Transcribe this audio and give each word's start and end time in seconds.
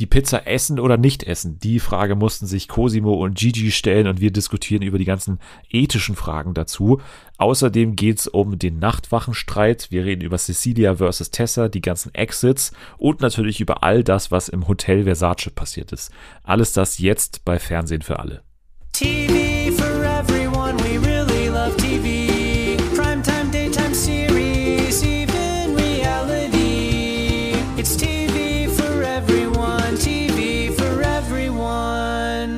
die 0.00 0.06
Pizza 0.06 0.46
essen 0.46 0.80
oder 0.80 0.96
nicht 0.96 1.22
essen? 1.22 1.58
Die 1.58 1.80
Frage 1.80 2.14
mussten 2.14 2.46
sich 2.46 2.68
Cosimo 2.68 3.14
und 3.14 3.36
Gigi 3.36 3.70
stellen 3.70 4.06
und 4.06 4.20
wir 4.20 4.30
diskutieren 4.30 4.82
über 4.82 4.98
die 4.98 5.04
ganzen 5.04 5.38
ethischen 5.70 6.16
Fragen 6.16 6.54
dazu. 6.54 7.00
Außerdem 7.38 7.96
geht's 7.96 8.26
um 8.26 8.58
den 8.58 8.78
Nachtwachenstreit. 8.78 9.88
Wir 9.90 10.04
reden 10.04 10.22
über 10.22 10.38
Cecilia 10.38 10.96
versus 10.96 11.30
Tessa, 11.30 11.68
die 11.68 11.82
ganzen 11.82 12.14
Exits 12.14 12.72
und 12.98 13.20
natürlich 13.20 13.60
über 13.60 13.82
all 13.82 14.04
das, 14.04 14.30
was 14.30 14.48
im 14.48 14.68
Hotel 14.68 15.04
Versace 15.04 15.50
passiert 15.50 15.92
ist. 15.92 16.12
Alles 16.42 16.72
das 16.72 16.98
jetzt 16.98 17.44
bei 17.44 17.58
Fernsehen 17.58 18.02
für 18.02 18.18
alle. 18.18 18.42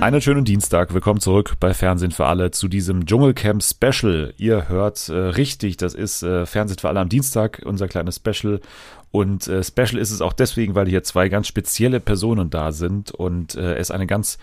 Einen 0.06 0.20
schönen 0.20 0.45
Dienstag, 0.45 0.95
willkommen 0.95 1.19
zurück 1.19 1.55
bei 1.59 1.74
Fernsehen 1.74 2.12
für 2.12 2.27
alle 2.27 2.52
zu 2.52 2.69
diesem 2.69 3.06
Dschungelcamp 3.06 3.60
Special. 3.60 4.33
Ihr 4.37 4.69
hört 4.69 5.09
äh, 5.09 5.14
richtig, 5.14 5.78
das 5.78 5.95
ist 5.95 6.23
äh, 6.23 6.47
Fernsehen 6.47 6.78
für 6.78 6.88
alle 6.88 7.01
am 7.01 7.09
Dienstag, 7.09 7.60
unser 7.64 7.88
kleines 7.88 8.23
Special. 8.24 8.61
Und 9.11 9.48
äh, 9.48 9.64
Special 9.64 9.98
ist 9.98 10.12
es 10.12 10.20
auch 10.20 10.33
deswegen, 10.33 10.77
weil 10.77 10.87
hier 10.87 11.02
zwei 11.02 11.28
ganz 11.28 11.48
spezielle 11.48 11.98
Personen 11.98 12.50
da 12.50 12.70
sind 12.70 13.11
und 13.11 13.56
äh, 13.56 13.74
es 13.78 13.91
eine 13.91 14.06
ganz 14.06 14.38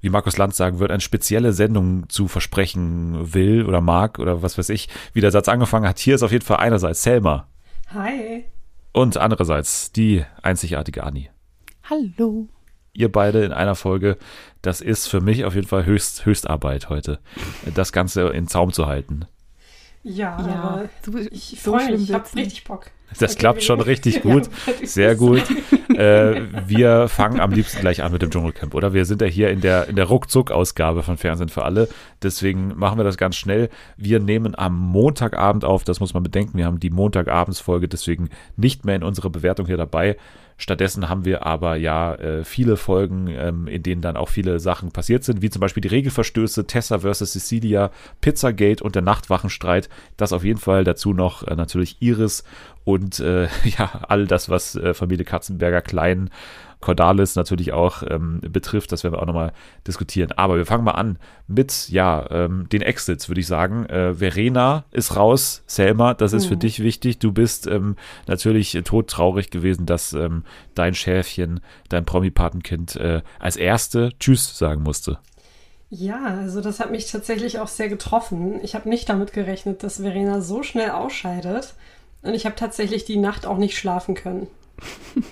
wie 0.00 0.08
Markus 0.08 0.38
Lanz 0.38 0.56
sagen 0.56 0.78
wird, 0.78 0.90
eine 0.90 1.02
spezielle 1.02 1.52
Sendung 1.52 2.08
zu 2.08 2.26
versprechen 2.26 3.34
will 3.34 3.66
oder 3.66 3.82
mag 3.82 4.18
oder 4.18 4.40
was 4.40 4.56
weiß 4.56 4.70
ich, 4.70 4.88
wie 5.12 5.20
der 5.20 5.30
Satz 5.30 5.46
angefangen 5.46 5.86
hat. 5.86 5.98
Hier 5.98 6.14
ist 6.14 6.22
auf 6.22 6.32
jeden 6.32 6.42
Fall 6.42 6.56
einerseits 6.56 7.02
Selma. 7.02 7.48
Hi. 7.88 8.46
Und 8.92 9.18
andererseits 9.18 9.92
die 9.92 10.24
einzigartige 10.40 11.04
Anni. 11.04 11.28
Hallo. 11.90 12.48
Ihr 12.94 13.10
beide 13.10 13.42
in 13.44 13.52
einer 13.52 13.74
Folge, 13.74 14.18
das 14.60 14.80
ist 14.80 15.08
für 15.08 15.20
mich 15.20 15.44
auf 15.44 15.54
jeden 15.54 15.66
Fall 15.66 15.86
Höchst, 15.86 16.26
Höchstarbeit 16.26 16.90
heute, 16.90 17.20
das 17.74 17.92
Ganze 17.92 18.28
in 18.28 18.48
Zaum 18.48 18.72
zu 18.72 18.86
halten. 18.86 19.26
Ja, 20.02 20.38
ja. 20.46 20.88
So, 21.02 21.16
ich 21.16 21.58
so 21.62 21.72
freue 21.72 21.92
mich, 21.92 22.10
ich 22.10 22.14
habe 22.14 22.28
richtig 22.34 22.64
Bock. 22.64 22.90
Das 23.18 23.36
klappt 23.36 23.62
schon 23.62 23.80
richtig 23.80 24.22
gut. 24.22 24.48
Sehr 24.82 25.14
gut. 25.14 25.42
äh, 25.96 26.42
wir 26.66 27.08
fangen 27.08 27.40
am 27.40 27.52
liebsten 27.52 27.80
gleich 27.80 28.02
an 28.02 28.12
mit 28.12 28.22
dem 28.22 28.30
Dschungelcamp, 28.30 28.74
oder? 28.74 28.92
Wir 28.94 29.04
sind 29.04 29.20
ja 29.20 29.26
hier 29.26 29.50
in 29.50 29.60
der, 29.60 29.88
in 29.88 29.96
der 29.96 30.06
Ruckzuck-Ausgabe 30.06 31.02
von 31.02 31.16
Fernsehen 31.16 31.48
für 31.48 31.64
alle. 31.64 31.88
Deswegen 32.22 32.72
machen 32.76 32.98
wir 32.98 33.04
das 33.04 33.16
ganz 33.16 33.36
schnell. 33.36 33.68
Wir 33.96 34.20
nehmen 34.20 34.54
am 34.56 34.76
Montagabend 34.76 35.64
auf, 35.64 35.84
das 35.84 36.00
muss 36.00 36.14
man 36.14 36.22
bedenken. 36.22 36.58
Wir 36.58 36.66
haben 36.66 36.80
die 36.80 36.90
Montagabendsfolge 36.90 37.88
deswegen 37.88 38.30
nicht 38.56 38.84
mehr 38.84 38.96
in 38.96 39.02
unserer 39.02 39.30
Bewertung 39.30 39.66
hier 39.66 39.76
dabei. 39.76 40.16
Stattdessen 40.62 41.08
haben 41.08 41.24
wir 41.24 41.44
aber 41.44 41.74
ja 41.74 42.14
äh, 42.14 42.44
viele 42.44 42.76
Folgen, 42.76 43.26
ähm, 43.28 43.66
in 43.66 43.82
denen 43.82 44.00
dann 44.00 44.16
auch 44.16 44.28
viele 44.28 44.60
Sachen 44.60 44.92
passiert 44.92 45.24
sind, 45.24 45.42
wie 45.42 45.50
zum 45.50 45.58
Beispiel 45.58 45.80
die 45.80 45.88
Regelverstöße, 45.88 46.68
Tessa 46.68 47.00
vs. 47.00 47.32
Cecilia, 47.32 47.90
Pizzagate 48.20 48.84
und 48.84 48.94
der 48.94 49.02
Nachtwachenstreit. 49.02 49.88
Das 50.16 50.32
auf 50.32 50.44
jeden 50.44 50.60
Fall 50.60 50.84
dazu 50.84 51.14
noch 51.14 51.42
äh, 51.46 51.56
natürlich 51.56 51.96
Iris 52.00 52.44
und 52.84 53.20
äh, 53.20 53.48
ja, 53.78 54.02
all 54.08 54.26
das, 54.26 54.48
was 54.48 54.74
äh, 54.76 54.94
Familie 54.94 55.24
Katzenberger 55.24 55.82
Klein 55.82 56.30
Cordalis 56.82 57.36
natürlich 57.36 57.72
auch 57.72 58.02
ähm, 58.06 58.40
betrifft. 58.42 58.92
Das 58.92 59.04
werden 59.04 59.14
wir 59.14 59.22
auch 59.22 59.26
nochmal 59.26 59.52
diskutieren. 59.86 60.32
Aber 60.32 60.58
wir 60.58 60.66
fangen 60.66 60.84
mal 60.84 60.90
an 60.90 61.18
mit, 61.46 61.88
ja, 61.88 62.26
ähm, 62.30 62.68
den 62.68 62.82
Exits, 62.82 63.28
würde 63.28 63.40
ich 63.40 63.46
sagen. 63.46 63.86
Äh, 63.86 64.14
Verena 64.14 64.84
ist 64.90 65.16
raus. 65.16 65.62
Selma, 65.66 66.12
das 66.12 66.34
ist 66.34 66.44
mhm. 66.44 66.48
für 66.48 66.56
dich 66.58 66.82
wichtig. 66.82 67.18
Du 67.18 67.32
bist 67.32 67.66
ähm, 67.66 67.96
natürlich 68.26 68.78
todtraurig 68.84 69.50
gewesen, 69.50 69.86
dass 69.86 70.12
ähm, 70.12 70.42
dein 70.74 70.94
Schäfchen, 70.94 71.60
dein 71.88 72.04
Promi-Patenkind 72.04 72.96
äh, 72.96 73.22
als 73.38 73.56
erste 73.56 74.10
Tschüss 74.18 74.58
sagen 74.58 74.82
musste. 74.82 75.18
Ja, 75.88 76.24
also 76.24 76.60
das 76.60 76.80
hat 76.80 76.90
mich 76.90 77.10
tatsächlich 77.10 77.58
auch 77.60 77.68
sehr 77.68 77.88
getroffen. 77.88 78.60
Ich 78.62 78.74
habe 78.74 78.88
nicht 78.88 79.08
damit 79.08 79.32
gerechnet, 79.32 79.82
dass 79.82 80.00
Verena 80.00 80.40
so 80.40 80.62
schnell 80.62 80.90
ausscheidet. 80.90 81.74
Und 82.22 82.34
ich 82.34 82.46
habe 82.46 82.56
tatsächlich 82.56 83.04
die 83.04 83.16
Nacht 83.16 83.46
auch 83.46 83.58
nicht 83.58 83.76
schlafen 83.76 84.14
können. 84.14 84.46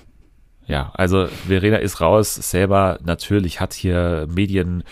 Ja, 0.67 0.93
also 0.95 1.27
Verena 1.27 1.79
ist 1.79 2.01
raus. 2.01 2.37
Selber 2.37 3.01
natürlich 3.03 3.59
hat 3.59 3.73
hier 3.73 4.29
Medien 4.33 4.85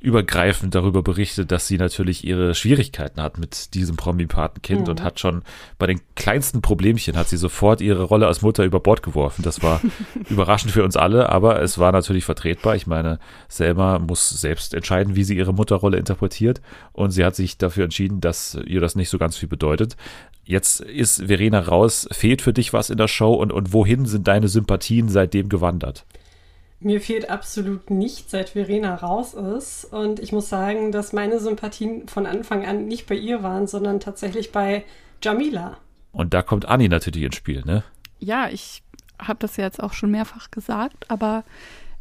übergreifend 0.00 0.74
darüber 0.74 1.02
berichtet, 1.02 1.50
dass 1.50 1.66
sie 1.66 1.78
natürlich 1.78 2.24
ihre 2.24 2.54
Schwierigkeiten 2.54 3.20
hat 3.20 3.38
mit 3.38 3.74
diesem 3.74 3.96
Promi-Patenkind 3.96 4.82
mhm. 4.82 4.88
und 4.88 5.02
hat 5.02 5.20
schon 5.20 5.42
bei 5.78 5.86
den 5.86 6.00
kleinsten 6.14 6.62
Problemchen 6.62 7.16
hat 7.16 7.28
sie 7.28 7.36
sofort 7.36 7.80
ihre 7.80 8.02
Rolle 8.02 8.26
als 8.26 8.42
Mutter 8.42 8.64
über 8.64 8.80
Bord 8.80 9.02
geworfen. 9.02 9.42
Das 9.42 9.62
war 9.62 9.80
überraschend 10.28 10.72
für 10.72 10.84
uns 10.84 10.96
alle, 10.96 11.28
aber 11.30 11.62
es 11.62 11.78
war 11.78 11.92
natürlich 11.92 12.24
vertretbar. 12.24 12.76
Ich 12.76 12.86
meine, 12.86 13.18
Selma 13.48 13.98
muss 13.98 14.28
selbst 14.28 14.74
entscheiden, 14.74 15.16
wie 15.16 15.24
sie 15.24 15.36
ihre 15.36 15.54
Mutterrolle 15.54 15.98
interpretiert 15.98 16.60
und 16.92 17.10
sie 17.10 17.24
hat 17.24 17.34
sich 17.34 17.58
dafür 17.58 17.84
entschieden, 17.84 18.20
dass 18.20 18.58
ihr 18.66 18.80
das 18.80 18.96
nicht 18.96 19.08
so 19.08 19.18
ganz 19.18 19.36
viel 19.36 19.48
bedeutet. 19.48 19.96
Jetzt 20.44 20.80
ist 20.80 21.24
Verena 21.26 21.58
raus. 21.58 22.08
Fehlt 22.12 22.40
für 22.40 22.52
dich 22.52 22.72
was 22.72 22.90
in 22.90 22.98
der 22.98 23.08
Show 23.08 23.34
und, 23.34 23.52
und 23.52 23.72
wohin 23.72 24.06
sind 24.06 24.28
deine 24.28 24.46
Sympathien 24.46 25.08
seitdem 25.08 25.48
gewandert? 25.48 26.04
Mir 26.78 27.00
fehlt 27.00 27.30
absolut 27.30 27.90
nicht, 27.90 28.30
seit 28.30 28.50
Verena 28.50 28.94
raus 28.94 29.34
ist. 29.34 29.86
Und 29.86 30.20
ich 30.20 30.32
muss 30.32 30.48
sagen, 30.48 30.92
dass 30.92 31.12
meine 31.12 31.40
Sympathien 31.40 32.06
von 32.08 32.26
Anfang 32.26 32.66
an 32.66 32.86
nicht 32.86 33.06
bei 33.06 33.14
ihr 33.14 33.42
waren, 33.42 33.66
sondern 33.66 34.00
tatsächlich 34.00 34.52
bei 34.52 34.84
Jamila. 35.22 35.78
Und 36.12 36.34
da 36.34 36.42
kommt 36.42 36.66
Anni 36.66 36.88
natürlich 36.88 37.24
ins 37.24 37.36
Spiel, 37.36 37.62
ne? 37.64 37.82
Ja, 38.18 38.48
ich 38.50 38.82
habe 39.18 39.38
das 39.38 39.56
ja 39.56 39.64
jetzt 39.64 39.82
auch 39.82 39.92
schon 39.92 40.10
mehrfach 40.10 40.50
gesagt, 40.50 41.10
aber 41.10 41.44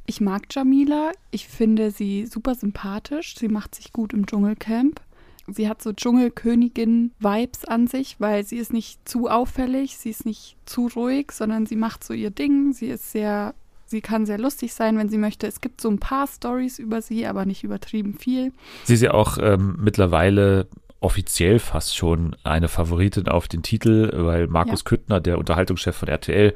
ich 0.06 0.22
mag 0.22 0.44
Jamila. 0.52 1.12
Ich 1.32 1.48
finde 1.48 1.92
sie 1.92 2.26
super 2.26 2.56
sympathisch. 2.56 3.36
Sie 3.38 3.48
macht 3.48 3.76
sich 3.76 3.92
gut 3.92 4.14
im 4.14 4.26
Dschungelcamp. 4.26 5.02
Sie 5.48 5.70
hat 5.70 5.82
so 5.82 5.92
Dschungelkönigin-Vibes 5.94 7.66
an 7.66 7.88
sich, 7.88 8.20
weil 8.20 8.44
sie 8.44 8.58
ist 8.58 8.74
nicht 8.74 9.08
zu 9.08 9.30
auffällig, 9.30 9.98
sie 9.98 10.10
ist 10.10 10.26
nicht 10.26 10.58
zu 10.66 10.88
ruhig, 10.88 11.32
sondern 11.32 11.66
sie 11.68 11.76
macht 11.76 12.04
so 12.04 12.14
ihr 12.14 12.32
Ding. 12.32 12.74
Sie 12.74 12.88
ist 12.88 13.12
sehr, 13.12 13.54
sie 13.86 14.02
kann 14.02 14.26
sehr 14.26 14.38
lustig 14.38 14.74
sein, 14.74 14.98
wenn 14.98 15.10
sie 15.10 15.18
möchte. 15.18 15.48
Es 15.48 15.62
gibt 15.62 15.82
so 15.82 15.90
ein 15.90 16.00
paar 16.00 16.28
Stories 16.28 16.80
über 16.80 17.02
sie, 17.02 17.26
aber 17.26 17.46
nicht 17.46 17.64
übertrieben 17.64 18.16
viel. 18.18 18.52
Sie 18.84 18.96
ist 18.96 19.02
ja 19.02 19.14
auch 19.14 19.38
ähm, 19.40 19.78
mittlerweile 19.80 20.68
offiziell 21.00 21.60
fast 21.60 21.96
schon 21.96 22.36
eine 22.44 22.68
Favoritin 22.68 23.28
auf 23.28 23.48
den 23.48 23.62
Titel, 23.62 24.12
weil 24.14 24.48
Markus 24.48 24.82
ja. 24.82 24.86
Küttner, 24.86 25.20
der 25.20 25.38
Unterhaltungschef 25.38 25.96
von 25.96 26.08
RTL, 26.08 26.54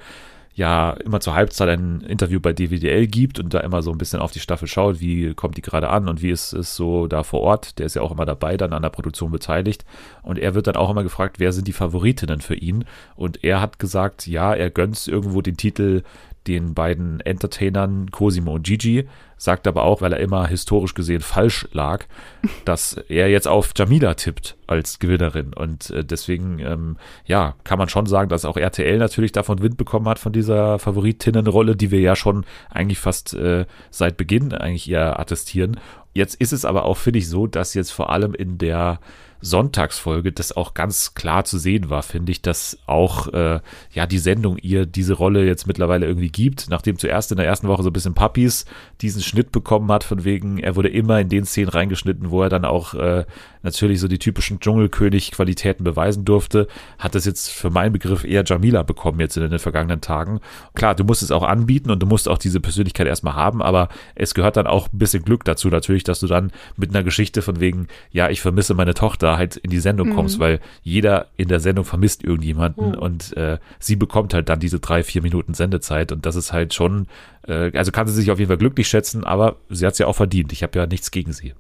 ja 0.56 0.92
immer 0.92 1.22
zur 1.22 1.36
Halbzeit 1.36 1.70
ein 1.70 2.02
Interview 2.02 2.40
bei 2.40 2.52
DWDL 2.52 3.08
gibt 3.08 3.40
und 3.40 3.54
da 3.54 3.62
immer 3.62 3.82
so 3.82 3.92
ein 3.92 3.98
bisschen 3.98 4.20
auf 4.20 4.32
die 4.32 4.40
Staffel 4.40 4.68
schaut, 4.68 5.00
wie 5.00 5.34
kommt 5.34 5.56
die 5.58 5.62
gerade 5.62 5.90
an 5.90 6.10
und 6.10 6.22
wie 6.22 6.32
ist 6.32 6.54
es 6.54 6.76
so 6.76 7.08
da 7.08 7.24
vor 7.24 7.42
Ort. 7.42 7.80
Der 7.80 7.86
ist 7.86 7.96
ja 7.96 8.02
auch 8.02 8.12
immer 8.12 8.26
dabei, 8.26 8.58
dann 8.58 8.74
an 8.74 8.82
der 8.82 8.90
Produktion 8.90 9.32
beteiligt. 9.32 9.86
Und 10.22 10.38
er 10.38 10.56
wird 10.56 10.68
dann 10.68 10.76
auch 10.76 10.90
immer 10.90 11.04
gefragt, 11.04 11.40
wer 11.40 11.54
sind 11.54 11.68
die 11.68 11.74
Favoritinnen 11.74 12.42
für 12.42 12.56
ihn? 12.56 12.86
Und 13.16 13.44
er 13.44 13.62
hat 13.62 13.80
gesagt, 13.80 14.28
ja, 14.28 14.54
er 14.54 14.70
gönnt 14.70 15.08
irgendwo 15.08 15.42
den 15.42 15.56
Titel 15.56 16.04
den 16.50 16.74
beiden 16.74 17.20
Entertainern 17.22 18.10
Cosimo 18.10 18.56
und 18.56 18.64
Gigi, 18.64 19.08
sagt 19.38 19.68
aber 19.68 19.84
auch, 19.84 20.02
weil 20.02 20.12
er 20.12 20.20
immer 20.20 20.48
historisch 20.48 20.96
gesehen 20.96 21.22
falsch 21.22 21.68
lag, 21.72 22.06
dass 22.66 22.94
er 23.08 23.30
jetzt 23.30 23.48
auf 23.48 23.72
Jamila 23.76 24.16
tippt 24.16 24.58
als 24.66 24.98
Gewinnerin. 25.00 25.54
Und 25.54 25.92
äh, 25.92 26.04
deswegen, 26.04 26.60
ähm, 26.60 26.98
ja, 27.26 27.56
kann 27.64 27.78
man 27.78 27.88
schon 27.88 28.08
sagen, 28.08 28.30
dass 28.30 28.46
auch 28.46 28.58
RTL 28.58 28.98
natürlich 28.98 29.32
davon 29.32 29.62
Wind 29.62 29.78
bekommen 29.78 30.08
hat 30.08 30.18
von 30.18 30.34
dieser 30.34 30.80
Favoritinnenrolle, 30.80 31.76
die 31.76 31.92
wir 31.92 32.02
ja 32.02 32.16
schon 32.16 32.46
eigentlich 32.70 33.00
fast 33.00 33.36
äh, 33.36 33.66
seit 33.92 34.18
Beginn 34.18 34.54
eigentlich 34.54 34.90
eher 34.90 35.20
attestieren. 35.20 35.80
Jetzt 36.14 36.36
ist 36.36 36.52
es 36.52 36.66
aber 36.66 36.86
auch, 36.86 36.98
finde 36.98 37.20
ich, 37.20 37.30
so, 37.30 37.46
dass 37.46 37.76
jetzt 37.76 37.92
vor 37.92 38.10
allem 38.10 38.34
in 38.34 38.58
der 38.58 39.00
Sonntagsfolge 39.42 40.32
das 40.32 40.56
auch 40.56 40.74
ganz 40.74 41.14
klar 41.14 41.46
zu 41.46 41.58
sehen 41.58 41.90
war, 41.90 42.04
finde 42.04 42.32
ich, 42.32 42.42
dass 42.42 42.78
auch 42.86 43.28
äh, 43.34 43.60
ja 43.92 44.06
die 44.06 44.20
Sendung 44.20 44.58
ihr 44.58 44.86
diese 44.86 45.14
Rolle 45.14 45.46
jetzt 45.46 45.68
mittlerweile 45.68 46.06
irgendwie 46.06 46.30
gibt, 46.30 46.70
nachdem 46.70 46.98
zuerst 46.98 47.32
in 47.32 47.38
der 47.38 47.46
ersten 47.46 47.68
Woche 47.68 47.84
so 47.84 47.90
ein 47.90 47.94
bisschen 47.94 48.14
Puppies 48.14 48.66
diesen 49.02 49.22
Schnitt 49.22 49.52
bekommen 49.52 49.92
hat, 49.92 50.04
von 50.04 50.24
wegen, 50.24 50.58
er 50.60 50.76
wurde 50.76 50.90
immer 50.90 51.20
in 51.20 51.30
den 51.30 51.46
Szenen 51.46 51.70
reingeschnitten, 51.70 52.32
wo 52.32 52.44
er 52.44 52.50
dann 52.50 52.66
auch 52.66 52.94
äh, 52.94 53.26
natürlich 53.62 54.00
so 54.00 54.08
die 54.08 54.20
typischen 54.20 54.60
Dschungelkönig-Qualitäten 54.60 55.84
beweisen 55.84 56.26
durfte, 56.26 56.68
hat 56.98 57.16
das 57.16 57.26
jetzt 57.26 57.50
für 57.50 57.70
meinen 57.70 57.94
Begriff 57.94 58.24
eher 58.24 58.44
Jamila 58.46 58.84
bekommen 58.84 59.20
jetzt 59.20 59.38
in 59.38 59.50
den 59.50 59.60
vergangenen 59.60 60.02
Tagen. 60.02 60.40
Klar, 60.76 60.96
du 60.96 61.04
musst 61.04 61.22
es 61.22 61.32
auch 61.32 61.44
anbieten 61.44 61.92
und 61.92 62.02
du 62.02 62.06
musst 62.06 62.30
auch 62.30 62.38
diese 62.38 62.60
Persönlichkeit 62.60 63.08
erstmal 63.08 63.36
haben, 63.36 63.62
aber 63.62 63.90
es 64.16 64.34
gehört 64.34 64.58
dann 64.58 64.68
auch 64.68 64.92
ein 64.92 64.98
bisschen 64.98 65.24
Glück 65.24 65.44
dazu 65.44 65.70
natürlich, 65.70 66.04
dass 66.04 66.20
du 66.20 66.28
dann 66.28 66.52
mit 66.78 66.92
einer 66.92 67.04
Geschichte 67.04 67.42
von 67.42 67.60
wegen, 67.60 67.88
ja, 68.12 68.30
ich 68.30 68.42
vermisse 68.42 68.74
meine 68.74 68.94
Tochter, 68.94 69.38
halt 69.38 69.58
in 69.58 69.70
die 69.70 69.80
Sendung 69.80 70.14
kommst, 70.16 70.38
mhm. 70.38 70.44
weil 70.44 70.60
jeder 70.82 71.28
in 71.38 71.48
der 71.48 71.60
Sendung 71.60 71.86
vermisst 71.86 72.24
irgendjemanden 72.24 72.90
mhm. 72.90 72.98
und 72.98 73.36
äh, 73.38 73.58
sie 73.80 73.96
bekommt 73.96 74.34
halt 74.34 74.50
dann 74.50 74.60
diese 74.60 74.80
drei, 74.80 75.04
vier 75.04 75.22
Minuten 75.22 75.54
Sendezeit 75.54 76.12
und 76.12 76.26
das 76.26 76.36
ist 76.36 76.54
halt 76.54 76.74
schon, 76.74 77.08
äh, 77.48 77.72
also 77.78 77.92
kann 77.92 78.08
sie 78.08 78.14
sich 78.14 78.32
auf 78.32 78.40
jeden 78.40 78.50
Fall 78.50 78.58
glücklich 78.58 78.88
schätzen, 78.88 79.24
aber 79.24 79.58
sie 79.70 79.86
hat 79.86 79.94
es 79.94 80.00
ja 80.00 80.08
auch 80.08 80.16
verdient. 80.16 80.52
Ich 80.54 80.64
habe 80.64 80.78
ja 80.78 80.86
nichts 80.86 81.12
gegen 81.12 81.34
sie. 81.34 81.54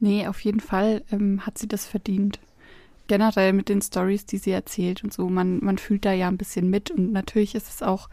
Nee, 0.00 0.26
auf 0.26 0.40
jeden 0.40 0.60
Fall 0.60 1.02
ähm, 1.10 1.44
hat 1.44 1.58
sie 1.58 1.68
das 1.68 1.86
verdient. 1.86 2.38
Generell 3.06 3.52
mit 3.52 3.68
den 3.68 3.82
Stories, 3.82 4.26
die 4.26 4.38
sie 4.38 4.50
erzählt 4.50 5.02
und 5.02 5.12
so, 5.12 5.28
man, 5.28 5.64
man 5.64 5.78
fühlt 5.78 6.04
da 6.04 6.12
ja 6.12 6.28
ein 6.28 6.36
bisschen 6.36 6.68
mit 6.68 6.90
und 6.90 7.12
natürlich 7.12 7.54
ist 7.54 7.68
es 7.68 7.82
auch 7.82 8.08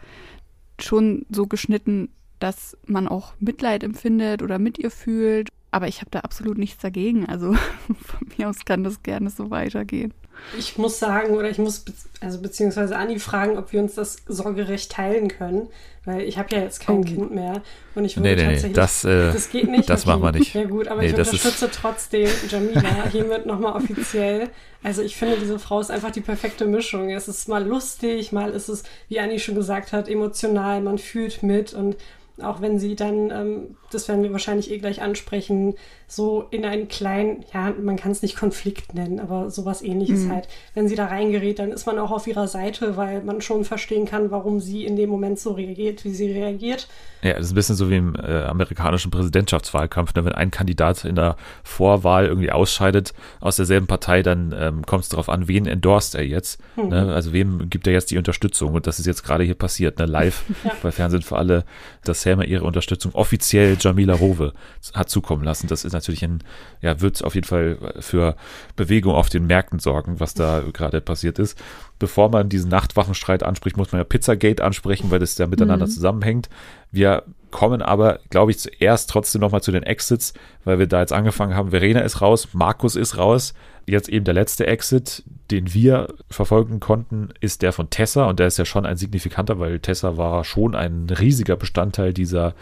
schon 0.80 1.26
so 1.30 1.48
geschnitten, 1.48 2.10
dass 2.40 2.78
man 2.86 3.08
auch 3.08 3.34
Mitleid 3.40 3.84
empfindet 3.84 4.42
oder 4.42 4.60
mit 4.60 4.78
ihr 4.78 4.92
fühlt. 4.92 5.50
Aber 5.72 5.88
ich 5.88 6.00
habe 6.00 6.12
da 6.12 6.20
absolut 6.20 6.58
nichts 6.58 6.82
dagegen. 6.82 7.26
Also 7.26 7.54
von 8.02 8.28
mir 8.38 8.50
aus 8.50 8.66
kann 8.66 8.84
das 8.84 9.04
gerne 9.04 9.30
so 9.30 9.50
weitergehen. 9.50 10.14
Ich 10.58 10.78
muss 10.78 11.00
sagen, 11.00 11.36
oder 11.36 11.50
ich 11.50 11.58
muss, 11.58 11.84
also 12.22 12.42
beziehungsweise 12.42 12.96
Anni 12.96 13.20
fragen, 13.20 13.58
ob 13.58 13.74
wir 13.74 13.82
uns 13.82 13.96
das 13.96 14.18
Sorgerecht 14.28 14.92
teilen 14.92 15.28
können, 15.28 15.68
weil 16.06 16.22
ich 16.22 16.38
habe 16.38 16.56
ja 16.56 16.62
jetzt 16.62 16.80
kein 16.80 17.00
oh. 17.00 17.02
Kind 17.02 17.34
mehr 17.34 17.62
und 17.96 18.06
ich 18.06 18.16
würde 18.16 18.30
nee, 18.30 18.36
nee, 18.36 18.42
tatsächlich, 18.44 18.72
nee, 18.72 18.76
das, 18.76 19.04
äh, 19.04 19.34
das 19.34 19.50
geht 19.50 19.70
nicht. 19.70 19.90
Das 19.90 20.02
okay. 20.02 20.10
machen 20.10 20.24
wir 20.24 20.40
nicht. 20.40 20.54
Ja 20.54 20.64
gut, 20.66 20.88
aber 20.88 21.02
nee, 21.02 21.08
ich 21.08 21.14
unterstütze 21.14 21.70
trotzdem 21.72 22.30
Jamila 22.50 23.10
hiermit 23.12 23.46
nochmal 23.46 23.74
offiziell. 23.74 24.50
Also 24.84 25.02
ich 25.02 25.16
finde, 25.16 25.38
diese 25.38 25.58
Frau 25.58 25.80
ist 25.80 25.90
einfach 25.90 26.12
die 26.12 26.22
perfekte 26.22 26.68
Mischung. 26.68 27.10
Es 27.10 27.28
ist 27.28 27.50
mal 27.50 27.66
lustig, 27.66 28.32
mal 28.32 28.52
ist 28.52 28.70
es, 28.70 28.84
wie 29.10 29.20
Anni 29.20 29.40
schon 29.40 29.56
gesagt 29.56 29.94
hat, 29.94 30.08
emotional, 30.08 30.82
man 30.82 31.00
fühlt 31.00 31.42
mit 31.42 31.74
und 31.74 31.96
auch 32.42 32.62
wenn 32.62 32.80
sie 32.80 32.96
dann, 32.96 33.32
ähm, 33.32 33.78
das 33.92 34.08
werden 34.08 34.24
wir 34.24 34.32
wahrscheinlich 34.32 34.70
eh 34.70 34.78
gleich 34.78 35.02
ansprechen, 35.02 35.76
so 36.08 36.46
in 36.52 36.66
einen 36.66 36.88
kleinen, 36.88 37.44
ja, 37.54 37.74
man 37.82 37.96
kann 37.96 38.12
es 38.12 38.22
nicht 38.22 38.38
Konflikt 38.38 38.94
nennen, 38.94 39.20
aber 39.20 39.50
sowas 39.50 39.82
ähnliches 39.82 40.26
mhm. 40.26 40.34
halt. 40.34 40.48
Wenn 40.74 40.88
sie 40.88 40.96
da 40.96 41.06
reingerät, 41.06 41.60
dann 41.60 41.72
ist 41.72 41.86
man 41.86 41.98
auch 41.98 42.12
auf 42.12 42.28
ihrer 42.28 42.48
Seite, 42.48 42.96
weil 42.96 43.22
man 43.24 43.42
schon 43.42 43.66
verstehen 43.66 44.06
kann, 44.06 44.32
warum 44.32 44.60
sie 44.60 44.86
in 44.86 44.96
dem 44.96 45.10
Moment 45.10 45.40
so 45.40 45.54
reagiert, 45.54 46.06
wie 46.06 46.12
sie 46.12 46.32
reagiert. 46.32 46.88
Ja, 47.24 47.34
das 47.34 47.46
ist 47.46 47.52
ein 47.54 47.56
bisschen 47.56 47.76
so 47.76 47.90
wie 47.90 47.96
im 47.96 48.16
äh, 48.16 48.44
amerikanischen 48.44 49.10
Präsidentschaftswahlkampf. 49.10 50.14
Ne? 50.14 50.26
Wenn 50.26 50.34
ein 50.34 50.52
Kandidat 50.52 51.06
in 51.06 51.16
der 51.16 51.38
Vorwahl 51.64 52.28
irgendwie 52.28 52.52
ausscheidet 52.52 53.14
aus 53.40 53.56
derselben 53.56 53.88
Partei, 53.88 54.22
dann 54.22 54.54
ähm, 54.56 54.86
kommt 54.86 55.04
es 55.04 55.10
darauf 55.10 55.28
an, 55.30 55.48
wen 55.48 55.66
endorst 55.66 56.14
er 56.14 56.24
jetzt. 56.24 56.62
Mhm. 56.76 56.90
Ne? 56.90 57.14
Also 57.16 57.34
wem 57.34 57.68
gibt 57.70 57.88
er 57.88 57.94
jetzt 57.94 58.12
die 58.12 58.20
Unterstützung? 58.20 58.76
Und 58.76 58.86
das 58.86 59.00
ist 59.00 59.08
jetzt 59.08 59.24
gerade 59.24 59.44
hier 59.44 59.56
passiert, 59.56 59.98
ne? 59.98 60.06
live 60.06 60.44
ja. 60.64 60.72
bei 60.84 60.92
Fernsehen 60.92 61.24
für 61.24 61.38
alle, 61.38 61.66
dass 62.04 62.22
Selma 62.22 62.44
ihre 62.44 62.64
Unterstützung 62.64 63.16
offiziell 63.16 63.76
Jamila 63.80 64.14
Rowe 64.14 64.54
hat 64.94 65.10
zukommen 65.10 65.44
lassen. 65.44 65.66
Das 65.66 65.84
ist 65.84 65.95
natürlich 65.96 66.24
ein, 66.24 66.44
ja, 66.82 67.02
wird 67.02 67.24
auf 67.24 67.36
jeden 67.36 67.48
Fall 67.48 67.78
für 68.00 68.36
Bewegung 68.76 69.16
auf 69.16 69.30
den 69.30 69.48
Märkten 69.48 69.80
sorgen, 69.80 70.20
was 70.20 70.34
da 70.34 70.62
gerade 70.74 71.02
passiert 71.02 71.40
ist. 71.40 71.58
Bevor 71.98 72.30
man 72.30 72.50
diesen 72.50 72.70
Nachtwachenstreit 72.70 73.44
anspricht, 73.44 73.78
muss 73.78 73.92
man 73.92 74.00
ja 74.00 74.04
Pizzagate 74.04 74.64
ansprechen, 74.64 75.12
weil 75.12 75.20
das 75.20 75.38
ja 75.38 75.48
miteinander 75.48 75.88
mhm. 75.88 75.92
zusammenhängt. 75.92 76.50
Wir 76.92 77.24
kommen 77.52 77.82
aber, 77.82 78.20
glaube 78.30 78.52
ich, 78.52 78.60
zuerst 78.60 79.10
trotzdem 79.10 79.40
nochmal 79.40 79.62
zu 79.62 79.72
den 79.72 79.84
Exits, 79.84 80.34
weil 80.66 80.78
wir 80.78 80.88
da 80.88 81.00
jetzt 81.00 81.14
angefangen 81.14 81.56
haben. 81.56 81.72
Verena 81.72 82.02
ist 82.02 82.22
raus, 82.22 82.50
Markus 82.52 82.98
ist 82.98 83.18
raus. 83.18 83.54
Jetzt 83.88 84.10
eben 84.10 84.26
der 84.26 84.34
letzte 84.34 84.68
Exit, 84.68 85.24
den 85.52 85.74
wir 85.74 86.14
verfolgen 86.30 86.80
konnten, 86.80 87.30
ist 87.40 87.62
der 87.62 87.72
von 87.72 87.90
Tessa 87.90 88.26
und 88.26 88.40
der 88.40 88.48
ist 88.48 88.58
ja 88.58 88.66
schon 88.66 88.86
ein 88.86 88.98
signifikanter, 88.98 89.58
weil 89.58 89.80
Tessa 89.80 90.18
war 90.18 90.44
schon 90.44 90.76
ein 90.76 91.08
riesiger 91.10 91.56
Bestandteil 91.56 92.14
dieser 92.14 92.56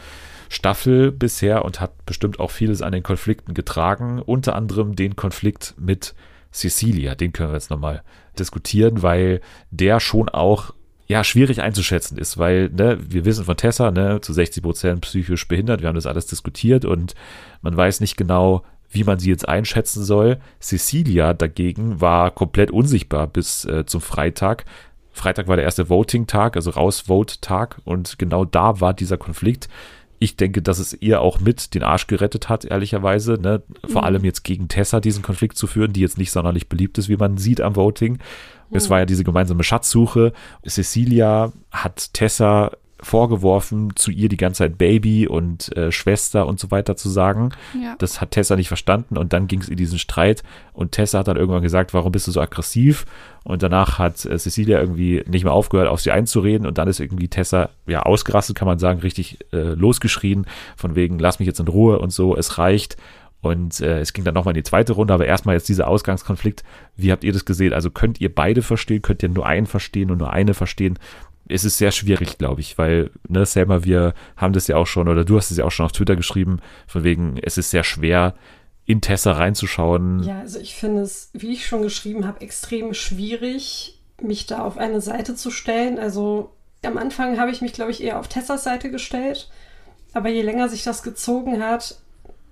Staffel 0.54 1.12
bisher 1.12 1.66
und 1.66 1.82
hat 1.82 2.06
bestimmt 2.06 2.40
auch 2.40 2.52
vieles 2.52 2.82
an 2.82 2.92
den 2.92 3.04
Konflikten 3.04 3.54
getragen, 3.54 4.22
unter 4.22 4.56
anderem 4.56 4.96
den 4.96 5.16
Konflikt 5.16 5.74
mit 5.78 6.14
Cecilia. 6.52 7.16
Den 7.16 7.34
können 7.34 7.50
wir 7.50 7.56
jetzt 7.56 7.72
nochmal 7.72 8.04
diskutieren, 8.38 9.02
weil 9.02 9.42
der 9.72 10.00
schon 10.00 10.30
auch 10.30 10.74
ja, 11.08 11.24
schwierig 11.24 11.62
einzuschätzen 11.62 12.18
ist, 12.18 12.38
weil 12.38 12.70
ne, 12.70 12.98
wir 13.02 13.26
wissen 13.26 13.46
von 13.46 13.58
Tessa, 13.58 13.92
ne, 13.92 14.22
zu 14.22 14.32
60 14.32 14.64
Prozent 14.64 15.02
psychisch 15.02 15.48
behindert, 15.48 15.82
wir 15.82 15.90
haben 15.90 15.96
das 15.96 16.06
alles 16.06 16.28
diskutiert 16.28 16.86
und 16.86 17.14
man 17.62 17.76
weiß 17.76 18.00
nicht 18.00 18.16
genau, 18.16 18.64
wie 18.90 19.04
man 19.04 19.20
sie 19.20 19.30
jetzt 19.30 19.48
einschätzen 19.48 20.04
soll. 20.04 20.40
Cecilia 20.62 21.34
dagegen 21.34 22.00
war 22.00 22.32
komplett 22.32 22.72
unsichtbar 22.72 23.28
bis 23.28 23.66
äh, 23.66 23.86
zum 23.86 24.02
Freitag. 24.02 24.66
Freitag 25.12 25.48
war 25.48 25.56
der 25.56 25.66
erste 25.66 25.90
Voting-Tag, 25.90 26.56
also 26.56 26.72
Raus-Vote-Tag 26.72 27.82
und 27.84 28.18
genau 28.18 28.46
da 28.46 28.80
war 28.80 28.94
dieser 28.94 29.18
Konflikt 29.18 29.68
ich 30.24 30.38
denke, 30.38 30.62
dass 30.62 30.80
es 30.80 30.94
ihr 31.02 31.22
auch 31.22 31.42
mit 31.42 31.74
den 31.74 31.84
Arsch 31.84 32.08
gerettet 32.08 32.48
hat, 32.48 32.64
ehrlicherweise. 32.64 33.34
Ne? 33.34 33.62
Vor 33.86 34.02
mhm. 34.02 34.08
allem 34.08 34.24
jetzt 34.24 34.44
gegen 34.44 34.70
Tessa 34.70 35.02
diesen 35.02 35.22
Konflikt 35.22 35.58
zu 35.58 35.68
führen, 35.68 35.92
die 35.92 36.00
jetzt 36.00 36.18
nicht 36.18 36.32
sonderlich 36.32 36.70
beliebt 36.70 36.98
ist, 36.98 37.10
wie 37.10 37.18
man 37.18 37.38
sieht 37.38 37.60
am 37.60 37.76
Voting. 37.76 38.14
Mhm. 38.14 38.78
Es 38.78 38.90
war 38.90 39.00
ja 39.00 39.06
diese 39.06 39.26
gemeinsame 39.26 39.64
Schatzsuche. 39.64 40.32
Cecilia 40.66 41.52
hat 41.72 42.14
Tessa 42.14 42.72
vorgeworfen, 43.04 43.96
zu 43.96 44.12
ihr 44.12 44.30
die 44.30 44.38
ganze 44.38 44.60
Zeit 44.60 44.78
Baby 44.78 45.28
und 45.28 45.76
äh, 45.78 45.92
Schwester 45.92 46.48
und 46.48 46.60
so 46.60 46.72
weiter 46.72 46.96
zu 46.96 47.10
sagen. 47.10 47.52
Ja. 47.82 47.96
Das 48.00 48.22
hat 48.22 48.32
Tessa 48.32 48.56
nicht 48.56 48.70
verstanden 48.70 49.18
und 49.18 49.34
dann 49.34 49.48
ging 49.48 49.62
es 49.62 49.70
in 49.70 49.78
diesen 49.78 50.00
Streit 50.00 50.44
und 50.74 50.94
Tessa 50.94 51.20
hat 51.20 51.28
dann 51.28 51.38
irgendwann 51.38 51.62
gesagt, 51.62 51.94
warum 51.94 52.12
bist 52.12 52.28
du 52.28 52.32
so 52.32 52.42
aggressiv? 52.42 53.06
Und 53.44 53.62
danach 53.62 54.00
hat 54.00 54.26
äh, 54.26 54.38
Cecilia 54.38 54.80
irgendwie 54.80 55.24
nicht 55.28 55.44
mehr 55.44 55.54
aufgehört, 55.54 55.90
auf 55.90 56.02
sie 56.02 56.12
einzureden 56.12 56.66
und 56.66 56.78
dann 56.78 56.88
ist 56.88 57.00
irgendwie 57.00 57.28
Tessa 57.28 57.70
ja 57.86 58.04
ausgerastet, 58.04 58.56
kann 58.56 58.68
man 58.68 58.80
sagen, 58.80 59.02
richtig 59.02 59.40
äh, 59.52 59.74
losgeschrien, 59.74 60.46
von 60.78 60.96
wegen, 60.96 61.20
lass 61.20 61.40
mich 61.40 61.48
jetzt 61.48 61.60
in 61.60 61.68
Ruhe 61.68 62.00
und 62.00 62.12
so, 62.12 62.36
es 62.36 62.58
reicht. 62.58 62.98
Und 63.42 63.82
äh, 63.82 64.00
es 64.00 64.14
ging 64.14 64.24
dann 64.24 64.34
nochmal 64.34 64.54
in 64.54 64.64
die 64.64 64.70
zweite 64.70 64.94
Runde, 64.94 65.14
aber 65.14 65.26
erstmal 65.26 65.56
jetzt 65.56 65.68
dieser 65.68 65.90
Ausgangskonflikt. 65.90 66.64
Wie 66.96 67.12
habt 67.12 67.26
ihr 67.26 67.34
das 67.34 67.44
gesehen? 67.44 67.74
Also 67.74 67.92
könnt 67.92 68.22
ihr 68.22 68.34
beide 68.34 68.62
verstehen? 68.62 69.02
Könnt 69.02 69.22
ihr 69.22 69.28
nur 69.28 69.46
einen 69.46 69.66
verstehen 69.66 70.12
und 70.12 70.20
nur 70.20 70.32
eine 70.32 70.54
verstehen? 70.54 70.98
Es 71.48 71.66
ist 71.66 71.78
sehr 71.78 71.92
schwierig, 71.92 72.38
glaube 72.38 72.62
ich, 72.62 72.78
weil, 72.78 73.12
ne, 73.28 73.46
Selma, 73.46 73.84
wir 73.84 74.14
haben 74.38 74.54
das 74.54 74.68
ja 74.68 74.78
auch 74.78 74.88
schon, 74.88 75.08
oder 75.08 75.26
du 75.26 75.38
hast 75.38 75.52
es 75.52 75.58
ja 75.58 75.66
auch 75.66 75.72
schon 75.72 75.86
auf 75.86 75.92
Twitter 75.92 76.16
geschrieben, 76.16 76.60
von 76.88 77.04
wegen, 77.04 77.38
es 77.42 77.58
ist 77.58 77.72
sehr 77.72 77.84
schwer, 77.84 78.34
in 78.86 79.02
Tessa 79.02 79.34
reinzuschauen. 79.34 80.24
Ja, 80.24 80.40
also 80.40 80.60
ich 80.60 80.76
finde 80.76 81.02
es, 81.02 81.30
wie 81.34 81.54
ich 81.54 81.66
schon 81.66 81.82
geschrieben 81.82 82.28
habe, 82.28 82.42
extrem 82.42 82.94
schwierig, 82.94 84.00
mich 84.22 84.46
da 84.46 84.64
auf 84.64 84.78
eine 84.78 85.02
Seite 85.02 85.36
zu 85.36 85.52
stellen. 85.52 86.00
Also 86.00 86.52
am 86.84 86.98
Anfang 86.98 87.40
habe 87.40 87.52
ich 87.52 87.62
mich, 87.62 87.74
glaube 87.74 87.92
ich, 87.92 88.04
eher 88.04 88.20
auf 88.20 88.28
Tessas 88.28 88.64
Seite 88.64 88.92
gestellt. 88.92 89.50
Aber 90.14 90.30
je 90.30 90.42
länger 90.42 90.70
sich 90.70 90.84
das 90.84 91.02
gezogen 91.02 91.64
hat, 91.64 91.98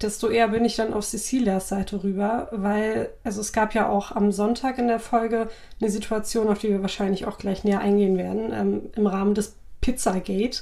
desto 0.04 0.30
eher 0.30 0.50
bin 0.50 0.66
ich 0.66 0.76
dann 0.76 0.94
auf 0.94 1.06
Cecilias 1.06 1.70
Seite 1.70 2.04
rüber, 2.04 2.50
weil, 2.52 3.10
also 3.24 3.42
es 3.42 3.54
gab 3.54 3.74
ja 3.74 3.90
auch 3.90 4.12
am 4.12 4.32
Sonntag 4.32 4.78
in 4.78 4.88
der 4.88 5.00
Folge 5.00 5.50
eine 5.80 5.90
Situation, 5.90 6.48
auf 6.48 6.60
die 6.60 6.70
wir 6.70 6.82
wahrscheinlich 6.82 7.26
auch 7.26 7.38
gleich 7.38 7.64
näher 7.64 7.80
eingehen 7.80 8.18
werden, 8.18 8.52
ähm, 8.54 8.82
im 8.96 9.08
Rahmen 9.08 9.36
des 9.36 9.56
Pizzagate, 9.82 10.62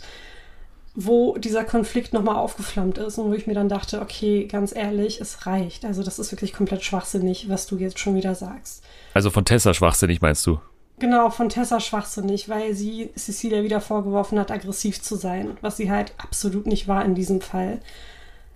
wo 0.95 1.38
dieser 1.38 1.63
Konflikt 1.63 2.13
nochmal 2.13 2.36
aufgeflammt 2.36 2.97
ist 2.97 3.18
und 3.18 3.30
wo 3.30 3.33
ich 3.33 3.47
mir 3.47 3.53
dann 3.53 3.69
dachte, 3.69 4.01
okay, 4.01 4.45
ganz 4.45 4.75
ehrlich, 4.75 5.21
es 5.21 5.45
reicht. 5.45 5.86
Also 5.86 6.03
das 6.03 6.19
ist 6.19 6.31
wirklich 6.31 6.53
komplett 6.53 6.83
schwachsinnig, 6.83 7.50
was 7.50 7.68
du 7.68 7.77
jetzt 7.77 8.00
schon 8.00 8.15
wieder 8.15 8.36
sagst. 8.36 8.83
Also 9.13 9.30
von 9.30 9.45
Tessa 9.45 9.74
schwachsinnig 9.74 10.21
meinst 10.21 10.45
du? 10.45 10.59
Genau, 11.00 11.30
von 11.30 11.47
Tessa 11.47 11.80
schwachsinnig, 11.80 12.50
weil 12.50 12.74
sie 12.74 13.12
Cecilia 13.15 13.63
wieder 13.63 13.80
vorgeworfen 13.80 14.38
hat, 14.38 14.51
aggressiv 14.51 15.01
zu 15.01 15.15
sein, 15.15 15.57
was 15.62 15.77
sie 15.77 15.89
halt 15.89 16.13
absolut 16.18 16.68
nicht 16.68 16.89
war 16.89 17.06
in 17.06 17.15
diesem 17.15 17.39
Fall. 17.39 17.80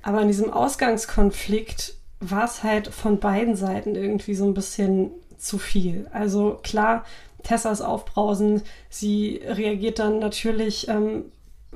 Aber 0.03 0.21
in 0.21 0.27
diesem 0.27 0.51
Ausgangskonflikt 0.51 1.95
war 2.19 2.45
es 2.45 2.63
halt 2.63 2.87
von 2.87 3.19
beiden 3.19 3.56
Seiten 3.56 3.95
irgendwie 3.95 4.35
so 4.35 4.45
ein 4.45 4.54
bisschen 4.54 5.11
zu 5.37 5.57
viel. 5.57 6.07
Also 6.13 6.59
klar, 6.63 7.06
Tessa 7.44 7.71
ist 7.71 7.81
aufbrausend, 7.81 8.63
sie 8.89 9.42
reagiert 9.45 9.99
dann 9.99 10.19
natürlich 10.19 10.87
ähm, 10.87 11.25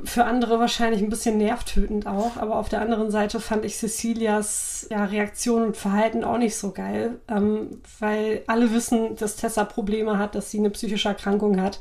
für 0.03 0.25
andere 0.25 0.59
wahrscheinlich 0.59 1.01
ein 1.01 1.09
bisschen 1.09 1.37
nervtötend 1.37 2.07
auch, 2.07 2.37
aber 2.37 2.57
auf 2.57 2.69
der 2.69 2.81
anderen 2.81 3.11
Seite 3.11 3.39
fand 3.39 3.65
ich 3.65 3.77
Cecilias 3.77 4.87
ja, 4.91 5.05
Reaktion 5.05 5.63
und 5.63 5.77
Verhalten 5.77 6.23
auch 6.23 6.37
nicht 6.37 6.55
so 6.55 6.71
geil, 6.71 7.19
ähm, 7.27 7.81
weil 7.99 8.43
alle 8.47 8.71
wissen, 8.73 9.15
dass 9.15 9.35
Tessa 9.35 9.65
Probleme 9.65 10.17
hat, 10.17 10.35
dass 10.35 10.51
sie 10.51 10.59
eine 10.59 10.69
psychische 10.69 11.09
Erkrankung 11.09 11.59
hat 11.61 11.79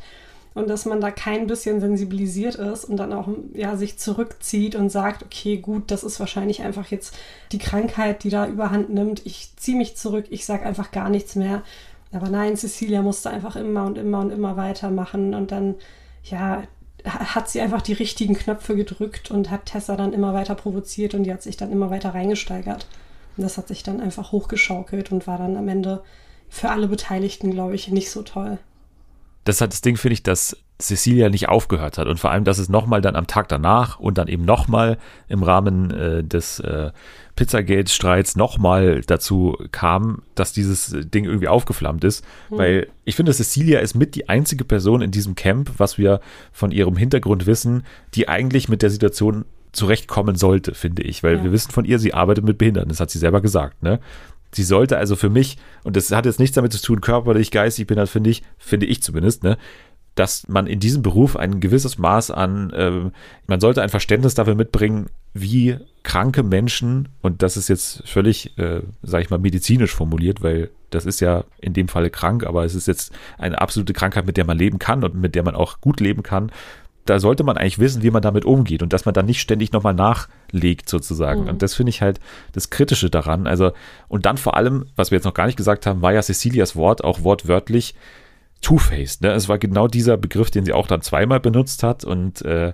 und 0.57 0.71
dass 0.71 0.87
man 0.87 1.03
da 1.03 1.11
kein 1.11 1.47
bisschen 1.47 1.81
sensibilisiert 1.81 2.55
ist 2.55 2.87
und 2.87 2.97
dann 2.97 3.13
auch 3.13 3.29
ja, 3.53 3.77
sich 3.77 3.99
zurückzieht 3.99 4.75
und 4.75 4.89
sagt, 4.89 5.23
okay, 5.23 5.59
gut, 5.59 5.91
das 5.91 6.03
ist 6.03 6.19
wahrscheinlich 6.19 6.63
einfach 6.63 6.91
jetzt 6.91 7.15
die 7.53 7.59
Krankheit, 7.59 8.25
die 8.25 8.31
da 8.31 8.47
überhand 8.47 8.89
nimmt. 8.89 9.27
Ich 9.27 9.51
ziehe 9.57 9.77
mich 9.77 9.99
zurück, 9.99 10.25
ich 10.31 10.47
sage 10.47 10.65
einfach 10.65 10.93
gar 10.93 11.11
nichts 11.11 11.35
mehr. 11.35 11.63
Aber 12.11 12.31
nein, 12.31 12.57
Cecilia 12.57 13.03
musste 13.03 13.29
einfach 13.29 13.55
immer 13.57 13.85
und 13.85 13.99
immer 13.99 14.21
und 14.21 14.31
immer 14.31 14.57
weitermachen 14.57 15.35
und 15.35 15.53
dann, 15.53 15.75
ja, 16.25 16.63
hat 17.05 17.51
sie 17.51 17.61
einfach 17.61 17.83
die 17.83 17.93
richtigen 17.93 18.35
Knöpfe 18.35 18.77
gedrückt 18.77 19.31
und 19.31 19.51
hat 19.51 19.67
Tessa 19.67 19.95
dann 19.95 20.15
immer 20.15 20.33
weiter 20.33 20.55
provoziert 20.55 21.13
und 21.13 21.25
die 21.25 21.33
hat 21.35 21.43
sich 21.43 21.59
dann 21.59 21.71
immer 21.71 21.91
weiter 21.91 22.15
reingesteigert. 22.15 22.87
Und 23.37 23.43
das 23.43 23.59
hat 23.59 23.69
sich 23.69 23.83
dann 23.83 24.01
einfach 24.01 24.33
hochgeschaukelt 24.33 25.13
und 25.13 25.27
war 25.27 25.37
dann 25.37 25.59
am 25.59 25.69
Ende 25.69 26.03
für 26.49 26.71
alle 26.71 26.89
Beteiligten, 26.89 27.51
glaube 27.51 27.75
ich, 27.75 27.89
nicht 27.89 28.11
so 28.11 28.23
toll 28.23 28.57
das 29.47 29.61
hat 29.61 29.73
das 29.73 29.81
Ding, 29.81 29.97
finde 29.97 30.15
ich, 30.15 30.23
dass 30.25 30.57
Cecilia 30.79 31.31
nicht 31.31 31.49
aufgehört 31.49 31.99
hat 31.99 32.09
und 32.09 32.19
vor 32.21 32.31
allem, 32.31 32.45
dass 32.45 32.59
es 32.59 32.69
nochmal 32.69 33.01
dann 33.01 33.17
am 33.17 33.27
Tag 33.27 33.49
danach 33.49 33.99
und 33.99 34.19
dann 34.19 34.29
eben 34.29 34.45
nochmal 34.45 34.99
im 35.29 35.43
Rahmen 35.43 35.91
äh, 35.91 36.23
des 36.23 36.59
äh, 36.61 36.91
Pizzagate-Streits 37.37 38.37
nochmal 38.37 39.03
dazu 39.07 39.57
kam, 39.71 40.23
dass 40.35 40.53
dieses 40.53 40.95
Ding 40.99 41.25
irgendwie 41.25 41.49
aufgeflammt 41.49 42.03
ist, 42.05 42.25
mhm. 42.51 42.59
weil 42.59 42.89
ich 43.05 43.15
finde, 43.15 43.33
Cecilia 43.33 43.79
ist 43.79 43.95
mit 43.95 44.17
die 44.17 44.29
einzige 44.29 44.65
Person 44.65 45.01
in 45.01 45.13
diesem 45.13 45.35
Camp, 45.35 45.71
was 45.79 45.97
wir 45.97 46.21
von 46.53 46.73
ihrem 46.73 46.97
Hintergrund 46.97 47.47
wissen, 47.47 47.85
die 48.15 48.29
eigentlich 48.29 48.69
mit 48.69 48.83
der 48.83 48.91
Situation 48.91 49.45
zurechtkommen 49.73 50.37
sollte, 50.37 50.75
finde 50.75 51.03
ich, 51.03 51.23
weil 51.23 51.37
ja. 51.37 51.45
wir 51.45 51.53
wissen 51.53 51.71
von 51.71 51.85
ihr, 51.85 51.99
sie 51.99 52.15
arbeitet 52.15 52.45
mit 52.45 52.59
Behinderten, 52.59 52.89
das 52.89 53.01
hat 53.01 53.11
sie 53.11 53.19
selber 53.19 53.41
gesagt, 53.41 53.83
ne? 53.83 54.01
Sie 54.57 54.63
sollte 54.63 54.97
also 54.97 55.17
für 55.17 55.29
mich, 55.29 55.59
und 55.85 55.97
das 55.97 56.11
hat 56.11 56.25
jetzt 56.25 56.41
nichts 56.41 56.55
damit 56.55 56.73
zu 56.73 56.81
tun, 56.81 57.03
körperlich, 57.03 57.51
geistig 57.51 57.87
bin 57.87 57.99
halt, 57.99 58.09
finde 58.09 58.31
ich, 58.31 58.43
finde 58.57 58.87
ich 58.87 59.03
zumindest, 59.03 59.45
ne? 59.45 59.59
dass 60.15 60.49
man 60.49 60.67
in 60.67 60.81
diesem 60.81 61.03
Beruf 61.03 61.37
ein 61.37 61.61
gewisses 61.61 61.99
Maß 61.99 62.31
an, 62.31 62.71
äh, 62.71 63.11
man 63.47 63.61
sollte 63.61 63.83
ein 63.83 63.91
Verständnis 63.91 64.35
dafür 64.35 64.55
mitbringen, 64.55 65.11
wie 65.35 65.77
kranke 66.05 66.43
Menschen, 66.43 67.11
und 67.21 67.43
das 67.43 67.59
ist 67.59 67.69
jetzt 67.69 68.03
völlig, 68.09 68.57
äh, 68.57 68.81
sage 69.03 69.25
ich 69.25 69.31
mal, 69.31 69.39
medizinisch 69.39 69.95
formuliert, 69.95 70.43
weil 70.43 70.71
das 70.89 71.05
ist 71.05 71.21
ja 71.21 71.45
in 71.61 71.75
dem 71.75 71.89
Falle 71.89 72.09
krank, 72.09 72.47
aber 72.47 72.65
es 72.65 72.75
ist 72.75 72.89
jetzt 72.89 73.13
eine 73.37 73.61
absolute 73.61 73.93
Krankheit, 73.93 74.25
mit 74.25 74.39
der 74.39 74.47
man 74.47 74.57
leben 74.57 74.79
kann 74.79 75.05
und 75.05 75.17
mit 75.17 75.35
der 75.35 75.43
man 75.43 75.55
auch 75.55 75.83
gut 75.83 76.01
leben 76.01 76.23
kann. 76.23 76.51
Da 77.07 77.21
sollte 77.21 77.45
man 77.45 77.57
eigentlich 77.57 77.79
wissen, 77.79 78.03
wie 78.03 78.11
man 78.11 78.23
damit 78.23 78.45
umgeht 78.45 78.83
und 78.83 78.93
dass 78.93 79.05
man 79.05 79.15
dann 79.15 79.27
nicht 79.27 79.41
ständig 79.41 79.73
nochmal 79.73 79.95
nachlegt 79.95 80.89
sozusagen. 80.89 81.43
Mhm. 81.43 81.49
Und 81.49 81.63
das 81.63 81.75
finde 81.75 81.91
ich 81.91 82.03
halt 82.03 82.21
das 82.53 82.71
Kritische 82.71 83.11
daran. 83.11 83.47
Also, 83.47 83.73
und 84.09 84.27
dann 84.27 84.37
vor 84.37 84.57
allem, 84.57 84.87
was 84.97 85.11
wir 85.11 85.17
jetzt 85.17 85.25
noch 85.25 85.35
gar 85.35 85.47
nicht 85.47 85.57
gesagt 85.57 85.87
haben, 85.87 86.03
war 86.03 86.13
ja 86.13 86.23
Cecilias 86.23 86.77
Wort 86.77 87.03
auch 87.05 87.23
wortwörtlich, 87.23 87.95
Two-Faced. 88.63 89.23
Ne? 89.23 89.33
Es 89.33 89.49
war 89.49 89.59
genau 89.59 89.87
dieser 89.87 90.17
Begriff, 90.17 90.51
den 90.51 90.65
sie 90.65 90.73
auch 90.73 90.87
dann 90.87 91.03
zweimal 91.03 91.41
benutzt 91.41 91.83
hat 91.83 92.05
und 92.05 92.43
äh, 92.43 92.73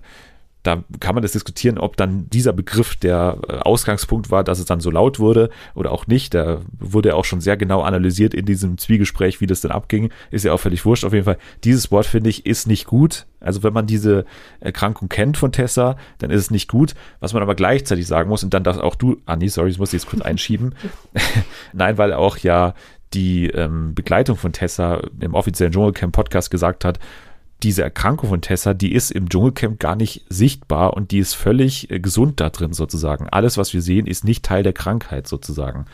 da 0.62 0.84
kann 1.00 1.14
man 1.14 1.22
das 1.22 1.32
diskutieren, 1.32 1.78
ob 1.78 1.96
dann 1.96 2.28
dieser 2.30 2.52
Begriff 2.52 2.94
der 2.94 3.38
äh, 3.48 3.52
Ausgangspunkt 3.58 4.30
war, 4.30 4.44
dass 4.44 4.60
es 4.60 4.64
dann 4.64 4.80
so 4.80 4.90
laut 4.90 5.18
wurde 5.18 5.50
oder 5.74 5.90
auch 5.90 6.06
nicht. 6.06 6.34
Da 6.34 6.60
wurde 6.78 7.10
ja 7.10 7.14
auch 7.16 7.24
schon 7.24 7.40
sehr 7.40 7.56
genau 7.56 7.82
analysiert 7.82 8.32
in 8.32 8.46
diesem 8.46 8.78
Zwiegespräch, 8.78 9.40
wie 9.40 9.46
das 9.46 9.60
denn 9.60 9.72
abging. 9.72 10.10
Ist 10.30 10.44
ja 10.44 10.52
auch 10.52 10.60
völlig 10.60 10.84
wurscht. 10.84 11.04
Auf 11.04 11.12
jeden 11.12 11.24
Fall, 11.24 11.38
dieses 11.64 11.90
Wort 11.90 12.06
finde 12.06 12.30
ich 12.30 12.46
ist 12.46 12.68
nicht 12.68 12.86
gut. 12.86 13.26
Also 13.40 13.64
wenn 13.64 13.72
man 13.72 13.86
diese 13.86 14.24
Erkrankung 14.60 15.08
kennt 15.08 15.36
von 15.36 15.50
Tessa, 15.50 15.96
dann 16.18 16.30
ist 16.30 16.40
es 16.40 16.50
nicht 16.52 16.68
gut. 16.68 16.94
Was 17.18 17.32
man 17.32 17.42
aber 17.42 17.56
gleichzeitig 17.56 18.06
sagen 18.06 18.28
muss, 18.28 18.44
und 18.44 18.54
dann 18.54 18.62
darfst 18.62 18.80
auch 18.80 18.94
du, 18.94 19.16
Anni, 19.26 19.48
sorry, 19.48 19.70
ich 19.70 19.78
muss 19.78 19.92
jetzt 19.92 20.06
kurz 20.06 20.22
einschieben. 20.22 20.76
Nein, 21.72 21.98
weil 21.98 22.12
auch 22.12 22.36
ja 22.38 22.74
die 23.14 23.48
ähm, 23.48 23.94
Begleitung 23.94 24.36
von 24.36 24.52
Tessa 24.52 25.02
im 25.20 25.34
offiziellen 25.34 25.72
Dschungelcamp 25.72 26.14
Podcast 26.14 26.50
gesagt 26.50 26.84
hat, 26.84 26.98
diese 27.62 27.82
Erkrankung 27.82 28.28
von 28.28 28.40
Tessa, 28.40 28.74
die 28.74 28.92
ist 28.92 29.10
im 29.10 29.28
Dschungelcamp 29.28 29.78
gar 29.78 29.96
nicht 29.96 30.24
sichtbar 30.28 30.94
und 30.94 31.10
die 31.10 31.18
ist 31.18 31.34
völlig 31.34 31.90
äh, 31.90 32.00
gesund 32.00 32.40
da 32.40 32.50
drin 32.50 32.72
sozusagen. 32.72 33.28
Alles, 33.28 33.56
was 33.56 33.72
wir 33.72 33.82
sehen, 33.82 34.06
ist 34.06 34.24
nicht 34.24 34.44
Teil 34.44 34.62
der 34.62 34.72
Krankheit 34.72 35.26
sozusagen. 35.28 35.86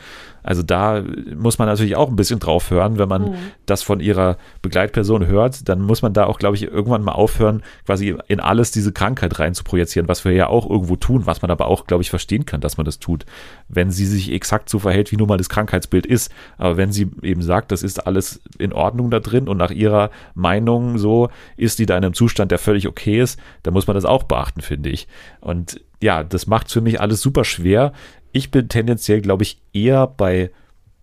Also 0.49 0.63
da 0.63 1.03
muss 1.37 1.59
man 1.59 1.67
natürlich 1.67 1.95
auch 1.95 2.09
ein 2.09 2.15
bisschen 2.15 2.39
drauf 2.39 2.71
hören, 2.71 2.97
wenn 2.97 3.07
man 3.07 3.21
mhm. 3.21 3.35
das 3.67 3.83
von 3.83 3.99
ihrer 3.99 4.37
Begleitperson 4.63 5.27
hört, 5.27 5.69
dann 5.69 5.79
muss 5.79 6.01
man 6.01 6.11
da 6.11 6.25
auch, 6.25 6.39
glaube 6.39 6.55
ich, 6.55 6.63
irgendwann 6.63 7.03
mal 7.03 7.11
aufhören, 7.11 7.61
quasi 7.85 8.17
in 8.27 8.39
alles 8.39 8.71
diese 8.71 8.91
Krankheit 8.91 9.37
rein 9.37 9.53
zu 9.53 9.63
projizieren, 9.63 10.07
was 10.07 10.25
wir 10.25 10.31
ja 10.31 10.47
auch 10.47 10.67
irgendwo 10.67 10.95
tun, 10.95 11.27
was 11.27 11.43
man 11.43 11.51
aber 11.51 11.67
auch, 11.67 11.85
glaube 11.85 12.01
ich, 12.01 12.09
verstehen 12.09 12.47
kann, 12.47 12.61
dass 12.61 12.77
man 12.77 12.85
das 12.85 12.97
tut, 12.97 13.27
wenn 13.67 13.91
sie 13.91 14.07
sich 14.07 14.31
exakt 14.31 14.69
so 14.69 14.79
verhält, 14.79 15.11
wie 15.11 15.17
nun 15.17 15.27
mal 15.27 15.37
das 15.37 15.49
Krankheitsbild 15.49 16.07
ist. 16.07 16.31
Aber 16.57 16.77
wenn 16.77 16.91
sie 16.91 17.11
eben 17.21 17.43
sagt, 17.43 17.71
das 17.71 17.83
ist 17.83 18.07
alles 18.07 18.41
in 18.57 18.73
Ordnung 18.73 19.11
da 19.11 19.19
drin 19.19 19.47
und 19.47 19.57
nach 19.57 19.69
ihrer 19.69 20.09
Meinung 20.33 20.97
so 20.97 21.29
ist 21.57 21.77
die 21.77 21.85
da 21.85 21.95
in 21.95 22.03
einem 22.03 22.15
Zustand, 22.15 22.49
der 22.49 22.57
völlig 22.57 22.87
okay 22.87 23.21
ist, 23.21 23.39
dann 23.61 23.75
muss 23.75 23.85
man 23.85 23.93
das 23.93 24.05
auch 24.05 24.23
beachten, 24.23 24.61
finde 24.61 24.89
ich. 24.89 25.07
Und 25.41 25.79
ja, 26.01 26.23
das 26.23 26.47
macht 26.47 26.71
für 26.71 26.81
mich 26.81 27.01
alles 27.01 27.21
super 27.21 27.43
schwer, 27.43 27.91
ich 28.31 28.51
bin 28.51 28.69
tendenziell, 28.69 29.21
glaube 29.21 29.43
ich, 29.43 29.59
eher 29.73 30.07
bei 30.07 30.51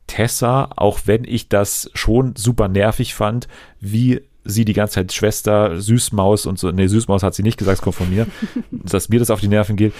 Tessa, 0.06 0.70
auch 0.76 1.00
wenn 1.06 1.24
ich 1.24 1.48
das 1.48 1.90
schon 1.94 2.36
super 2.36 2.68
nervig 2.68 3.14
fand, 3.14 3.48
wie 3.80 4.22
sie 4.44 4.64
die 4.64 4.72
ganze 4.72 4.94
Zeit 4.94 5.12
Schwester, 5.12 5.80
Süßmaus 5.80 6.46
und 6.46 6.58
so, 6.58 6.70
nee, 6.70 6.86
Süßmaus 6.86 7.22
hat 7.22 7.34
sie 7.34 7.42
nicht 7.42 7.58
gesagt, 7.58 7.78
es 7.78 7.82
kommt 7.82 7.96
von 7.96 8.10
mir, 8.10 8.26
dass 8.70 9.08
mir 9.08 9.18
das 9.18 9.30
auf 9.30 9.40
die 9.40 9.48
Nerven 9.48 9.76
geht. 9.76 9.92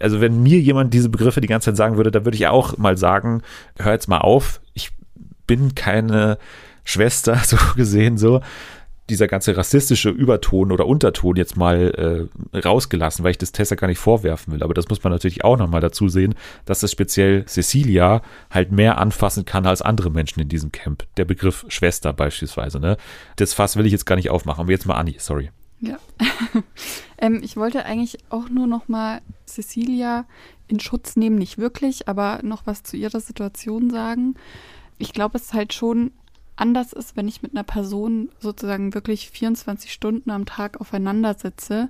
Also 0.00 0.20
wenn 0.20 0.42
mir 0.42 0.58
jemand 0.58 0.92
diese 0.92 1.08
Begriffe 1.08 1.40
die 1.40 1.48
ganze 1.48 1.70
Zeit 1.70 1.76
sagen 1.76 1.96
würde, 1.96 2.10
dann 2.10 2.24
würde 2.24 2.36
ich 2.36 2.46
auch 2.46 2.76
mal 2.76 2.98
sagen, 2.98 3.42
hör 3.78 3.92
jetzt 3.92 4.08
mal 4.08 4.18
auf, 4.18 4.60
ich 4.74 4.90
bin 5.46 5.74
keine 5.74 6.38
Schwester, 6.84 7.36
so 7.44 7.56
gesehen, 7.76 8.18
so 8.18 8.40
dieser 9.10 9.26
ganze 9.26 9.56
rassistische 9.56 10.08
Überton 10.08 10.72
oder 10.72 10.86
Unterton 10.86 11.36
jetzt 11.36 11.56
mal 11.56 12.28
äh, 12.52 12.58
rausgelassen, 12.58 13.22
weil 13.22 13.32
ich 13.32 13.38
das 13.38 13.52
Tessa 13.52 13.74
gar 13.74 13.88
nicht 13.88 13.98
vorwerfen 13.98 14.52
will. 14.52 14.62
Aber 14.62 14.74
das 14.74 14.88
muss 14.88 15.02
man 15.04 15.12
natürlich 15.12 15.44
auch 15.44 15.58
nochmal 15.58 15.80
dazu 15.80 16.08
sehen, 16.08 16.34
dass 16.64 16.80
das 16.80 16.90
speziell 16.90 17.44
Cecilia 17.46 18.22
halt 18.50 18.72
mehr 18.72 18.98
anfassen 18.98 19.44
kann 19.44 19.66
als 19.66 19.82
andere 19.82 20.10
Menschen 20.10 20.40
in 20.40 20.48
diesem 20.48 20.72
Camp. 20.72 21.04
Der 21.16 21.26
Begriff 21.26 21.66
Schwester 21.68 22.12
beispielsweise. 22.12 22.80
Ne? 22.80 22.96
Das 23.36 23.52
Fass 23.52 23.76
will 23.76 23.86
ich 23.86 23.92
jetzt 23.92 24.06
gar 24.06 24.16
nicht 24.16 24.30
aufmachen. 24.30 24.62
Aber 24.62 24.70
jetzt 24.70 24.86
mal 24.86 24.94
Anni, 24.94 25.16
sorry. 25.18 25.50
Ja. 25.80 25.98
ähm, 27.18 27.40
ich 27.42 27.56
wollte 27.56 27.84
eigentlich 27.84 28.18
auch 28.30 28.48
nur 28.48 28.66
nochmal 28.66 29.20
Cecilia 29.46 30.24
in 30.66 30.80
Schutz 30.80 31.16
nehmen, 31.16 31.36
nicht 31.36 31.58
wirklich, 31.58 32.08
aber 32.08 32.40
noch 32.42 32.66
was 32.66 32.82
zu 32.82 32.96
ihrer 32.96 33.20
Situation 33.20 33.90
sagen. 33.90 34.34
Ich 34.96 35.12
glaube, 35.12 35.36
es 35.36 35.44
ist 35.44 35.54
halt 35.54 35.74
schon 35.74 36.12
anders 36.56 36.92
ist, 36.92 37.16
wenn 37.16 37.28
ich 37.28 37.42
mit 37.42 37.52
einer 37.52 37.64
Person 37.64 38.30
sozusagen 38.40 38.94
wirklich 38.94 39.30
24 39.30 39.92
Stunden 39.92 40.30
am 40.30 40.46
Tag 40.46 40.80
aufeinander 40.80 41.34
sitze 41.34 41.88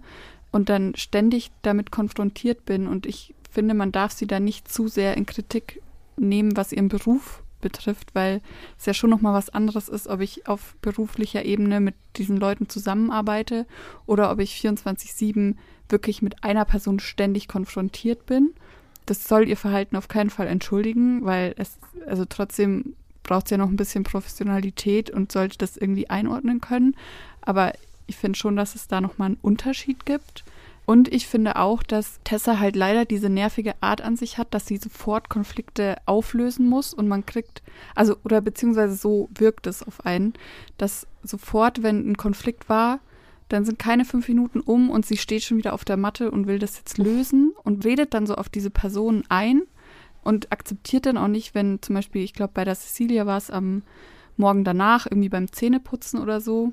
und 0.53 0.69
dann 0.69 0.95
ständig 0.95 1.51
damit 1.63 1.91
konfrontiert 1.91 2.65
bin. 2.65 2.87
Und 2.87 3.07
ich 3.07 3.35
finde, 3.51 3.75
man 3.75 3.93
darf 3.93 4.13
sie 4.13 4.27
da 4.27 4.41
nicht 4.41 4.71
zu 4.71 4.89
sehr 4.89 5.17
in 5.17 5.27
Kritik 5.27 5.83
nehmen, 6.17 6.57
was 6.57 6.73
ihren 6.73 6.89
Beruf 6.89 7.43
betrifft, 7.61 8.15
weil 8.15 8.41
es 8.79 8.87
ja 8.87 8.95
schon 8.95 9.11
nochmal 9.11 9.35
was 9.35 9.51
anderes 9.51 9.89
ist, 9.89 10.07
ob 10.07 10.21
ich 10.21 10.47
auf 10.47 10.77
beruflicher 10.83 11.45
Ebene 11.45 11.81
mit 11.81 11.95
diesen 12.17 12.37
Leuten 12.37 12.69
zusammenarbeite 12.69 13.67
oder 14.07 14.31
ob 14.31 14.39
ich 14.41 14.55
24-7 14.63 15.57
wirklich 15.89 16.23
mit 16.23 16.45
einer 16.45 16.65
Person 16.65 17.01
ständig 17.01 17.49
konfrontiert 17.49 18.27
bin. 18.27 18.53
Das 19.07 19.27
soll 19.27 19.49
ihr 19.49 19.57
Verhalten 19.57 19.97
auf 19.97 20.09
keinen 20.09 20.31
Fall 20.31 20.47
entschuldigen, 20.47 21.25
weil 21.25 21.55
es, 21.57 21.79
also 22.07 22.25
trotzdem 22.27 22.95
braucht 23.25 23.47
es 23.47 23.51
ja 23.51 23.59
noch 23.59 23.69
ein 23.69 23.77
bisschen 23.77 24.05
Professionalität 24.05 25.11
und 25.11 25.33
sollte 25.33 25.59
das 25.59 25.77
irgendwie 25.77 26.09
einordnen 26.09 26.61
können. 26.61 26.95
Aber 27.41 27.73
ich 28.07 28.17
finde 28.17 28.39
schon, 28.39 28.55
dass 28.55 28.77
es 28.77 28.87
da 28.87 29.01
nochmal 29.01 29.27
einen 29.27 29.39
Unterschied 29.43 30.07
gibt. 30.07 30.45
Und 30.87 31.13
ich 31.13 31.27
finde 31.27 31.57
auch, 31.57 31.83
dass 31.83 32.21
Tessa 32.25 32.59
halt 32.59 32.77
leider 32.77 33.07
diese 33.07 33.31
nervige 33.31 33.75
Art 33.81 34.03
an 34.03 34.17
sich 34.17 34.37
hat, 34.37 34.53
dass 34.53 34.67
sie 34.67 34.77
sofort 34.77 35.31
Konflikte 35.31 35.97
auflösen 36.05 36.69
muss 36.69 36.93
und 36.93 37.09
man 37.09 37.25
kriegt, 37.25 37.63
also 37.95 38.17
oder 38.23 38.43
beziehungsweise 38.43 38.95
so 38.95 39.31
wirkt 39.35 39.67
es 39.67 39.83
auf 39.83 40.05
einen, 40.05 40.35
dass 40.77 41.07
sofort, 41.23 41.83
wenn 41.83 42.11
ein 42.11 42.19
Konflikt 42.19 42.69
war, 42.69 43.01
dann 43.49 43.65
sind 43.65 43.79
keine 43.79 44.05
fünf 44.05 44.29
Minuten 44.29 44.61
um 44.61 44.91
und 44.91 45.07
sie 45.07 45.17
steht 45.17 45.43
schon 45.43 45.57
wieder 45.57 45.73
auf 45.73 45.87
der 45.87 45.97
Matte 45.97 46.31
und 46.31 46.47
will 46.47 46.59
das 46.59 46.77
jetzt 46.77 46.99
lösen 46.99 47.55
und 47.63 47.85
redet 47.87 48.13
dann 48.13 48.27
so 48.27 48.35
auf 48.35 48.51
diese 48.51 48.71
Person 48.71 49.25
ein 49.31 49.63
und 50.25 50.53
akzeptiert 50.53 51.07
dann 51.07 51.19
auch 51.19 51.29
nicht, 51.29 51.55
wenn 51.55 51.81
zum 51.83 51.95
Beispiel, 51.95 52.23
ich 52.23 52.33
glaube, 52.33 52.53
bei 52.55 52.65
der 52.65 52.75
Cecilia 52.75 53.27
war 53.27 53.39
es 53.39 53.51
am 53.51 53.83
Morgen 54.37 54.65
danach, 54.65 55.07
irgendwie 55.07 55.29
beim 55.29 55.53
Zähneputzen 55.53 56.21
oder 56.21 56.41
so. 56.41 56.73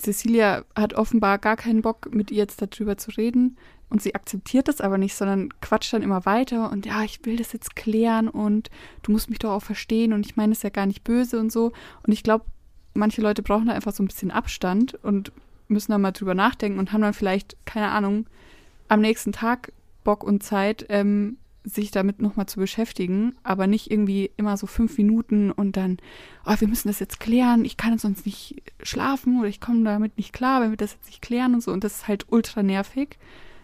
Cecilia 0.00 0.64
hat 0.74 0.94
offenbar 0.94 1.38
gar 1.38 1.56
keinen 1.56 1.82
Bock, 1.82 2.14
mit 2.14 2.30
ihr 2.30 2.38
jetzt 2.38 2.62
darüber 2.62 2.96
zu 2.96 3.10
reden. 3.12 3.56
Und 3.88 4.02
sie 4.02 4.14
akzeptiert 4.14 4.68
das 4.68 4.80
aber 4.80 4.98
nicht, 4.98 5.14
sondern 5.14 5.50
quatscht 5.60 5.92
dann 5.92 6.02
immer 6.02 6.26
weiter 6.26 6.72
und 6.72 6.86
ja, 6.86 7.04
ich 7.04 7.24
will 7.24 7.36
das 7.36 7.52
jetzt 7.52 7.76
klären 7.76 8.28
und 8.28 8.68
du 9.02 9.12
musst 9.12 9.30
mich 9.30 9.38
doch 9.38 9.52
auch 9.52 9.62
verstehen 9.62 10.12
und 10.12 10.26
ich 10.26 10.34
meine 10.34 10.52
es 10.52 10.62
ja 10.62 10.70
gar 10.70 10.86
nicht 10.86 11.04
böse 11.04 11.38
und 11.38 11.52
so. 11.52 11.72
Und 12.04 12.12
ich 12.12 12.24
glaube, 12.24 12.46
manche 12.94 13.20
Leute 13.20 13.42
brauchen 13.42 13.66
da 13.66 13.74
einfach 13.74 13.92
so 13.92 14.02
ein 14.02 14.08
bisschen 14.08 14.32
Abstand 14.32 14.94
und 15.04 15.30
müssen 15.68 15.92
da 15.92 15.98
mal 15.98 16.10
drüber 16.10 16.34
nachdenken 16.34 16.80
und 16.80 16.92
haben 16.92 17.02
dann 17.02 17.14
vielleicht, 17.14 17.56
keine 17.64 17.90
Ahnung, 17.90 18.26
am 18.88 19.00
nächsten 19.00 19.30
Tag 19.30 19.72
Bock 20.02 20.24
und 20.24 20.42
Zeit, 20.42 20.86
ähm, 20.88 21.38
sich 21.66 21.90
damit 21.90 22.22
nochmal 22.22 22.46
zu 22.46 22.60
beschäftigen, 22.60 23.34
aber 23.42 23.66
nicht 23.66 23.90
irgendwie 23.90 24.30
immer 24.36 24.56
so 24.56 24.66
fünf 24.66 24.96
Minuten 24.98 25.50
und 25.50 25.76
dann, 25.76 25.98
oh, 26.46 26.54
wir 26.58 26.68
müssen 26.68 26.88
das 26.88 27.00
jetzt 27.00 27.18
klären, 27.18 27.64
ich 27.64 27.76
kann 27.76 27.98
sonst 27.98 28.24
nicht 28.24 28.62
schlafen 28.82 29.40
oder 29.40 29.48
ich 29.48 29.60
komme 29.60 29.82
damit 29.84 30.16
nicht 30.16 30.32
klar, 30.32 30.60
wenn 30.60 30.70
wir 30.70 30.76
das 30.76 30.92
jetzt 30.92 31.06
nicht 31.06 31.22
klären 31.22 31.54
und 31.54 31.62
so. 31.62 31.72
Und 31.72 31.82
das 31.82 31.96
ist 31.96 32.08
halt 32.08 32.26
ultra 32.30 32.62
nervig. 32.62 33.18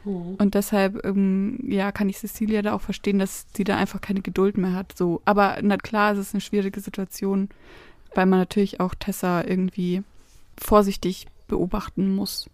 Mhm. 0.05 0.35
Und 0.35 0.55
deshalb, 0.55 1.05
ähm, 1.05 1.61
ja, 1.63 1.93
kann 1.93 2.09
ich 2.09 2.19
Cecilia 2.19 2.61
da 2.63 2.73
auch 2.75 2.81
verstehen, 2.81 3.21
dass 3.21 3.47
sie 3.57 3.65
da 3.65 3.77
einfach 3.77 4.01
keine 4.01 4.21
Geduld 4.21 4.59
mehr 4.59 4.73
hat. 4.73 4.97
So. 4.99 5.23
Aber 5.25 5.59
na 5.63 5.77
klar, 5.77 6.13
es 6.13 6.19
ist 6.19 6.35
eine 6.35 6.41
schwierige 6.41 6.81
Situation, 6.81 7.49
weil 8.15 8.27
man 8.27 8.41
natürlich 8.41 8.81
auch 8.81 8.95
Tessa 8.97 9.45
irgendwie 9.45 10.03
vorsichtig 10.59 11.27
beobachten 11.47 12.15
muss 12.15 12.51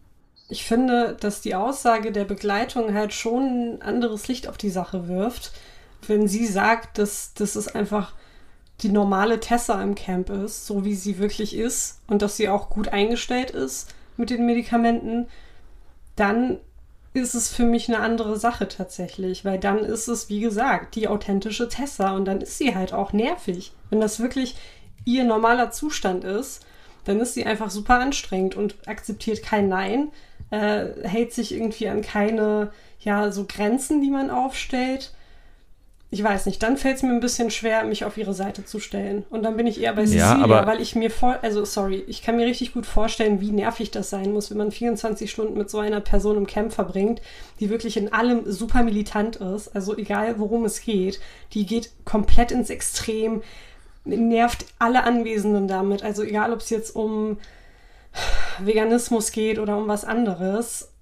ich 0.48 0.64
finde, 0.64 1.16
dass 1.20 1.42
die 1.42 1.54
Aussage 1.54 2.10
der 2.10 2.24
Begleitung 2.24 2.94
halt 2.94 3.12
schon 3.12 3.42
ein 3.76 3.82
anderes 3.82 4.28
Licht 4.28 4.48
auf 4.48 4.56
die 4.56 4.70
Sache 4.70 5.08
wirft, 5.08 5.52
wenn 6.06 6.26
sie 6.26 6.46
sagt, 6.46 6.98
dass, 6.98 7.34
dass 7.34 7.54
es 7.54 7.68
einfach 7.68 8.14
die 8.80 8.88
normale 8.88 9.40
Tessa 9.40 9.82
im 9.82 9.94
Camp 9.94 10.30
ist, 10.30 10.66
so 10.66 10.84
wie 10.84 10.94
sie 10.94 11.18
wirklich 11.18 11.54
ist 11.54 12.00
und 12.06 12.22
dass 12.22 12.36
sie 12.36 12.48
auch 12.48 12.70
gut 12.70 12.88
eingestellt 12.88 13.50
ist 13.50 13.92
mit 14.16 14.30
den 14.30 14.46
Medikamenten, 14.46 15.26
dann 16.16 16.58
ist 17.12 17.34
es 17.34 17.48
für 17.48 17.64
mich 17.64 17.88
eine 17.88 17.98
andere 17.98 18.38
Sache 18.38 18.68
tatsächlich, 18.68 19.44
weil 19.44 19.58
dann 19.58 19.78
ist 19.78 20.08
es, 20.08 20.28
wie 20.28 20.40
gesagt, 20.40 20.94
die 20.94 21.08
authentische 21.08 21.68
Tessa 21.68 22.14
und 22.14 22.24
dann 22.26 22.40
ist 22.40 22.58
sie 22.58 22.74
halt 22.74 22.92
auch 22.92 23.12
nervig. 23.12 23.72
Wenn 23.90 24.00
das 24.00 24.20
wirklich 24.20 24.56
ihr 25.04 25.24
normaler 25.24 25.70
Zustand 25.72 26.24
ist, 26.24 26.64
dann 27.04 27.20
ist 27.20 27.34
sie 27.34 27.46
einfach 27.46 27.70
super 27.70 27.98
anstrengend 27.98 28.54
und 28.54 28.76
akzeptiert 28.86 29.42
kein 29.42 29.68
Nein, 29.68 30.10
äh, 30.50 30.86
hält 31.02 31.32
sich 31.32 31.54
irgendwie 31.54 31.88
an 31.88 32.02
keine, 32.02 32.70
ja, 33.00 33.30
so 33.30 33.44
Grenzen, 33.46 34.00
die 34.02 34.10
man 34.10 34.30
aufstellt. 34.30 35.12
ich 36.10 36.24
weiß 36.24 36.46
nicht, 36.46 36.62
dann 36.62 36.78
fällt 36.78 36.96
es 36.96 37.02
mir 37.02 37.10
ein 37.10 37.20
bisschen 37.20 37.50
schwer, 37.50 37.84
mich 37.84 38.06
auf 38.06 38.16
ihre 38.16 38.32
Seite 38.32 38.64
zu 38.64 38.80
stellen. 38.80 39.26
Und 39.28 39.42
dann 39.42 39.58
bin 39.58 39.66
ich 39.66 39.78
eher 39.78 39.92
bei 39.92 40.04
Ja, 40.04 40.06
Cecilia, 40.30 40.42
aber- 40.42 40.66
weil 40.66 40.80
ich 40.80 40.94
mir 40.94 41.10
vor, 41.10 41.38
also 41.42 41.66
sorry, 41.66 42.02
ich 42.06 42.22
kann 42.22 42.36
mir 42.36 42.46
richtig 42.46 42.72
gut 42.72 42.86
vorstellen, 42.86 43.42
wie 43.42 43.50
nervig 43.50 43.90
das 43.90 44.08
sein 44.08 44.32
muss, 44.32 44.50
wenn 44.50 44.56
man 44.56 44.70
24 44.72 45.30
Stunden 45.30 45.58
mit 45.58 45.68
so 45.68 45.80
einer 45.80 46.00
Person 46.00 46.38
im 46.38 46.46
Camp 46.46 46.72
verbringt, 46.72 47.20
die 47.60 47.68
wirklich 47.68 47.98
in 47.98 48.10
allem 48.10 48.50
super 48.50 48.82
militant 48.84 49.36
ist. 49.36 49.68
Also 49.76 49.94
egal, 49.98 50.38
worum 50.38 50.64
es 50.64 50.80
geht, 50.80 51.20
die 51.52 51.66
geht 51.66 51.90
komplett 52.06 52.52
ins 52.52 52.70
Extrem, 52.70 53.42
nervt 54.06 54.64
alle 54.78 55.04
Anwesenden 55.04 55.68
damit. 55.68 56.02
Also 56.02 56.22
egal, 56.22 56.54
ob 56.54 56.60
es 56.60 56.70
jetzt 56.70 56.96
um 56.96 57.36
Veganismus 58.58 59.32
geht 59.32 59.58
oder 59.58 59.76
um 59.76 59.88
was 59.88 60.04
anderes. 60.04 60.92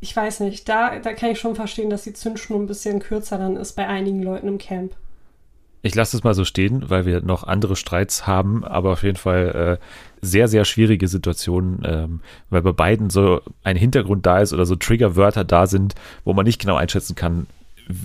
Ich 0.00 0.16
weiß 0.16 0.40
nicht, 0.40 0.68
da, 0.68 0.98
da 0.98 1.12
kann 1.12 1.30
ich 1.30 1.40
schon 1.40 1.54
verstehen, 1.54 1.90
dass 1.90 2.04
die 2.04 2.14
Zündschnur 2.14 2.58
ein 2.58 2.66
bisschen 2.66 3.00
kürzer 3.00 3.38
dann 3.38 3.56
ist 3.56 3.72
bei 3.72 3.86
einigen 3.86 4.22
Leuten 4.22 4.48
im 4.48 4.58
Camp. 4.58 4.94
Ich 5.82 5.94
lasse 5.94 6.16
es 6.16 6.24
mal 6.24 6.34
so 6.34 6.44
stehen, 6.44 6.90
weil 6.90 7.06
wir 7.06 7.22
noch 7.22 7.44
andere 7.44 7.74
Streits 7.74 8.26
haben, 8.26 8.64
aber 8.64 8.92
auf 8.92 9.02
jeden 9.02 9.16
Fall 9.16 9.78
äh, 9.80 9.84
sehr, 10.20 10.46
sehr 10.46 10.66
schwierige 10.66 11.08
Situationen, 11.08 11.82
ähm, 11.84 12.20
weil 12.50 12.60
bei 12.60 12.72
beiden 12.72 13.08
so 13.08 13.40
ein 13.64 13.76
Hintergrund 13.76 14.26
da 14.26 14.40
ist 14.40 14.52
oder 14.52 14.66
so 14.66 14.76
Triggerwörter 14.76 15.44
da 15.44 15.66
sind, 15.66 15.94
wo 16.24 16.34
man 16.34 16.44
nicht 16.44 16.60
genau 16.60 16.76
einschätzen 16.76 17.14
kann, 17.14 17.46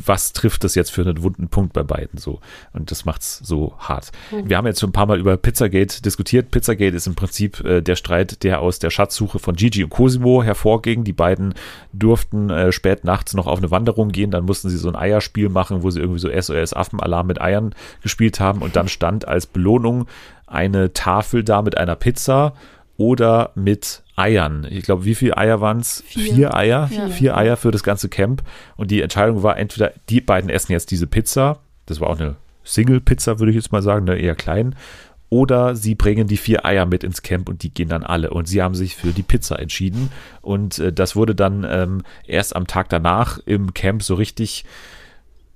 was 0.06 0.34
trifft 0.34 0.64
das 0.64 0.76
jetzt 0.76 0.92
für 0.92 1.02
einen 1.02 1.24
wunden 1.24 1.48
Punkt 1.48 1.74
bei 1.74 1.84
beiden 1.84 2.18
so. 2.18 2.40
Und 2.74 2.92
das 2.92 3.06
macht's 3.06 3.40
so 3.44 3.74
hart. 3.80 4.12
Wir 4.32 4.58
haben 4.58 4.68
jetzt 4.68 4.80
schon 4.80 4.90
ein 4.90 4.94
paar 4.94 5.06
Mal 5.06 5.20
über 5.20 5.38
Pizzagate 5.38 6.02
diskutiert. 6.02 6.52
Pizzagate 6.52 6.96
ist 6.96 7.08
im 7.08 7.16
Prinzip 7.16 7.64
äh, 7.64 7.82
der 7.82 7.96
Streit, 7.96 8.44
der 8.44 8.62
aus 8.62 8.80
der 8.80 8.90
Schatzsuche 8.90 9.40
von 9.40 9.56
Gigi 9.56 9.84
und 9.84 9.90
Cosimo 9.90 10.44
hervorging. 10.44 11.04
Die 11.04 11.14
beiden 11.14 11.54
durften 11.94 12.50
äh, 12.50 12.72
spät 12.72 13.04
nachts 13.04 13.34
noch 13.34 13.48
auf 13.48 13.60
eine 13.60 13.72
Wanderung 13.72 14.10
gehen. 14.10 14.32
Dann 14.32 14.46
mussten 14.46 14.70
sie 14.70 14.78
so 14.78 14.90
ein 14.90 14.96
Eierspiel 14.96 15.50
machen, 15.50 15.84
wo 15.84 15.90
sie 15.90 16.00
irgendwie 16.00 16.20
so 16.20 16.30
SOS-Affenalarm 16.30 17.28
mit 17.28 17.42
Eiern 17.42 17.74
gespielt 18.02 18.40
haben. 18.40 18.62
Und 18.62 18.76
dann 18.76 18.88
stand 18.88 19.28
als 19.28 19.46
Belohnung 19.48 20.08
eine 20.48 20.94
Tafel 20.94 21.44
da 21.44 21.62
mit 21.62 21.78
einer 21.78 21.96
Pizza 21.96 22.54
oder 22.98 23.52
mit 23.56 24.04
Eiern. 24.16 24.66
Ich 24.70 24.84
glaube, 24.84 25.06
wie 25.06 25.16
viele 25.16 25.38
Eier 25.38 25.62
waren 25.62 25.80
es? 25.80 26.04
Vier. 26.08 26.34
Vier 26.34 26.54
Eier. 26.56 26.90
Ja. 26.92 27.08
Vier 27.10 27.38
Eier 27.38 27.58
für 27.58 27.72
das 27.72 27.84
ganze 27.84 28.10
Camp. 28.10 28.44
Und 28.78 28.92
die 28.92 29.02
Entscheidung 29.02 29.44
war 29.44 29.58
entweder, 29.58 29.94
die 30.10 30.22
beiden 30.22 30.50
essen 30.50 30.72
jetzt 30.72 30.92
diese 30.92 31.08
Pizza. 31.08 31.60
Das 31.86 32.00
war 32.00 32.10
auch 32.10 32.20
eine 32.20 32.36
Single-Pizza, 32.64 33.40
würde 33.40 33.52
ich 33.52 33.56
jetzt 33.56 33.72
mal 33.72 33.82
sagen, 33.82 34.06
ne, 34.06 34.18
eher 34.18 34.36
klein. 34.36 34.76
Oder 35.30 35.76
sie 35.76 35.96
bringen 35.96 36.28
die 36.28 36.38
vier 36.38 36.66
Eier 36.66 36.86
mit 36.86 37.04
ins 37.04 37.22
Camp 37.22 37.50
und 37.50 37.64
die 37.64 37.74
gehen 37.74 37.90
dann 37.90 38.04
alle. 38.04 38.30
Und 38.30 38.48
sie 38.48 38.62
haben 38.62 38.76
sich 38.76 38.96
für 38.96 39.12
die 39.12 39.24
Pizza 39.24 39.60
entschieden. 39.60 40.12
Und 40.42 40.80
äh, 40.80 40.94
das 40.94 41.16
wurde 41.16 41.36
dann 41.36 41.66
ähm, 41.70 42.04
erst 42.26 42.56
am 42.56 42.68
Tag 42.68 42.90
danach 42.90 43.40
im 43.46 43.74
Camp 43.74 44.04
so 44.04 44.16
richtig, 44.16 44.66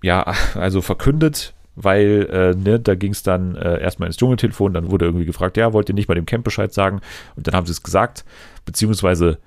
ja, 0.01 0.34
also 0.55 0.81
verkündet, 0.81 1.53
weil 1.82 2.28
äh, 2.32 2.56
ne, 2.56 2.80
da 2.80 2.96
ging 2.96 3.12
es 3.12 3.24
dann 3.24 3.56
äh, 3.56 3.80
erstmal 3.82 4.08
ins 4.08 4.18
Dschungeltelefon, 4.18 4.74
dann 4.74 4.92
wurde 4.92 5.06
irgendwie 5.06 5.26
gefragt, 5.26 5.58
ja, 5.58 5.74
wollt 5.74 5.90
ihr 5.90 5.96
nicht 5.96 6.08
mal 6.08 6.16
dem 6.16 6.26
Camp 6.26 6.44
Bescheid 6.44 6.74
sagen? 6.74 7.02
Und 7.36 7.48
dann 7.48 7.56
haben 7.56 7.66
sie 7.66 7.72
es 7.72 7.84
gesagt, 7.84 8.26
beziehungsweise 8.66 9.38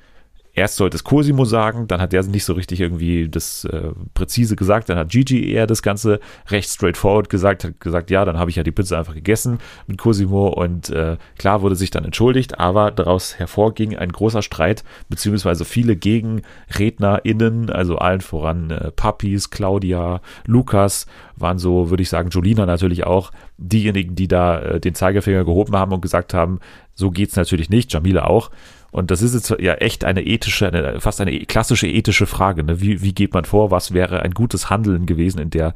erst 0.54 0.76
sollte 0.76 0.96
es 0.96 1.04
Cosimo 1.04 1.44
sagen, 1.44 1.88
dann 1.88 2.00
hat 2.00 2.12
der 2.12 2.22
nicht 2.24 2.44
so 2.44 2.52
richtig 2.52 2.80
irgendwie 2.80 3.28
das 3.28 3.64
äh, 3.64 3.90
präzise 4.14 4.54
gesagt, 4.54 4.88
dann 4.88 4.98
hat 4.98 5.08
Gigi 5.08 5.50
eher 5.50 5.66
das 5.66 5.82
Ganze 5.82 6.20
recht 6.48 6.68
straightforward 6.68 7.30
gesagt, 7.30 7.64
hat 7.64 7.80
gesagt, 7.80 8.10
ja, 8.10 8.24
dann 8.24 8.38
habe 8.38 8.50
ich 8.50 8.56
ja 8.56 8.62
die 8.62 8.70
Pizza 8.70 8.98
einfach 8.98 9.14
gegessen 9.14 9.58
mit 9.86 9.98
Cosimo 9.98 10.48
und 10.48 10.90
äh, 10.90 11.16
klar 11.38 11.62
wurde 11.62 11.74
sich 11.74 11.90
dann 11.90 12.04
entschuldigt, 12.04 12.60
aber 12.60 12.90
daraus 12.90 13.38
hervorging 13.38 13.96
ein 13.96 14.12
großer 14.12 14.42
Streit, 14.42 14.84
beziehungsweise 15.08 15.64
viele 15.64 15.96
GegenrednerInnen, 15.96 17.70
also 17.70 17.96
allen 17.96 18.20
voran 18.20 18.70
äh, 18.70 18.90
Papis, 18.90 19.50
Claudia, 19.50 20.20
Lukas, 20.46 21.06
waren 21.36 21.58
so, 21.58 21.88
würde 21.90 22.02
ich 22.02 22.10
sagen, 22.10 22.28
Jolina 22.28 22.66
natürlich 22.66 23.04
auch, 23.04 23.32
diejenigen, 23.56 24.14
die 24.14 24.28
da 24.28 24.60
äh, 24.60 24.80
den 24.80 24.94
Zeigefinger 24.94 25.44
gehoben 25.44 25.76
haben 25.76 25.92
und 25.92 26.02
gesagt 26.02 26.34
haben, 26.34 26.60
so 26.94 27.10
geht's 27.10 27.36
natürlich 27.36 27.70
nicht, 27.70 27.92
Jamila 27.92 28.24
auch. 28.24 28.50
Und 28.92 29.10
das 29.10 29.22
ist 29.22 29.34
jetzt 29.34 29.50
ja 29.58 29.74
echt 29.74 30.04
eine 30.04 30.22
ethische, 30.22 30.68
eine, 30.68 31.00
fast 31.00 31.20
eine 31.20 31.36
klassische 31.46 31.88
ethische 31.88 32.26
Frage. 32.26 32.62
Ne? 32.62 32.80
Wie, 32.80 33.00
wie 33.00 33.14
geht 33.14 33.32
man 33.32 33.46
vor? 33.46 33.70
Was 33.70 33.94
wäre 33.94 34.20
ein 34.20 34.32
gutes 34.32 34.68
Handeln 34.68 35.06
gewesen 35.06 35.40
in 35.40 35.48
der, 35.48 35.74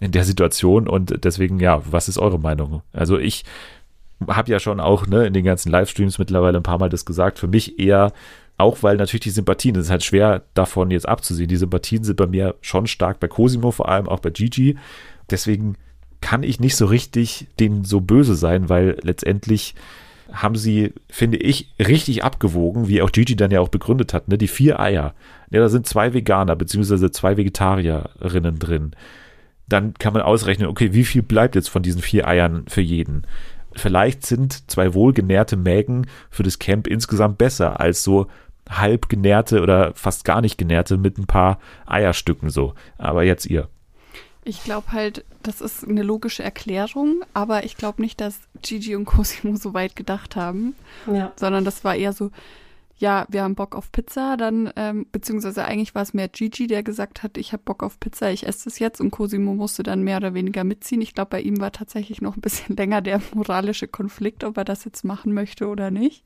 in 0.00 0.10
der 0.10 0.24
Situation? 0.24 0.88
Und 0.88 1.24
deswegen, 1.24 1.60
ja, 1.60 1.80
was 1.88 2.08
ist 2.08 2.18
eure 2.18 2.40
Meinung? 2.40 2.82
Also 2.92 3.18
ich 3.18 3.44
habe 4.26 4.50
ja 4.50 4.58
schon 4.58 4.80
auch 4.80 5.06
ne, 5.06 5.26
in 5.26 5.32
den 5.32 5.44
ganzen 5.44 5.70
Livestreams 5.70 6.18
mittlerweile 6.18 6.58
ein 6.58 6.64
paar 6.64 6.78
Mal 6.78 6.90
das 6.90 7.04
gesagt. 7.04 7.38
Für 7.38 7.46
mich 7.46 7.78
eher, 7.78 8.12
auch 8.58 8.82
weil 8.82 8.96
natürlich 8.96 9.22
die 9.22 9.30
Sympathien, 9.30 9.74
das 9.74 9.84
ist 9.84 9.90
halt 9.90 10.04
schwer 10.04 10.42
davon 10.54 10.90
jetzt 10.90 11.08
abzusehen. 11.08 11.48
Die 11.48 11.56
Sympathien 11.56 12.02
sind 12.02 12.16
bei 12.16 12.26
mir 12.26 12.56
schon 12.62 12.88
stark, 12.88 13.20
bei 13.20 13.28
Cosimo 13.28 13.70
vor 13.70 13.88
allem, 13.88 14.08
auch 14.08 14.20
bei 14.20 14.30
Gigi. 14.30 14.76
Deswegen 15.30 15.76
kann 16.20 16.42
ich 16.42 16.58
nicht 16.58 16.74
so 16.74 16.86
richtig 16.86 17.46
denen 17.60 17.84
so 17.84 18.00
böse 18.00 18.34
sein, 18.34 18.68
weil 18.68 18.98
letztendlich 19.02 19.76
haben 20.36 20.56
sie, 20.56 20.92
finde 21.08 21.38
ich, 21.38 21.72
richtig 21.78 22.22
abgewogen, 22.22 22.88
wie 22.88 23.02
auch 23.02 23.10
Gigi 23.10 23.36
dann 23.36 23.50
ja 23.50 23.60
auch 23.60 23.68
begründet 23.68 24.14
hat, 24.14 24.28
ne? 24.28 24.38
Die 24.38 24.48
vier 24.48 24.78
Eier. 24.78 25.14
Ja, 25.50 25.60
da 25.60 25.68
sind 25.68 25.86
zwei 25.86 26.12
Veganer 26.12 26.56
beziehungsweise 26.56 27.10
zwei 27.10 27.36
Vegetarierinnen 27.36 28.58
drin. 28.58 28.92
Dann 29.68 29.94
kann 29.94 30.12
man 30.12 30.22
ausrechnen, 30.22 30.68
okay, 30.68 30.92
wie 30.92 31.04
viel 31.04 31.22
bleibt 31.22 31.54
jetzt 31.54 31.68
von 31.68 31.82
diesen 31.82 32.02
vier 32.02 32.28
Eiern 32.28 32.64
für 32.68 32.82
jeden? 32.82 33.22
Vielleicht 33.74 34.24
sind 34.24 34.70
zwei 34.70 34.94
wohlgenährte 34.94 35.56
Mägen 35.56 36.06
für 36.30 36.42
das 36.42 36.58
Camp 36.58 36.86
insgesamt 36.86 37.38
besser 37.38 37.80
als 37.80 38.02
so 38.02 38.26
halb 38.68 39.08
genährte 39.08 39.62
oder 39.62 39.92
fast 39.94 40.24
gar 40.24 40.40
nicht 40.40 40.58
genährte 40.58 40.96
mit 40.96 41.18
ein 41.18 41.26
paar 41.26 41.58
Eierstücken 41.86 42.50
so. 42.50 42.74
Aber 42.98 43.22
jetzt 43.24 43.46
ihr. 43.46 43.68
Ich 44.48 44.62
glaube 44.62 44.92
halt, 44.92 45.24
das 45.42 45.60
ist 45.60 45.86
eine 45.86 46.04
logische 46.04 46.42
Erklärung, 46.44 47.22
aber 47.34 47.64
ich 47.64 47.76
glaube 47.76 48.00
nicht, 48.00 48.20
dass 48.20 48.38
Gigi 48.62 48.94
und 48.94 49.04
Cosimo 49.04 49.56
so 49.56 49.74
weit 49.74 49.96
gedacht 49.96 50.36
haben, 50.36 50.76
Ja. 51.12 51.32
sondern 51.34 51.64
das 51.64 51.82
war 51.82 51.96
eher 51.96 52.12
so, 52.12 52.30
ja, 52.98 53.26
wir 53.28 53.42
haben 53.42 53.56
Bock 53.56 53.74
auf 53.74 53.90
Pizza, 53.92 54.36
dann, 54.36 54.72
ähm, 54.76 55.04
beziehungsweise 55.10 55.64
eigentlich 55.64 55.94
war 55.96 56.02
es 56.02 56.14
mehr 56.14 56.28
Gigi, 56.28 56.66
der 56.68 56.82
gesagt 56.84 57.22
hat, 57.24 57.36
ich 57.36 57.52
habe 57.52 57.62
Bock 57.64 57.82
auf 57.82 57.98
Pizza, 57.98 58.30
ich 58.30 58.46
esse 58.46 58.64
das 58.64 58.78
jetzt 58.78 59.00
und 59.00 59.10
Cosimo 59.10 59.52
musste 59.54 59.82
dann 59.82 60.02
mehr 60.04 60.16
oder 60.18 60.32
weniger 60.32 60.62
mitziehen. 60.64 61.02
Ich 61.02 61.12
glaube, 61.12 61.30
bei 61.30 61.40
ihm 61.42 61.60
war 61.60 61.72
tatsächlich 61.72 62.22
noch 62.22 62.36
ein 62.36 62.40
bisschen 62.40 62.76
länger 62.76 63.02
der 63.02 63.20
moralische 63.34 63.88
Konflikt, 63.88 64.44
ob 64.44 64.56
er 64.56 64.64
das 64.64 64.84
jetzt 64.84 65.04
machen 65.04 65.34
möchte 65.34 65.66
oder 65.66 65.90
nicht. 65.90 66.24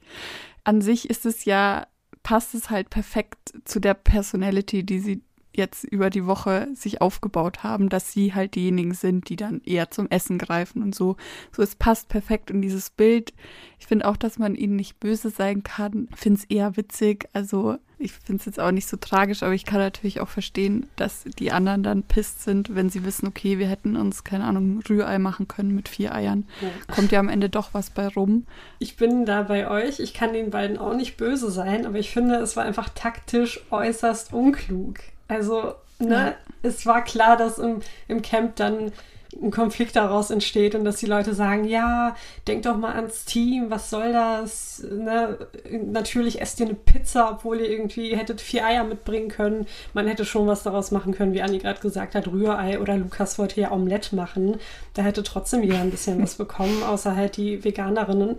An 0.62 0.82
sich 0.82 1.08
ist 1.08 1.24
es 1.26 1.44
ja, 1.46 1.86
passt 2.22 2.54
es 2.54 2.68
halt 2.68 2.90
perfekt 2.90 3.54
zu 3.64 3.80
der 3.80 3.94
Personality, 3.94 4.84
die 4.84 5.00
sie 5.00 5.22
jetzt 5.52 5.84
über 5.84 6.10
die 6.10 6.26
Woche 6.26 6.68
sich 6.74 7.00
aufgebaut 7.00 7.62
haben, 7.62 7.88
dass 7.88 8.12
sie 8.12 8.34
halt 8.34 8.54
diejenigen 8.54 8.94
sind, 8.94 9.28
die 9.28 9.36
dann 9.36 9.60
eher 9.64 9.90
zum 9.90 10.08
Essen 10.08 10.38
greifen 10.38 10.82
und 10.82 10.94
so. 10.94 11.16
So, 11.54 11.62
es 11.62 11.74
passt 11.74 12.08
perfekt 12.08 12.50
in 12.50 12.62
dieses 12.62 12.90
Bild. 12.90 13.32
Ich 13.78 13.86
finde 13.86 14.06
auch, 14.06 14.16
dass 14.16 14.38
man 14.38 14.54
ihnen 14.54 14.76
nicht 14.76 15.00
böse 15.00 15.30
sein 15.30 15.62
kann. 15.62 16.08
Finde 16.14 16.40
es 16.40 16.44
eher 16.44 16.76
witzig. 16.76 17.28
Also, 17.32 17.78
ich 17.98 18.12
finde 18.12 18.40
es 18.40 18.46
jetzt 18.46 18.60
auch 18.60 18.70
nicht 18.70 18.86
so 18.86 18.96
tragisch, 18.96 19.42
aber 19.42 19.52
ich 19.52 19.66
kann 19.66 19.78
natürlich 19.78 20.20
auch 20.20 20.28
verstehen, 20.28 20.86
dass 20.96 21.24
die 21.24 21.52
anderen 21.52 21.82
dann 21.82 22.02
pisst 22.02 22.42
sind, 22.42 22.74
wenn 22.74 22.88
sie 22.88 23.04
wissen, 23.04 23.26
okay, 23.26 23.58
wir 23.58 23.66
hätten 23.66 23.96
uns, 23.96 24.24
keine 24.24 24.44
Ahnung, 24.44 24.80
Rührei 24.88 25.18
machen 25.18 25.48
können 25.48 25.74
mit 25.74 25.88
vier 25.88 26.14
Eiern. 26.14 26.46
Kommt 26.94 27.12
ja 27.12 27.20
am 27.20 27.28
Ende 27.28 27.50
doch 27.50 27.74
was 27.74 27.90
bei 27.90 28.08
rum. 28.08 28.46
Ich 28.78 28.96
bin 28.96 29.26
da 29.26 29.42
bei 29.42 29.68
euch. 29.68 30.00
Ich 30.00 30.14
kann 30.14 30.32
den 30.32 30.50
beiden 30.50 30.78
auch 30.78 30.94
nicht 30.94 31.16
böse 31.16 31.50
sein, 31.50 31.84
aber 31.84 31.98
ich 31.98 32.10
finde, 32.10 32.36
es 32.36 32.56
war 32.56 32.64
einfach 32.64 32.88
taktisch 32.88 33.60
äußerst 33.70 34.32
unklug. 34.32 35.00
Also, 35.30 35.74
ne, 35.98 36.14
Ja. 36.14 36.34
es 36.62 36.84
war 36.86 37.02
klar, 37.04 37.36
dass 37.36 37.58
im, 37.58 37.80
im 38.08 38.20
Camp 38.22 38.56
dann 38.56 38.92
ein 39.40 39.52
Konflikt 39.52 39.94
daraus 39.94 40.30
entsteht 40.32 40.74
und 40.74 40.84
dass 40.84 40.96
die 40.96 41.06
Leute 41.06 41.34
sagen, 41.34 41.62
ja, 41.64 42.16
denk 42.48 42.64
doch 42.64 42.76
mal 42.76 42.96
ans 42.96 43.24
Team, 43.26 43.70
was 43.70 43.88
soll 43.88 44.12
das? 44.12 44.82
Ne? 44.90 45.38
Natürlich 45.70 46.40
esst 46.40 46.58
ihr 46.58 46.66
eine 46.66 46.74
Pizza, 46.74 47.30
obwohl 47.30 47.60
ihr 47.60 47.70
irgendwie 47.70 48.16
hättet 48.16 48.40
vier 48.40 48.66
Eier 48.66 48.82
mitbringen 48.82 49.28
können. 49.28 49.68
Man 49.94 50.08
hätte 50.08 50.24
schon 50.24 50.48
was 50.48 50.64
daraus 50.64 50.90
machen 50.90 51.14
können, 51.14 51.32
wie 51.32 51.42
Anni 51.42 51.58
gerade 51.58 51.80
gesagt 51.80 52.16
hat, 52.16 52.26
Rührei 52.26 52.80
oder 52.80 52.96
Lukas 52.96 53.38
wollte 53.38 53.60
ja 53.60 53.70
Omelette 53.70 54.16
machen. 54.16 54.58
Da 54.94 55.02
hätte 55.02 55.22
trotzdem 55.22 55.62
jeder 55.62 55.78
ein 55.80 55.92
bisschen 55.92 56.20
was 56.20 56.34
bekommen, 56.34 56.82
außer 56.82 57.14
halt 57.14 57.36
die 57.36 57.62
Veganerinnen. 57.62 58.36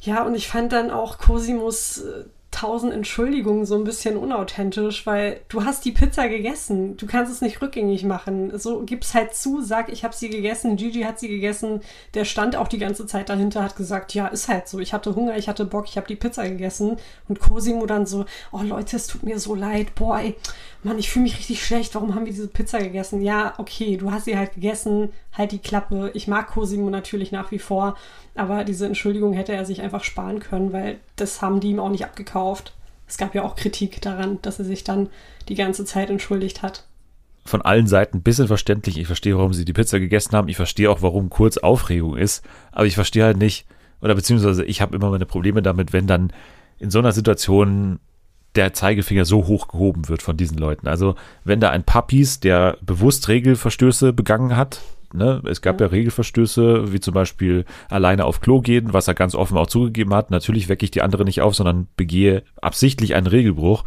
Ja, 0.00 0.22
und 0.24 0.34
ich 0.34 0.48
fand 0.48 0.72
dann 0.72 0.90
auch 0.90 1.18
Cosimos 1.18 1.98
äh, 1.98 2.24
tausend 2.64 2.94
Entschuldigungen 2.94 3.66
so 3.66 3.74
ein 3.74 3.84
bisschen 3.84 4.16
unauthentisch, 4.16 5.06
weil 5.06 5.40
du 5.50 5.66
hast 5.66 5.84
die 5.84 5.90
Pizza 5.90 6.28
gegessen. 6.28 6.96
Du 6.96 7.06
kannst 7.06 7.30
es 7.30 7.42
nicht 7.42 7.60
rückgängig 7.60 8.04
machen. 8.04 8.58
So 8.58 8.80
gib's 8.80 9.12
halt 9.12 9.34
zu, 9.34 9.60
sag, 9.60 9.92
ich 9.92 10.02
habe 10.02 10.14
sie 10.14 10.30
gegessen, 10.30 10.76
Gigi 10.76 11.02
hat 11.02 11.18
sie 11.18 11.28
gegessen. 11.28 11.82
Der 12.14 12.24
stand 12.24 12.56
auch 12.56 12.68
die 12.68 12.78
ganze 12.78 13.06
Zeit 13.06 13.28
dahinter, 13.28 13.62
hat 13.62 13.76
gesagt, 13.76 14.14
ja, 14.14 14.28
ist 14.28 14.48
halt 14.48 14.66
so. 14.66 14.78
Ich 14.78 14.94
hatte 14.94 15.14
Hunger, 15.14 15.36
ich 15.36 15.46
hatte 15.46 15.66
Bock, 15.66 15.84
ich 15.88 15.98
habe 15.98 16.06
die 16.06 16.16
Pizza 16.16 16.48
gegessen. 16.48 16.96
Und 17.28 17.38
Cosimo 17.38 17.84
dann 17.84 18.06
so, 18.06 18.24
oh 18.50 18.62
Leute, 18.62 18.96
es 18.96 19.08
tut 19.08 19.24
mir 19.24 19.38
so 19.38 19.54
leid. 19.54 19.94
Boah, 19.94 20.20
ey, 20.20 20.34
Mann, 20.82 20.98
ich 20.98 21.10
fühle 21.10 21.24
mich 21.24 21.38
richtig 21.38 21.62
schlecht. 21.62 21.94
Warum 21.94 22.14
haben 22.14 22.24
wir 22.24 22.32
diese 22.32 22.48
Pizza 22.48 22.78
gegessen? 22.78 23.20
Ja, 23.20 23.52
okay, 23.58 23.98
du 23.98 24.10
hast 24.10 24.24
sie 24.24 24.38
halt 24.38 24.54
gegessen. 24.54 25.12
Halt 25.32 25.52
die 25.52 25.58
Klappe. 25.58 26.12
Ich 26.14 26.28
mag 26.28 26.46
Cosimo 26.46 26.88
natürlich 26.88 27.30
nach 27.30 27.50
wie 27.50 27.58
vor. 27.58 27.96
Aber 28.34 28.64
diese 28.64 28.86
Entschuldigung 28.86 29.32
hätte 29.32 29.52
er 29.52 29.64
sich 29.64 29.80
einfach 29.80 30.02
sparen 30.04 30.40
können, 30.40 30.72
weil 30.72 30.98
das 31.16 31.40
haben 31.40 31.60
die 31.60 31.70
ihm 31.70 31.78
auch 31.78 31.90
nicht 31.90 32.04
abgekauft. 32.04 32.74
Es 33.06 33.16
gab 33.16 33.34
ja 33.34 33.42
auch 33.42 33.54
Kritik 33.54 34.00
daran, 34.00 34.38
dass 34.42 34.58
er 34.58 34.64
sich 34.64 34.82
dann 34.82 35.08
die 35.48 35.54
ganze 35.54 35.84
Zeit 35.84 36.10
entschuldigt 36.10 36.62
hat. 36.62 36.84
von 37.44 37.62
allen 37.62 37.86
Seiten 37.86 38.18
ein 38.18 38.22
bisschen 38.22 38.48
verständlich. 38.48 38.98
Ich 38.98 39.06
verstehe, 39.06 39.36
warum 39.36 39.52
sie 39.52 39.64
die 39.64 39.74
Pizza 39.74 40.00
gegessen 40.00 40.34
haben. 40.34 40.48
Ich 40.48 40.56
verstehe 40.56 40.90
auch, 40.90 41.02
warum 41.02 41.28
kurz 41.30 41.58
Aufregung 41.58 42.16
ist. 42.16 42.42
Aber 42.72 42.86
ich 42.86 42.94
verstehe 42.94 43.24
halt 43.24 43.36
nicht, 43.36 43.66
oder 44.00 44.14
beziehungsweise 44.14 44.64
ich 44.64 44.80
habe 44.80 44.96
immer 44.96 45.10
meine 45.10 45.26
Probleme 45.26 45.62
damit, 45.62 45.92
wenn 45.92 46.06
dann 46.06 46.32
in 46.78 46.90
so 46.90 46.98
einer 46.98 47.12
Situation 47.12 48.00
der 48.54 48.72
Zeigefinger 48.72 49.24
so 49.24 49.46
hoch 49.46 49.68
gehoben 49.68 50.08
wird 50.08 50.22
von 50.22 50.36
diesen 50.36 50.58
Leuten. 50.58 50.88
Also 50.88 51.16
wenn 51.44 51.60
da 51.60 51.70
ein 51.70 51.84
Puppies, 51.84 52.40
der 52.40 52.78
bewusst 52.80 53.28
Regelverstöße 53.28 54.12
begangen 54.12 54.56
hat, 54.56 54.80
ne, 55.14 55.40
es 55.48 55.62
gab 55.62 55.80
ja. 55.80 55.86
ja 55.86 55.92
Regelverstöße, 55.92 56.92
wie 56.92 57.00
zum 57.00 57.14
Beispiel 57.14 57.64
alleine 57.88 58.24
auf 58.24 58.40
Klo 58.40 58.60
gehen, 58.60 58.92
was 58.92 59.08
er 59.08 59.14
ganz 59.14 59.34
offen 59.34 59.56
auch 59.56 59.66
zugegeben 59.66 60.14
hat. 60.14 60.30
Natürlich 60.30 60.68
wecke 60.68 60.84
ich 60.84 60.90
die 60.90 61.02
andere 61.02 61.24
nicht 61.24 61.40
auf, 61.40 61.54
sondern 61.54 61.88
begehe 61.96 62.42
absichtlich 62.60 63.14
einen 63.14 63.26
Regelbruch. 63.26 63.84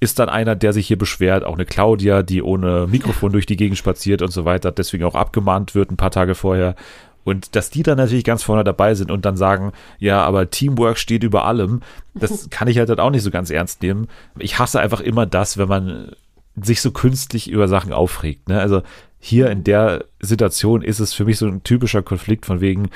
Ist 0.00 0.20
dann 0.20 0.28
einer, 0.28 0.54
der 0.54 0.72
sich 0.72 0.86
hier 0.86 0.98
beschwert, 0.98 1.44
auch 1.44 1.54
eine 1.54 1.64
Claudia, 1.64 2.22
die 2.22 2.42
ohne 2.42 2.86
Mikrofon 2.88 3.32
durch 3.32 3.46
die 3.46 3.56
Gegend 3.56 3.78
spaziert 3.78 4.22
und 4.22 4.30
so 4.30 4.44
weiter, 4.44 4.70
deswegen 4.70 5.04
auch 5.04 5.16
abgemahnt 5.16 5.74
wird 5.74 5.90
ein 5.90 5.96
paar 5.96 6.12
Tage 6.12 6.36
vorher. 6.36 6.76
Und 7.24 7.56
dass 7.56 7.68
die 7.68 7.82
dann 7.82 7.98
natürlich 7.98 8.24
ganz 8.24 8.42
vorne 8.42 8.64
dabei 8.64 8.94
sind 8.94 9.10
und 9.10 9.24
dann 9.24 9.36
sagen, 9.36 9.72
ja, 9.98 10.22
aber 10.22 10.48
Teamwork 10.48 10.98
steht 10.98 11.24
über 11.24 11.44
allem, 11.44 11.82
das 12.14 12.48
kann 12.50 12.68
ich 12.68 12.78
halt 12.78 12.98
auch 12.98 13.10
nicht 13.10 13.22
so 13.22 13.30
ganz 13.30 13.50
ernst 13.50 13.82
nehmen. 13.82 14.08
Ich 14.38 14.58
hasse 14.58 14.80
einfach 14.80 15.00
immer 15.00 15.26
das, 15.26 15.58
wenn 15.58 15.68
man 15.68 16.12
sich 16.64 16.80
so 16.80 16.90
künstlich 16.90 17.50
über 17.50 17.68
Sachen 17.68 17.92
aufregt. 17.92 18.48
Ne? 18.48 18.60
Also 18.60 18.82
hier 19.18 19.50
in 19.50 19.64
der 19.64 20.04
Situation 20.20 20.82
ist 20.82 21.00
es 21.00 21.12
für 21.12 21.24
mich 21.24 21.38
so 21.38 21.46
ein 21.46 21.62
typischer 21.62 22.02
Konflikt 22.02 22.46
von 22.46 22.60
wegen, 22.60 22.90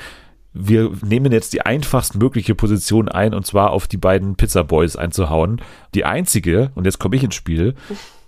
wir 0.53 0.91
nehmen 1.03 1.31
jetzt 1.31 1.53
die 1.53 1.61
einfachst 1.61 2.15
mögliche 2.15 2.55
Position 2.55 3.09
ein 3.09 3.33
und 3.33 3.45
zwar 3.45 3.71
auf 3.71 3.87
die 3.87 3.97
beiden 3.97 4.35
Pizza 4.35 4.63
Boys 4.63 4.95
einzuhauen. 4.95 5.61
Die 5.95 6.05
einzige, 6.05 6.71
und 6.75 6.85
jetzt 6.85 6.99
komme 6.99 7.15
ich 7.15 7.23
ins 7.23 7.35
Spiel, 7.35 7.73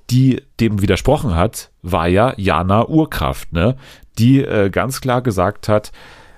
die 0.10 0.42
dem 0.60 0.82
widersprochen 0.82 1.36
hat, 1.36 1.72
war 1.82 2.08
ja 2.08 2.34
Jana 2.38 2.88
Urkraft, 2.88 3.54
ne? 3.54 3.76
Die 4.18 4.44
äh, 4.44 4.70
ganz 4.70 5.02
klar 5.02 5.22
gesagt 5.22 5.68
hat, 5.68 5.92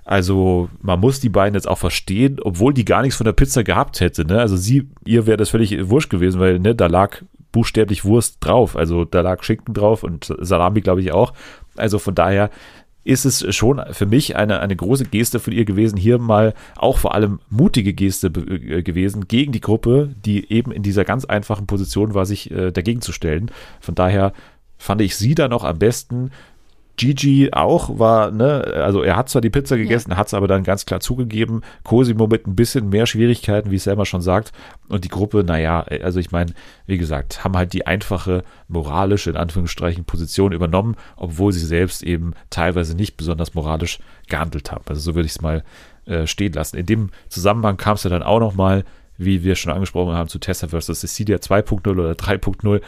also 0.04 0.70
man 0.82 1.00
muss 1.00 1.20
die 1.20 1.30
beiden 1.30 1.56
jetzt 1.56 1.67
auch 1.67 1.78
verstehen, 1.78 2.38
obwohl 2.41 2.74
die 2.74 2.86
gar 2.86 3.02
nichts 3.02 3.17
von 3.17 3.26
der 3.26 3.34
Pizza 3.34 3.63
gehabt 3.63 4.00
hätte, 4.00 4.26
ne? 4.26 4.39
Also 4.39 4.58
sie, 4.58 4.89
ihr 5.06 5.26
wäre 5.26 5.38
das 5.38 5.50
völlig 5.50 5.89
wurscht 5.89 6.10
gewesen, 6.10 6.39
weil 6.39 6.60
ne, 6.60 6.76
da 6.76 6.88
lag 6.88 7.22
buchstäblich 7.58 8.06
Wurst 8.06 8.38
drauf. 8.41 8.76
Also 8.76 9.04
da 9.04 9.22
lag 9.22 9.41
Schinken 9.41 9.74
drauf 9.74 10.04
und 10.04 10.32
Salami, 10.39 10.82
glaube 10.82 11.02
ich, 11.02 11.12
auch. 11.12 11.34
Also 11.76 11.98
von 11.98 12.13
daher 12.13 12.52
ist 13.04 13.26
es 13.26 13.56
schon 13.56 13.82
für 13.93 14.06
mich 14.06 14.36
eine, 14.36 14.60
eine 14.60 14.76
große 14.76 15.06
Geste 15.06 15.39
von 15.39 15.54
ihr 15.54 15.65
gewesen, 15.65 15.98
hier 15.98 16.20
mal 16.20 16.54
auch 16.76 17.00
vor 17.00 17.15
allem 17.15 17.39
mutige 17.50 17.93
Geste 17.93 18.28
äh, 18.28 18.84
gewesen 18.84 19.28
gegen 19.28 19.54
die 19.54 19.62
Gruppe, 19.62 20.13
die 20.24 20.52
eben 20.52 20.72
in 20.72 20.84
dieser 20.84 21.04
ganz 21.04 21.26
einfachen 21.26 21.65
Position 21.65 22.13
war, 22.13 22.28
sich 22.28 22.52
äh, 22.52 22.72
dagegen 22.72 23.02
zu 23.02 23.12
stellen. 23.12 23.50
Von 23.80 23.96
daher 23.96 24.34
fand 24.78 25.02
ich 25.02 25.15
sie 25.15 25.34
da 25.34 25.48
noch 25.48 25.63
am 25.63 25.80
besten. 25.80 26.30
Gigi 26.98 27.50
auch 27.52 28.00
war, 28.00 28.32
ne, 28.32 28.64
also 28.76 29.04
er 29.04 29.16
hat 29.16 29.30
zwar 29.30 29.42
die 29.42 29.52
Pizza 29.52 29.78
gegessen, 29.78 30.12
ja. 30.12 30.18
hat 30.18 30.28
es 30.28 30.34
aber 30.34 30.48
dann 30.48 30.64
ganz 30.64 30.86
klar 30.86 31.00
zugegeben. 31.00 31.62
Cosimo 31.84 32.26
mit 32.26 32.48
ein 32.48 32.56
bisschen 32.56 32.90
mehr 32.90 33.06
Schwierigkeiten, 33.06 33.70
wie 33.70 33.78
Selma 33.78 34.04
schon 34.04 34.22
sagt. 34.22 34.52
Und 34.90 35.04
die 35.04 35.10
Gruppe, 35.10 35.44
naja, 35.44 35.82
also 35.82 36.20
ich 36.20 36.32
meine, 36.32 36.54
wie 36.88 36.98
gesagt, 36.98 37.44
haben 37.44 37.56
halt 37.56 37.74
die 37.74 37.86
einfache 37.86 38.44
moralische, 38.68 39.30
in 39.30 39.38
Anführungsstrichen, 39.38 40.06
Position 40.06 40.52
übernommen, 40.52 40.96
obwohl 41.16 41.54
sie 41.54 41.66
selbst 41.66 42.02
eben 42.02 42.34
teilweise 42.50 42.96
nicht 42.96 43.16
besonders 43.16 43.54
moralisch 43.54 44.00
gehandelt 44.28 44.72
haben. 44.72 44.84
Also 44.88 45.02
so 45.02 45.16
würde 45.16 45.28
ich 45.28 45.34
es 45.34 45.42
mal 45.42 45.64
äh, 46.06 46.26
stehen 46.26 46.54
lassen. 46.54 46.78
In 46.78 46.88
dem 46.88 47.10
Zusammenhang 47.30 47.78
kam 47.78 47.94
es 47.94 48.04
ja 48.04 48.10
dann 48.10 48.24
auch 48.24 48.40
nochmal, 48.40 48.86
wie 49.18 49.44
wir 49.44 49.56
schon 49.56 49.72
angesprochen 49.72 50.16
haben, 50.16 50.30
zu 50.30 50.40
Tessa 50.40 50.68
vs. 50.68 51.00
Cecilia 51.00 51.38
2.0 51.38 51.90
oder 51.92 52.12
3.0 52.14 52.82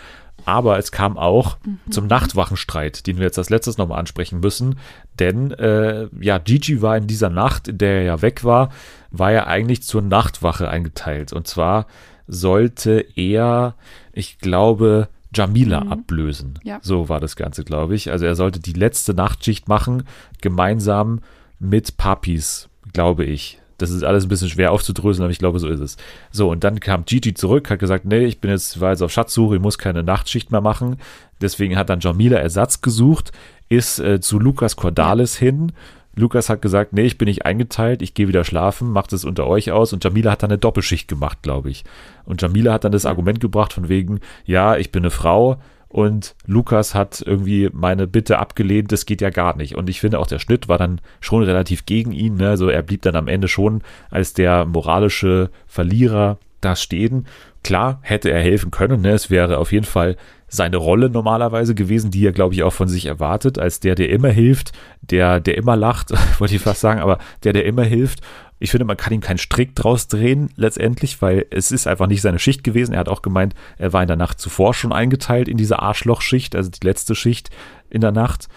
aber 0.49 0.77
es 0.77 0.91
kam 0.91 1.17
auch 1.17 1.57
mhm. 1.65 1.91
zum 1.91 2.07
Nachtwachenstreit, 2.07 3.05
den 3.07 3.17
wir 3.17 3.25
jetzt 3.25 3.37
als 3.37 3.49
letztes 3.49 3.77
nochmal 3.77 3.99
ansprechen 3.99 4.39
müssen. 4.39 4.79
Denn 5.19 5.51
äh, 5.51 6.07
ja, 6.19 6.37
Gigi 6.39 6.81
war 6.81 6.97
in 6.97 7.07
dieser 7.07 7.29
Nacht, 7.29 7.67
in 7.67 7.77
der 7.77 7.99
er 7.99 8.03
ja 8.03 8.21
weg 8.21 8.43
war, 8.43 8.69
war 9.11 9.31
er 9.31 9.47
eigentlich 9.47 9.83
zur 9.83 10.01
Nachtwache 10.01 10.69
eingeteilt. 10.69 11.33
Und 11.33 11.47
zwar 11.47 11.85
sollte 12.27 13.05
er, 13.15 13.75
ich 14.13 14.39
glaube, 14.39 15.09
Jamila 15.33 15.83
mhm. 15.83 15.91
ablösen. 15.91 16.59
Ja. 16.63 16.79
So 16.81 17.09
war 17.09 17.19
das 17.19 17.35
Ganze, 17.35 17.63
glaube 17.63 17.95
ich. 17.95 18.11
Also 18.11 18.25
er 18.25 18.35
sollte 18.35 18.59
die 18.59 18.73
letzte 18.73 19.13
Nachtschicht 19.13 19.67
machen, 19.67 20.03
gemeinsam 20.41 21.21
mit 21.59 21.97
Papis, 21.97 22.69
glaube 22.93 23.25
ich. 23.25 23.59
Das 23.81 23.89
ist 23.89 24.03
alles 24.03 24.25
ein 24.25 24.29
bisschen 24.29 24.49
schwer 24.49 24.71
aufzudröseln, 24.71 25.23
aber 25.23 25.31
ich 25.31 25.39
glaube, 25.39 25.59
so 25.59 25.67
ist 25.67 25.79
es. 25.79 25.97
So, 26.31 26.49
und 26.49 26.63
dann 26.63 26.79
kam 26.79 27.05
Gigi 27.05 27.33
zurück, 27.33 27.69
hat 27.69 27.79
gesagt, 27.79 28.05
nee, 28.05 28.25
ich 28.25 28.39
bin 28.39 28.51
jetzt, 28.51 28.79
war 28.79 28.91
jetzt 28.91 29.01
auf 29.01 29.11
Schatzsuche, 29.11 29.55
ich 29.55 29.61
muss 29.61 29.77
keine 29.77 30.03
Nachtschicht 30.03 30.51
mehr 30.51 30.61
machen. 30.61 30.97
Deswegen 31.41 31.77
hat 31.77 31.89
dann 31.89 31.99
Jamila 31.99 32.37
Ersatz 32.37 32.81
gesucht, 32.81 33.31
ist 33.69 33.99
äh, 33.99 34.19
zu 34.19 34.39
Lukas 34.39 34.75
Cordalis 34.75 35.37
hin. 35.37 35.71
Lukas 36.15 36.49
hat 36.49 36.61
gesagt, 36.61 36.91
nee, 36.93 37.03
ich 37.03 37.17
bin 37.17 37.27
nicht 37.27 37.45
eingeteilt, 37.45 38.01
ich 38.01 38.13
gehe 38.13 38.27
wieder 38.27 38.43
schlafen, 38.43 38.91
macht 38.91 39.13
es 39.13 39.23
unter 39.23 39.47
euch 39.47 39.71
aus. 39.71 39.93
Und 39.93 40.03
Jamila 40.03 40.31
hat 40.31 40.43
dann 40.43 40.51
eine 40.51 40.57
Doppelschicht 40.57 41.07
gemacht, 41.07 41.41
glaube 41.41 41.69
ich. 41.69 41.85
Und 42.25 42.41
Jamila 42.41 42.73
hat 42.73 42.83
dann 42.83 42.91
das 42.91 43.05
Argument 43.05 43.39
gebracht 43.39 43.73
von 43.73 43.89
wegen, 43.89 44.19
ja, 44.45 44.75
ich 44.75 44.91
bin 44.91 45.03
eine 45.03 45.11
Frau, 45.11 45.61
und 45.89 46.35
Lukas 46.45 46.93
hat 46.93 47.23
irgendwie 47.25 47.69
meine 47.73 48.05
Bitte 48.05 48.37
abgelehnt, 48.37 48.91
das 48.91 49.07
geht 49.07 49.21
ja 49.21 49.31
gar 49.31 49.57
nicht. 49.57 49.75
Und 49.75 49.89
ich 49.89 49.99
finde 49.99 50.19
auch 50.19 50.27
der 50.27 50.37
Schnitt 50.37 50.67
war 50.67 50.77
dann 50.77 51.01
schon 51.19 51.43
relativ 51.43 51.85
gegen 51.87 52.11
ihn. 52.11 52.35
Ne? 52.35 52.49
Also 52.49 52.69
er 52.69 52.83
blieb 52.83 53.01
dann 53.01 53.15
am 53.15 53.27
Ende 53.27 53.47
schon 53.47 53.81
als 54.11 54.33
der 54.33 54.65
moralische 54.65 55.49
Verlierer 55.65 56.37
da 56.61 56.75
stehen. 56.75 57.25
Klar, 57.63 57.99
hätte 58.03 58.29
er 58.29 58.41
helfen 58.41 58.69
können. 58.69 59.01
Ne? 59.01 59.11
Es 59.11 59.31
wäre 59.31 59.57
auf 59.57 59.71
jeden 59.71 59.85
Fall 59.85 60.15
seine 60.49 60.77
Rolle 60.77 61.09
normalerweise 61.09 61.75
gewesen, 61.75 62.11
die 62.11 62.25
er, 62.25 62.31
glaube 62.31 62.53
ich, 62.53 62.63
auch 62.63 62.73
von 62.73 62.87
sich 62.87 63.05
erwartet, 63.05 63.59
als 63.59 63.79
der, 63.79 63.95
der 63.95 64.09
immer 64.09 64.29
hilft, 64.29 64.73
der, 65.01 65.39
der 65.39 65.57
immer 65.57 65.75
lacht, 65.75 66.11
wollte 66.39 66.55
ich 66.55 66.61
fast 66.61 66.81
sagen, 66.81 66.99
aber 66.99 67.19
der, 67.43 67.53
der 67.53 67.65
immer 67.65 67.83
hilft 67.83 68.21
ich 68.59 68.71
finde, 68.71 68.85
man 68.85 68.97
kann 68.97 69.13
ihm 69.13 69.21
keinen 69.21 69.37
Strick 69.37 69.73
draus 69.73 70.07
drehen, 70.07 70.49
letztendlich, 70.55 71.21
weil 71.21 71.45
es 71.49 71.71
ist 71.71 71.87
einfach 71.87 72.07
nicht 72.07 72.21
seine 72.21 72.39
Schicht 72.39 72.63
gewesen. 72.63 72.93
Er 72.93 72.99
hat 72.99 73.09
auch 73.09 73.21
gemeint, 73.21 73.55
er 73.77 73.93
war 73.93 74.01
in 74.01 74.07
der 74.07 74.17
Nacht 74.17 74.39
zuvor 74.39 74.73
schon 74.73 74.91
eingeteilt 74.91 75.47
in 75.47 75.57
diese 75.57 75.79
Arschlochschicht, 75.79 76.55
also 76.55 76.69
die 76.69 76.85
letzte 76.85 77.15
Schicht 77.15 77.49
in 77.89 78.01
der 78.01 78.11
Nacht. 78.11 78.49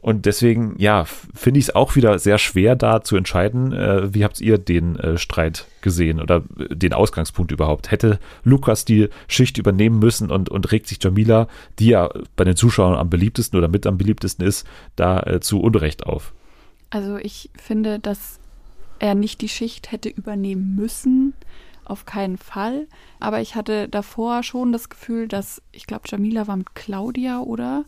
Und 0.00 0.26
deswegen, 0.26 0.76
ja, 0.78 1.04
finde 1.04 1.58
ich 1.58 1.66
es 1.66 1.74
auch 1.74 1.96
wieder 1.96 2.18
sehr 2.18 2.38
schwer, 2.38 2.76
da 2.76 3.02
zu 3.02 3.16
entscheiden. 3.16 3.72
Äh, 3.72 4.14
wie 4.14 4.24
habt 4.24 4.40
ihr 4.40 4.56
den 4.56 4.96
äh, 4.96 5.18
Streit 5.18 5.66
gesehen 5.80 6.20
oder 6.20 6.44
äh, 6.58 6.74
den 6.74 6.92
Ausgangspunkt 6.92 7.50
überhaupt? 7.50 7.90
Hätte 7.90 8.20
Lukas 8.44 8.84
die 8.84 9.08
Schicht 9.26 9.58
übernehmen 9.58 9.98
müssen 9.98 10.30
und, 10.30 10.50
und 10.50 10.70
regt 10.70 10.86
sich 10.86 11.02
Jamila, 11.02 11.48
die 11.80 11.88
ja 11.88 12.10
bei 12.36 12.44
den 12.44 12.54
Zuschauern 12.54 12.96
am 12.96 13.10
beliebtesten 13.10 13.58
oder 13.58 13.68
mit 13.68 13.86
am 13.86 13.98
beliebtesten 13.98 14.46
ist, 14.46 14.66
da 14.94 15.20
äh, 15.20 15.40
zu 15.40 15.60
Unrecht 15.60 16.06
auf? 16.06 16.32
Also 16.90 17.16
ich 17.16 17.50
finde, 17.60 17.98
dass 17.98 18.38
er 19.00 19.14
nicht 19.14 19.40
die 19.40 19.48
Schicht 19.48 19.90
hätte 19.90 20.08
übernehmen 20.08 20.76
müssen. 20.76 21.34
Auf 21.84 22.04
keinen 22.04 22.36
Fall. 22.36 22.86
Aber 23.18 23.40
ich 23.40 23.54
hatte 23.54 23.88
davor 23.88 24.42
schon 24.42 24.72
das 24.72 24.90
Gefühl, 24.90 25.26
dass, 25.26 25.62
ich 25.72 25.86
glaube, 25.86 26.04
Jamila 26.06 26.46
war 26.46 26.56
mit 26.56 26.74
Claudia, 26.74 27.40
oder? 27.40 27.84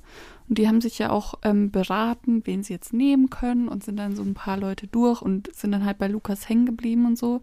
Und 0.51 0.59
die 0.59 0.67
haben 0.67 0.81
sich 0.81 0.99
ja 0.99 1.11
auch 1.11 1.35
ähm, 1.43 1.71
beraten, 1.71 2.43
wen 2.45 2.65
sie 2.65 2.73
jetzt 2.73 2.93
nehmen 2.93 3.31
können 3.31 3.69
und 3.69 3.85
sind 3.85 3.97
dann 3.97 4.17
so 4.17 4.23
ein 4.23 4.35
paar 4.35 4.57
Leute 4.57 4.89
durch 4.89 5.23
und 5.23 5.49
sind 5.55 5.71
dann 5.71 5.85
halt 5.85 5.99
bei 5.99 6.09
Lukas 6.09 6.49
hängen 6.49 6.67
geblieben 6.67 7.07
und 7.07 7.17
so. 7.17 7.41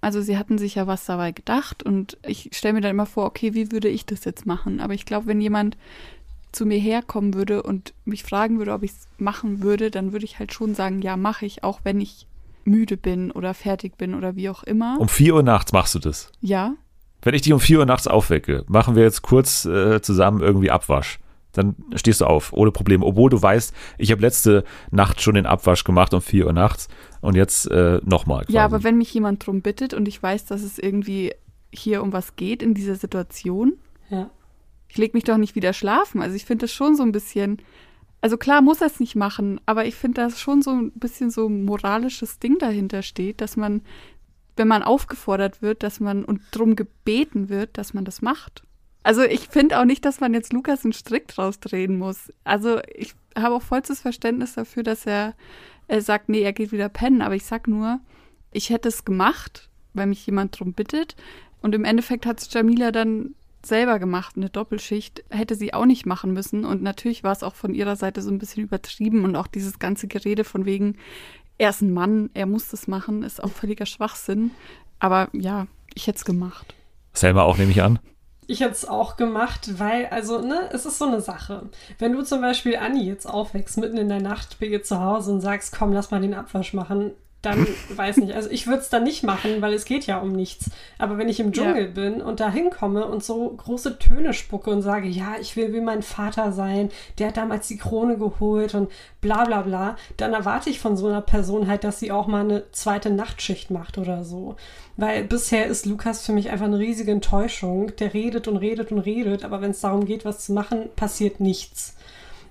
Also 0.00 0.22
sie 0.22 0.38
hatten 0.38 0.56
sich 0.56 0.76
ja 0.76 0.86
was 0.86 1.04
dabei 1.04 1.32
gedacht 1.32 1.82
und 1.82 2.16
ich 2.26 2.48
stelle 2.54 2.72
mir 2.72 2.80
dann 2.80 2.92
immer 2.92 3.04
vor, 3.04 3.26
okay, 3.26 3.52
wie 3.52 3.70
würde 3.70 3.88
ich 3.88 4.06
das 4.06 4.24
jetzt 4.24 4.46
machen? 4.46 4.80
Aber 4.80 4.94
ich 4.94 5.04
glaube, 5.04 5.26
wenn 5.26 5.42
jemand 5.42 5.76
zu 6.50 6.64
mir 6.64 6.78
herkommen 6.78 7.34
würde 7.34 7.62
und 7.62 7.92
mich 8.06 8.22
fragen 8.22 8.56
würde, 8.56 8.72
ob 8.72 8.82
ich 8.82 8.92
es 8.92 9.08
machen 9.18 9.62
würde, 9.62 9.90
dann 9.90 10.12
würde 10.12 10.24
ich 10.24 10.38
halt 10.38 10.54
schon 10.54 10.74
sagen, 10.74 11.02
ja, 11.02 11.18
mache 11.18 11.44
ich, 11.44 11.64
auch 11.64 11.80
wenn 11.84 12.00
ich 12.00 12.26
müde 12.64 12.96
bin 12.96 13.30
oder 13.30 13.52
fertig 13.52 13.98
bin 13.98 14.14
oder 14.14 14.36
wie 14.36 14.48
auch 14.48 14.62
immer. 14.62 14.98
Um 14.98 15.08
4 15.08 15.34
Uhr 15.34 15.42
nachts 15.42 15.72
machst 15.72 15.94
du 15.94 15.98
das? 15.98 16.32
Ja. 16.40 16.76
Wenn 17.20 17.34
ich 17.34 17.42
dich 17.42 17.52
um 17.52 17.60
4 17.60 17.80
Uhr 17.80 17.86
nachts 17.86 18.06
aufwecke, 18.06 18.64
machen 18.68 18.96
wir 18.96 19.02
jetzt 19.02 19.20
kurz 19.20 19.66
äh, 19.66 20.00
zusammen 20.00 20.40
irgendwie 20.40 20.70
Abwasch. 20.70 21.18
Dann 21.52 21.76
stehst 21.94 22.20
du 22.20 22.26
auf, 22.26 22.52
ohne 22.52 22.70
Probleme. 22.70 23.04
Obwohl 23.04 23.30
du 23.30 23.40
weißt, 23.40 23.74
ich 23.96 24.10
habe 24.12 24.20
letzte 24.20 24.64
Nacht 24.90 25.20
schon 25.20 25.34
den 25.34 25.46
Abwasch 25.46 25.84
gemacht 25.84 26.12
um 26.14 26.20
4 26.20 26.46
Uhr 26.46 26.52
nachts 26.52 26.88
und 27.20 27.36
jetzt 27.36 27.70
äh, 27.70 28.00
nochmal. 28.04 28.44
Ja, 28.48 28.64
aber 28.64 28.84
wenn 28.84 28.98
mich 28.98 29.12
jemand 29.14 29.46
drum 29.46 29.62
bittet 29.62 29.94
und 29.94 30.08
ich 30.08 30.22
weiß, 30.22 30.44
dass 30.44 30.62
es 30.62 30.78
irgendwie 30.78 31.32
hier 31.72 32.02
um 32.02 32.12
was 32.12 32.36
geht 32.36 32.62
in 32.62 32.74
dieser 32.74 32.94
Situation, 32.94 33.74
ja. 34.10 34.30
ich 34.88 34.98
lege 34.98 35.16
mich 35.16 35.24
doch 35.24 35.36
nicht 35.36 35.54
wieder 35.54 35.72
schlafen. 35.72 36.22
Also 36.22 36.36
ich 36.36 36.44
finde 36.44 36.64
das 36.64 36.72
schon 36.72 36.96
so 36.96 37.02
ein 37.02 37.12
bisschen 37.12 37.58
also 38.20 38.36
klar 38.36 38.62
muss 38.62 38.80
er 38.80 38.88
es 38.88 39.00
nicht 39.00 39.14
machen, 39.14 39.60
aber 39.66 39.86
ich 39.86 39.94
finde, 39.94 40.22
dass 40.22 40.40
schon 40.40 40.62
so 40.62 40.70
ein 40.70 40.90
bisschen 40.92 41.30
so 41.30 41.46
ein 41.46 41.64
moralisches 41.64 42.38
Ding 42.38 42.58
dahinter 42.58 43.02
steht, 43.02 43.40
dass 43.40 43.56
man, 43.56 43.82
wenn 44.56 44.68
man 44.68 44.82
aufgefordert 44.82 45.62
wird, 45.62 45.82
dass 45.82 46.00
man 46.00 46.24
und 46.24 46.40
drum 46.50 46.74
gebeten 46.74 47.48
wird, 47.48 47.78
dass 47.78 47.94
man 47.94 48.04
das 48.04 48.20
macht. 48.20 48.64
Also 49.02 49.22
ich 49.22 49.48
finde 49.48 49.78
auch 49.78 49.84
nicht, 49.84 50.04
dass 50.04 50.20
man 50.20 50.34
jetzt 50.34 50.52
Lukas 50.52 50.84
einen 50.84 50.92
Strick 50.92 51.28
draus 51.28 51.60
drehen 51.60 51.98
muss. 51.98 52.32
Also 52.44 52.80
ich 52.94 53.14
habe 53.36 53.54
auch 53.54 53.62
vollstes 53.62 54.00
Verständnis 54.00 54.54
dafür, 54.54 54.82
dass 54.82 55.06
er, 55.06 55.34
er 55.86 56.02
sagt, 56.02 56.28
nee, 56.28 56.42
er 56.42 56.52
geht 56.52 56.72
wieder 56.72 56.88
pennen. 56.88 57.22
Aber 57.22 57.34
ich 57.34 57.44
sag 57.44 57.68
nur, 57.68 58.00
ich 58.52 58.70
hätte 58.70 58.88
es 58.88 59.04
gemacht, 59.04 59.68
weil 59.94 60.06
mich 60.06 60.26
jemand 60.26 60.58
drum 60.58 60.72
bittet. 60.72 61.16
Und 61.62 61.74
im 61.74 61.84
Endeffekt 61.84 62.26
hat 62.26 62.40
es 62.40 62.52
Jamila 62.52 62.92
dann 62.92 63.34
selber 63.64 63.98
gemacht, 63.98 64.36
eine 64.36 64.50
Doppelschicht, 64.50 65.24
hätte 65.30 65.54
sie 65.54 65.74
auch 65.74 65.86
nicht 65.86 66.06
machen 66.06 66.32
müssen. 66.32 66.64
Und 66.64 66.82
natürlich 66.82 67.24
war 67.24 67.32
es 67.32 67.42
auch 67.42 67.54
von 67.54 67.74
ihrer 67.74 67.96
Seite 67.96 68.22
so 68.22 68.30
ein 68.30 68.38
bisschen 68.38 68.62
übertrieben 68.62 69.24
und 69.24 69.36
auch 69.36 69.46
dieses 69.46 69.78
ganze 69.78 70.06
Gerede 70.06 70.44
von 70.44 70.64
wegen, 70.64 70.96
er 71.58 71.70
ist 71.70 71.82
ein 71.82 71.92
Mann, 71.92 72.30
er 72.34 72.46
muss 72.46 72.68
das 72.68 72.86
machen, 72.86 73.22
ist 73.22 73.42
auch 73.42 73.50
völliger 73.50 73.86
Schwachsinn. 73.86 74.52
Aber 75.00 75.28
ja, 75.32 75.66
ich 75.94 76.06
hätte 76.06 76.18
es 76.18 76.24
gemacht. 76.24 76.74
Selma 77.12 77.42
auch, 77.42 77.58
nehme 77.58 77.72
ich 77.72 77.82
an. 77.82 77.98
Ich 78.50 78.62
es 78.62 78.88
auch 78.88 79.16
gemacht, 79.16 79.78
weil, 79.78 80.06
also, 80.06 80.40
ne, 80.40 80.70
es 80.72 80.86
ist 80.86 80.96
so 80.96 81.04
eine 81.04 81.20
Sache. 81.20 81.68
Wenn 81.98 82.12
du 82.14 82.22
zum 82.22 82.40
Beispiel 82.40 82.76
Anni 82.76 83.04
jetzt 83.04 83.26
aufwächst, 83.26 83.76
mitten 83.76 83.98
in 83.98 84.08
der 84.08 84.22
Nacht 84.22 84.58
bei 84.58 84.66
ihr 84.66 84.82
zu 84.82 84.98
Hause 85.00 85.32
und 85.32 85.42
sagst, 85.42 85.76
komm, 85.76 85.92
lass 85.92 86.10
mal 86.10 86.22
den 86.22 86.32
Abwasch 86.32 86.72
machen, 86.72 87.12
dann 87.42 87.66
weiß 87.90 88.16
nicht. 88.16 88.34
Also 88.34 88.50
ich 88.50 88.66
würde 88.66 88.80
es 88.80 88.88
dann 88.88 89.04
nicht 89.04 89.22
machen, 89.22 89.62
weil 89.62 89.72
es 89.72 89.84
geht 89.84 90.06
ja 90.06 90.18
um 90.18 90.32
nichts. 90.32 90.70
Aber 90.98 91.18
wenn 91.18 91.28
ich 91.28 91.38
im 91.38 91.52
Dschungel 91.52 91.86
ja. 91.86 91.90
bin 91.90 92.20
und 92.20 92.40
da 92.40 92.50
hinkomme 92.50 93.06
und 93.06 93.22
so 93.22 93.50
große 93.50 93.98
Töne 93.98 94.32
spucke 94.32 94.70
und 94.70 94.82
sage, 94.82 95.06
ja, 95.08 95.36
ich 95.40 95.54
will 95.54 95.72
wie 95.72 95.80
mein 95.80 96.02
Vater 96.02 96.52
sein, 96.52 96.90
der 97.18 97.28
hat 97.28 97.36
damals 97.36 97.68
die 97.68 97.76
Krone 97.76 98.18
geholt 98.18 98.74
und 98.74 98.90
bla 99.20 99.44
bla 99.44 99.62
bla, 99.62 99.96
dann 100.16 100.34
erwarte 100.34 100.68
ich 100.68 100.80
von 100.80 100.96
so 100.96 101.06
einer 101.06 101.20
Person 101.20 101.68
halt, 101.68 101.84
dass 101.84 102.00
sie 102.00 102.10
auch 102.10 102.26
mal 102.26 102.40
eine 102.40 102.70
zweite 102.72 103.10
Nachtschicht 103.10 103.70
macht 103.70 103.98
oder 103.98 104.24
so. 104.24 104.56
Weil 104.96 105.22
bisher 105.22 105.66
ist 105.66 105.86
Lukas 105.86 106.26
für 106.26 106.32
mich 106.32 106.50
einfach 106.50 106.66
eine 106.66 106.78
riesige 106.80 107.12
Enttäuschung. 107.12 107.94
Der 107.96 108.14
redet 108.14 108.48
und 108.48 108.56
redet 108.56 108.90
und 108.90 108.98
redet, 108.98 109.44
aber 109.44 109.60
wenn 109.60 109.70
es 109.70 109.80
darum 109.80 110.06
geht, 110.06 110.24
was 110.24 110.44
zu 110.44 110.52
machen, 110.52 110.88
passiert 110.96 111.38
nichts. 111.38 111.94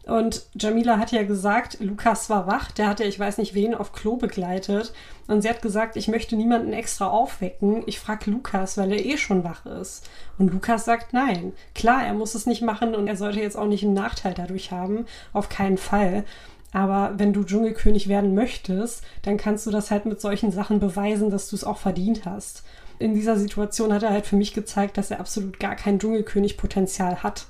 Und 0.08 0.44
Jamila 0.56 0.98
hat 1.00 1.12
ja 1.12 1.24
gesagt, 1.24 1.80
Lukas 1.82 2.30
war 2.30 2.48
wach, 2.48 2.72
der 2.72 2.88
hat 2.88 3.02
ja, 3.02 3.06
ich 3.06 3.20
weiß 3.20 3.40
nicht 3.40 3.54
wen, 3.54 3.76
auf 3.76 3.92
Klo 3.92 4.16
begleitet. 4.16 4.94
Und 5.28 5.42
sie 5.42 5.50
hat 5.50 5.62
gesagt, 5.62 5.98
ich 5.98 6.08
möchte 6.08 6.38
niemanden 6.38 6.72
extra 6.72 7.08
aufwecken. 7.08 7.84
Ich 7.88 8.00
frage 8.00 8.32
Lukas, 8.32 8.78
weil 8.78 8.94
er 8.94 9.06
eh 9.06 9.18
schon 9.18 9.44
wach 9.44 9.66
ist. 9.66 10.10
Und 10.38 10.54
Lukas 10.54 10.86
sagt 10.86 11.12
nein. 11.12 11.52
Klar, 11.76 12.06
er 12.06 12.14
muss 12.14 12.36
es 12.36 12.46
nicht 12.46 12.62
machen 12.62 12.96
und 12.96 13.08
er 13.08 13.18
sollte 13.18 13.42
jetzt 13.42 13.58
auch 13.58 13.68
nicht 13.68 13.84
einen 13.84 13.94
Nachteil 13.94 14.34
dadurch 14.34 14.72
haben. 14.72 15.06
Auf 15.34 15.50
keinen 15.50 15.78
Fall. 15.78 16.24
Aber 16.72 17.14
wenn 17.18 17.34
du 17.34 17.44
Dschungelkönig 17.44 18.08
werden 18.08 18.34
möchtest, 18.34 19.04
dann 19.24 19.36
kannst 19.36 19.66
du 19.68 19.72
das 19.72 19.92
halt 19.92 20.06
mit 20.06 20.22
solchen 20.22 20.54
Sachen 20.54 20.80
beweisen, 20.80 21.30
dass 21.30 21.50
du 21.50 21.56
es 21.58 21.66
auch 21.66 21.80
verdient 21.80 22.26
hast. 22.26 22.64
In 22.98 23.14
dieser 23.14 23.38
Situation 23.38 23.92
hat 23.92 24.04
er 24.04 24.12
halt 24.12 24.26
für 24.26 24.38
mich 24.38 24.54
gezeigt, 24.54 24.98
dass 24.98 25.12
er 25.12 25.20
absolut 25.20 25.60
gar 25.60 25.76
kein 25.76 26.00
Dschungelkönig-Potenzial 26.00 27.24
hat. 27.24 27.48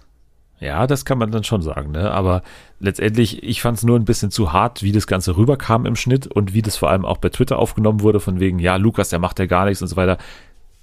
Ja, 0.59 0.87
das 0.87 1.05
kann 1.05 1.19
man 1.19 1.31
dann 1.31 1.43
schon 1.43 1.61
sagen, 1.61 1.91
ne? 1.91 2.11
Aber 2.11 2.41
letztendlich, 2.79 3.43
ich 3.43 3.61
fand 3.61 3.77
es 3.77 3.83
nur 3.83 3.97
ein 3.97 4.05
bisschen 4.05 4.31
zu 4.31 4.53
hart, 4.53 4.81
wie 4.81 4.91
das 4.91 5.05
Ganze 5.05 5.37
rüberkam 5.37 5.85
im 5.85 5.95
Schnitt 5.95 6.25
und 6.27 6.53
wie 6.53 6.63
das 6.63 6.77
vor 6.77 6.89
allem 6.89 7.05
auch 7.05 7.17
bei 7.17 7.29
Twitter 7.29 7.59
aufgenommen 7.59 8.01
wurde, 8.01 8.19
von 8.19 8.39
wegen, 8.39 8.59
ja, 8.59 8.75
Lukas, 8.77 9.09
der 9.09 9.19
macht 9.19 9.39
ja 9.39 9.45
gar 9.45 9.65
nichts 9.65 9.81
und 9.81 9.87
so 9.87 9.95
weiter. 9.95 10.17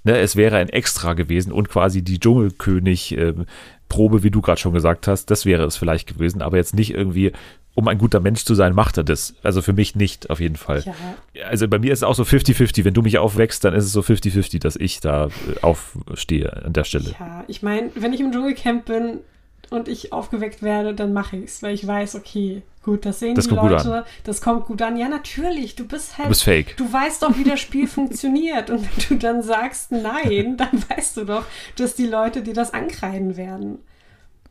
Ne, 0.05 0.19
es 0.19 0.37
wäre 0.37 0.59
ein 0.59 0.69
Extra 0.69 1.15
gewesen 1.15 1.51
und 1.51 1.71
quasi 1.71 2.03
die 2.03 2.21
Dschungelkönig-Probe, 2.21 4.23
wie 4.23 4.31
du 4.31 4.43
gerade 4.43 4.61
schon 4.61 4.75
gesagt 4.75 5.09
hast, 5.09 5.31
das 5.31 5.47
wäre 5.47 5.65
es 5.65 5.79
vielleicht 5.79 6.07
gewesen, 6.07 6.43
aber 6.43 6.59
jetzt 6.59 6.75
nicht 6.75 6.93
irgendwie, 6.93 7.33
um 7.75 7.89
ein 7.89 7.97
guter 7.97 8.21
Mensch 8.21 8.45
zu 8.45 8.55
sein, 8.55 8.75
macht 8.75 8.99
er 8.99 9.05
das. 9.05 9.35
Also 9.43 9.63
für 9.63 9.73
mich 9.73 9.97
nicht, 9.97 10.29
auf 10.31 10.41
jeden 10.41 10.57
Fall. 10.57 10.85
Ja. 10.85 10.95
Also 11.47 11.67
bei 11.69 11.79
mir 11.79 11.91
ist 11.91 12.01
es 12.01 12.05
auch 12.05 12.15
so 12.15 12.23
50-50. 12.23 12.85
Wenn 12.85 12.95
du 12.95 13.03
mich 13.03 13.19
aufwächst, 13.19 13.65
dann 13.65 13.75
ist 13.75 13.85
es 13.85 13.93
so 13.93 14.03
50-50, 14.03 14.61
dass 14.61 14.77
ich 14.77 15.01
da 15.01 15.27
äh, 15.27 15.31
aufstehe 15.63 16.65
an 16.65 16.75
der 16.75 16.85
Stelle. 16.85 17.15
Ja, 17.19 17.45
ich 17.49 17.63
meine, 17.63 17.91
wenn 17.95 18.13
ich 18.13 18.21
im 18.21 18.31
Dschungelcamp 18.31 18.85
bin, 18.85 19.21
und 19.71 19.89
ich 19.89 20.13
aufgeweckt 20.13 20.63
werde, 20.63 20.95
dann 20.95 21.13
mache 21.13 21.37
ich 21.37 21.45
es, 21.45 21.63
weil 21.63 21.75
ich 21.75 21.87
weiß, 21.87 22.15
okay, 22.17 22.63
gut, 22.83 23.07
das 23.07 23.19
sehen 23.19 23.35
das 23.35 23.49
die 23.49 23.55
Leute, 23.55 24.05
das 24.25 24.41
kommt 24.41 24.67
gut 24.67 24.83
an. 24.83 24.97
Ja, 24.97 25.09
natürlich, 25.09 25.75
du 25.75 25.87
bist 25.87 26.19
halt. 26.19 26.27
Du 26.27 26.31
bist 26.31 26.45
fake. 26.45 26.77
Du 26.77 26.93
weißt 26.93 27.23
doch, 27.23 27.37
wie 27.37 27.45
das 27.45 27.61
Spiel 27.61 27.87
funktioniert. 27.89 28.71
Und 28.71 28.83
wenn 28.83 29.09
du 29.09 29.27
dann 29.27 29.43
sagst 29.43 29.93
nein, 29.93 30.57
dann 30.59 30.85
weißt 30.89 31.17
du 31.17 31.25
doch, 31.25 31.45
dass 31.77 31.95
die 31.95 32.07
Leute 32.07 32.43
dir 32.43 32.55
das 32.55 32.73
ankreiden 32.73 33.37
werden. 33.37 33.79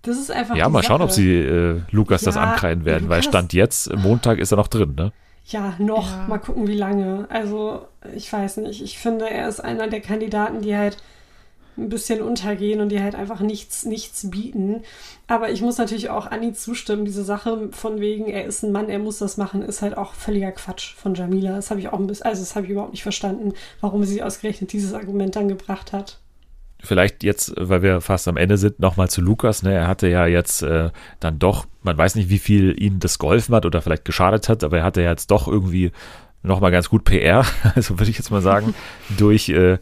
Das 0.01 0.17
ist 0.17 0.31
einfach. 0.31 0.55
Ja, 0.55 0.67
mal 0.67 0.79
Sache. 0.79 0.91
schauen, 0.91 1.01
ob 1.01 1.11
sie 1.11 1.33
äh, 1.33 1.81
Lukas 1.91 2.21
ja, 2.21 2.25
das 2.27 2.37
ankreiden 2.37 2.83
werden, 2.83 3.07
weil 3.07 3.23
Stand 3.23 3.53
jetzt, 3.53 3.95
Montag 3.95 4.37
ist 4.39 4.51
er 4.51 4.57
noch 4.57 4.67
drin, 4.67 4.95
ne? 4.95 5.13
Ja, 5.45 5.75
noch. 5.77 6.09
Ja. 6.09 6.25
Mal 6.27 6.39
gucken, 6.39 6.67
wie 6.67 6.75
lange. 6.75 7.25
Also, 7.29 7.87
ich 8.15 8.31
weiß 8.31 8.57
nicht. 8.57 8.81
Ich 8.81 8.97
finde, 8.97 9.29
er 9.29 9.47
ist 9.47 9.59
einer 9.59 9.87
der 9.87 10.01
Kandidaten, 10.01 10.61
die 10.61 10.75
halt 10.75 10.97
ein 11.77 11.89
bisschen 11.89 12.21
untergehen 12.21 12.81
und 12.81 12.89
die 12.89 13.01
halt 13.01 13.15
einfach 13.15 13.39
nichts, 13.39 13.85
nichts 13.85 14.29
bieten. 14.29 14.83
Aber 15.27 15.51
ich 15.51 15.61
muss 15.61 15.77
natürlich 15.77 16.09
auch 16.09 16.27
Anni 16.27 16.53
zustimmen, 16.53 17.05
diese 17.05 17.23
Sache 17.23 17.69
von 17.71 17.99
wegen, 17.99 18.27
er 18.27 18.45
ist 18.45 18.63
ein 18.63 18.71
Mann, 18.71 18.89
er 18.89 18.99
muss 18.99 19.19
das 19.19 19.37
machen, 19.37 19.61
ist 19.61 19.81
halt 19.81 19.97
auch 19.97 20.13
völliger 20.13 20.51
Quatsch 20.51 20.93
von 20.95 21.15
Jamila. 21.15 21.55
Das 21.55 21.69
habe 21.69 21.79
ich 21.79 21.89
auch 21.89 21.99
ein 21.99 22.07
bisschen, 22.07 22.25
also 22.25 22.41
das 22.41 22.55
habe 22.55 22.65
ich 22.65 22.71
überhaupt 22.71 22.91
nicht 22.91 23.03
verstanden, 23.03 23.53
warum 23.81 24.03
sie 24.03 24.21
ausgerechnet 24.21 24.73
dieses 24.73 24.93
Argument 24.93 25.35
dann 25.35 25.47
gebracht 25.47 25.93
hat. 25.93 26.19
Vielleicht 26.85 27.23
jetzt, 27.23 27.53
weil 27.57 27.81
wir 27.81 28.01
fast 28.01 28.27
am 28.27 28.35
Ende 28.35 28.57
sind, 28.57 28.79
nochmal 28.79 29.09
zu 29.09 29.21
Lukas. 29.21 29.63
Ne? 29.63 29.73
Er 29.73 29.87
hatte 29.87 30.09
ja 30.09 30.25
jetzt 30.27 30.63
äh, 30.63 30.89
dann 31.21 31.39
doch, 31.39 31.65
man 31.81 31.97
weiß 31.97 32.15
nicht, 32.15 32.29
wie 32.29 32.39
viel 32.39 32.75
ihm 32.77 32.99
das 32.99 33.19
geholfen 33.19 33.55
hat 33.55 33.65
oder 33.65 33.81
vielleicht 33.81 34.03
geschadet 34.03 34.49
hat, 34.49 34.65
aber 34.65 34.79
er 34.79 34.83
hatte 34.83 35.01
ja 35.01 35.11
jetzt 35.11 35.31
doch 35.31 35.47
irgendwie 35.47 35.93
nochmal 36.43 36.71
ganz 36.71 36.89
gut 36.89 37.05
PR, 37.05 37.45
also 37.75 37.97
würde 37.99 38.11
ich 38.11 38.17
jetzt 38.17 38.31
mal 38.31 38.41
sagen, 38.41 38.75
durch 39.17 39.49
äh, 39.49 39.79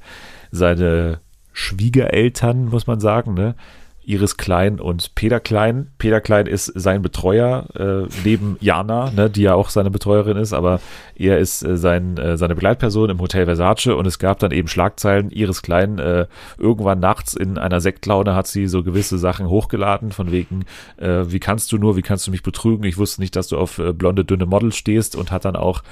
seine 0.51 1.19
Schwiegereltern, 1.53 2.65
muss 2.65 2.87
man 2.87 2.99
sagen, 2.99 3.33
ne? 3.33 3.55
Iris 4.03 4.37
Klein 4.37 4.79
und 4.79 5.13
Peter 5.15 5.39
Klein. 5.39 5.91
Peter 5.97 6.21
Klein 6.21 6.47
ist 6.47 6.65
sein 6.65 7.01
Betreuer, 7.01 7.67
äh, 7.75 8.07
neben 8.25 8.57
Jana, 8.59 9.11
ne, 9.11 9.29
die 9.29 9.43
ja 9.43 9.53
auch 9.53 9.69
seine 9.69 9.91
Betreuerin 9.91 10.37
ist, 10.37 10.53
aber 10.53 10.79
er 11.15 11.37
ist 11.37 11.63
äh, 11.63 11.77
sein, 11.77 12.17
äh, 12.17 12.35
seine 12.35 12.55
Begleitperson 12.55 13.11
im 13.11 13.21
Hotel 13.21 13.45
Versace 13.45 13.95
und 13.95 14.07
es 14.07 14.17
gab 14.17 14.39
dann 14.39 14.51
eben 14.51 14.67
Schlagzeilen. 14.67 15.29
Iris 15.29 15.61
Klein 15.61 15.99
äh, 15.99 16.25
irgendwann 16.57 16.99
nachts 16.99 17.35
in 17.35 17.57
einer 17.57 17.79
Sektlaune 17.79 18.33
hat 18.35 18.47
sie 18.47 18.67
so 18.67 18.83
gewisse 18.83 19.19
Sachen 19.19 19.47
hochgeladen, 19.47 20.11
von 20.11 20.31
wegen, 20.31 20.65
äh, 20.97 21.25
wie 21.27 21.39
kannst 21.39 21.71
du 21.71 21.77
nur, 21.77 21.95
wie 21.95 22.01
kannst 22.01 22.25
du 22.25 22.31
mich 22.31 22.43
betrügen? 22.43 22.85
Ich 22.85 22.97
wusste 22.97 23.21
nicht, 23.21 23.35
dass 23.35 23.49
du 23.49 23.57
auf 23.57 23.77
äh, 23.77 23.93
blonde, 23.93 24.25
dünne 24.25 24.47
Models 24.47 24.77
stehst 24.77 25.15
und 25.15 25.31
hat 25.31 25.45
dann 25.45 25.55
auch 25.55 25.83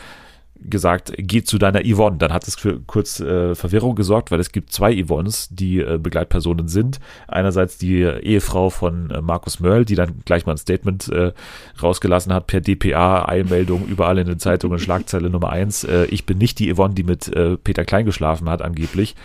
gesagt, 0.62 1.14
geh 1.18 1.44
zu 1.44 1.58
deiner 1.58 1.82
Yvonne. 1.82 2.18
Dann 2.18 2.34
hat 2.34 2.48
es 2.48 2.56
für 2.56 2.80
kurz 2.82 3.20
äh, 3.20 3.56
Verwirrung 3.56 3.96
gesorgt, 3.96 4.32
weil 4.32 4.40
es 4.40 4.52
gibt 4.52 4.72
zwei 4.72 4.94
Yvonnes, 5.04 5.48
die 5.52 5.80
äh, 5.80 5.98
Begleitpersonen 5.98 6.68
sind. 6.68 7.00
Einerseits 7.28 7.78
die 7.78 8.02
Ehefrau 8.02 8.70
von 8.70 9.12
äh, 9.12 9.22
Markus 9.22 9.60
Mörl, 9.60 9.86
die 9.86 9.96
dann 9.96 10.22
gleich 10.26 10.46
mal 10.46 10.54
ein 10.54 10.58
Statement 10.58 11.10
äh, 11.10 11.34
rausgelassen 11.82 12.34
hat 12.34 12.48
per 12.48 12.62
DPA, 12.62 13.28
Eilmeldung, 13.28 13.88
überall 13.88 14.18
in 14.18 14.28
den 14.28 14.40
Zeitungen, 14.40 14.80
Schlagzeile 14.80 15.30
Nummer 15.30 15.50
eins. 15.50 15.84
Äh, 15.84 16.06
ich 16.06 16.26
bin 16.26 16.38
nicht 16.38 16.60
die 16.60 16.74
Yvonne, 16.74 16.94
die 16.94 17.04
mit 17.04 17.28
äh, 17.30 17.58
Peter 17.58 17.86
Klein 17.86 18.06
geschlafen 18.06 18.50
hat, 18.50 18.62
angeblich. 18.62 19.16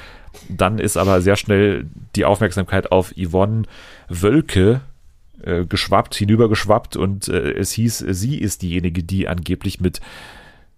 Dann 0.49 0.79
ist 0.79 0.97
aber 0.97 1.21
sehr 1.21 1.37
schnell 1.37 1.87
die 2.17 2.25
Aufmerksamkeit 2.25 2.93
auf 2.93 3.15
Yvonne 3.17 3.63
Wölke 4.09 4.81
äh, 5.43 5.67
geschwappt, 5.67 6.15
hinübergeschwappt 6.15 6.97
und 6.97 7.29
äh, 7.29 7.53
es 7.53 7.73
hieß, 7.73 7.99
sie 8.09 8.39
ist 8.39 8.63
diejenige, 8.63 9.03
die 9.03 9.29
angeblich 9.29 9.81
mit 9.81 10.01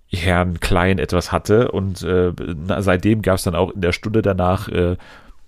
Herrn 0.09 0.61
Klein 0.61 0.99
etwas 0.99 1.33
hatte. 1.33 1.71
Und 1.73 2.03
äh, 2.03 2.33
seitdem 2.79 3.23
gab 3.23 3.37
es 3.37 3.45
dann 3.45 3.55
auch 3.55 3.71
in 3.71 3.81
der 3.81 3.92
Stunde 3.92 4.23
danach 4.23 4.69
äh, 4.69 4.97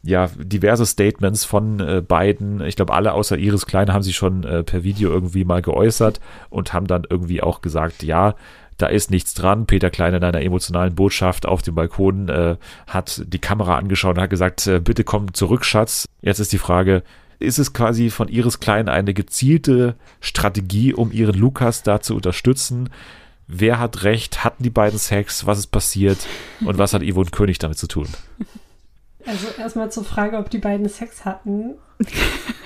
ja 0.02 0.28
diverse 0.36 0.86
Statements 0.86 1.44
von 1.44 1.80
äh, 1.80 2.02
beiden. 2.06 2.60
Ich 2.62 2.76
glaube, 2.76 2.94
alle 2.94 3.12
außer 3.12 3.36
Iris 3.36 3.66
Klein 3.66 3.92
haben 3.92 4.02
sich 4.02 4.16
schon 4.16 4.44
äh, 4.44 4.62
per 4.62 4.82
Video 4.84 5.10
irgendwie 5.10 5.44
mal 5.44 5.62
geäußert 5.62 6.20
und 6.50 6.72
haben 6.72 6.86
dann 6.86 7.04
irgendwie 7.08 7.42
auch 7.42 7.60
gesagt, 7.60 8.02
ja, 8.02 8.34
da 8.78 8.86
ist 8.86 9.10
nichts 9.10 9.34
dran. 9.34 9.66
Peter 9.66 9.90
Klein 9.90 10.14
in 10.14 10.22
einer 10.22 10.40
emotionalen 10.40 10.94
Botschaft 10.94 11.46
auf 11.46 11.62
dem 11.62 11.74
Balkon 11.74 12.28
äh, 12.28 12.56
hat 12.86 13.22
die 13.26 13.40
Kamera 13.40 13.76
angeschaut 13.76 14.16
und 14.16 14.22
hat 14.22 14.30
gesagt, 14.30 14.66
äh, 14.66 14.80
bitte 14.80 15.04
komm 15.04 15.34
zurück, 15.34 15.64
Schatz. 15.64 16.06
Jetzt 16.22 16.38
ist 16.38 16.52
die 16.52 16.58
Frage, 16.58 17.02
ist 17.40 17.58
es 17.58 17.72
quasi 17.72 18.10
von 18.10 18.28
Iris 18.28 18.60
Klein 18.60 18.88
eine 18.88 19.14
gezielte 19.14 19.96
Strategie, 20.20 20.94
um 20.94 21.12
ihren 21.12 21.34
Lukas 21.34 21.82
da 21.82 22.00
zu 22.00 22.14
unterstützen? 22.14 22.88
Wer 23.48 23.78
hat 23.78 24.04
recht, 24.04 24.44
hatten 24.44 24.62
die 24.62 24.70
beiden 24.70 24.98
Sex, 24.98 25.46
was 25.46 25.58
ist 25.58 25.68
passiert 25.68 26.18
und 26.60 26.78
was 26.78 26.92
hat 26.92 27.02
Yvonne 27.02 27.30
König 27.30 27.58
damit 27.58 27.78
zu 27.78 27.88
tun? 27.88 28.06
Also 29.26 29.48
erstmal 29.58 29.90
zur 29.90 30.04
Frage, 30.04 30.38
ob 30.38 30.48
die 30.50 30.58
beiden 30.58 30.88
Sex 30.88 31.24
hatten. 31.24 31.74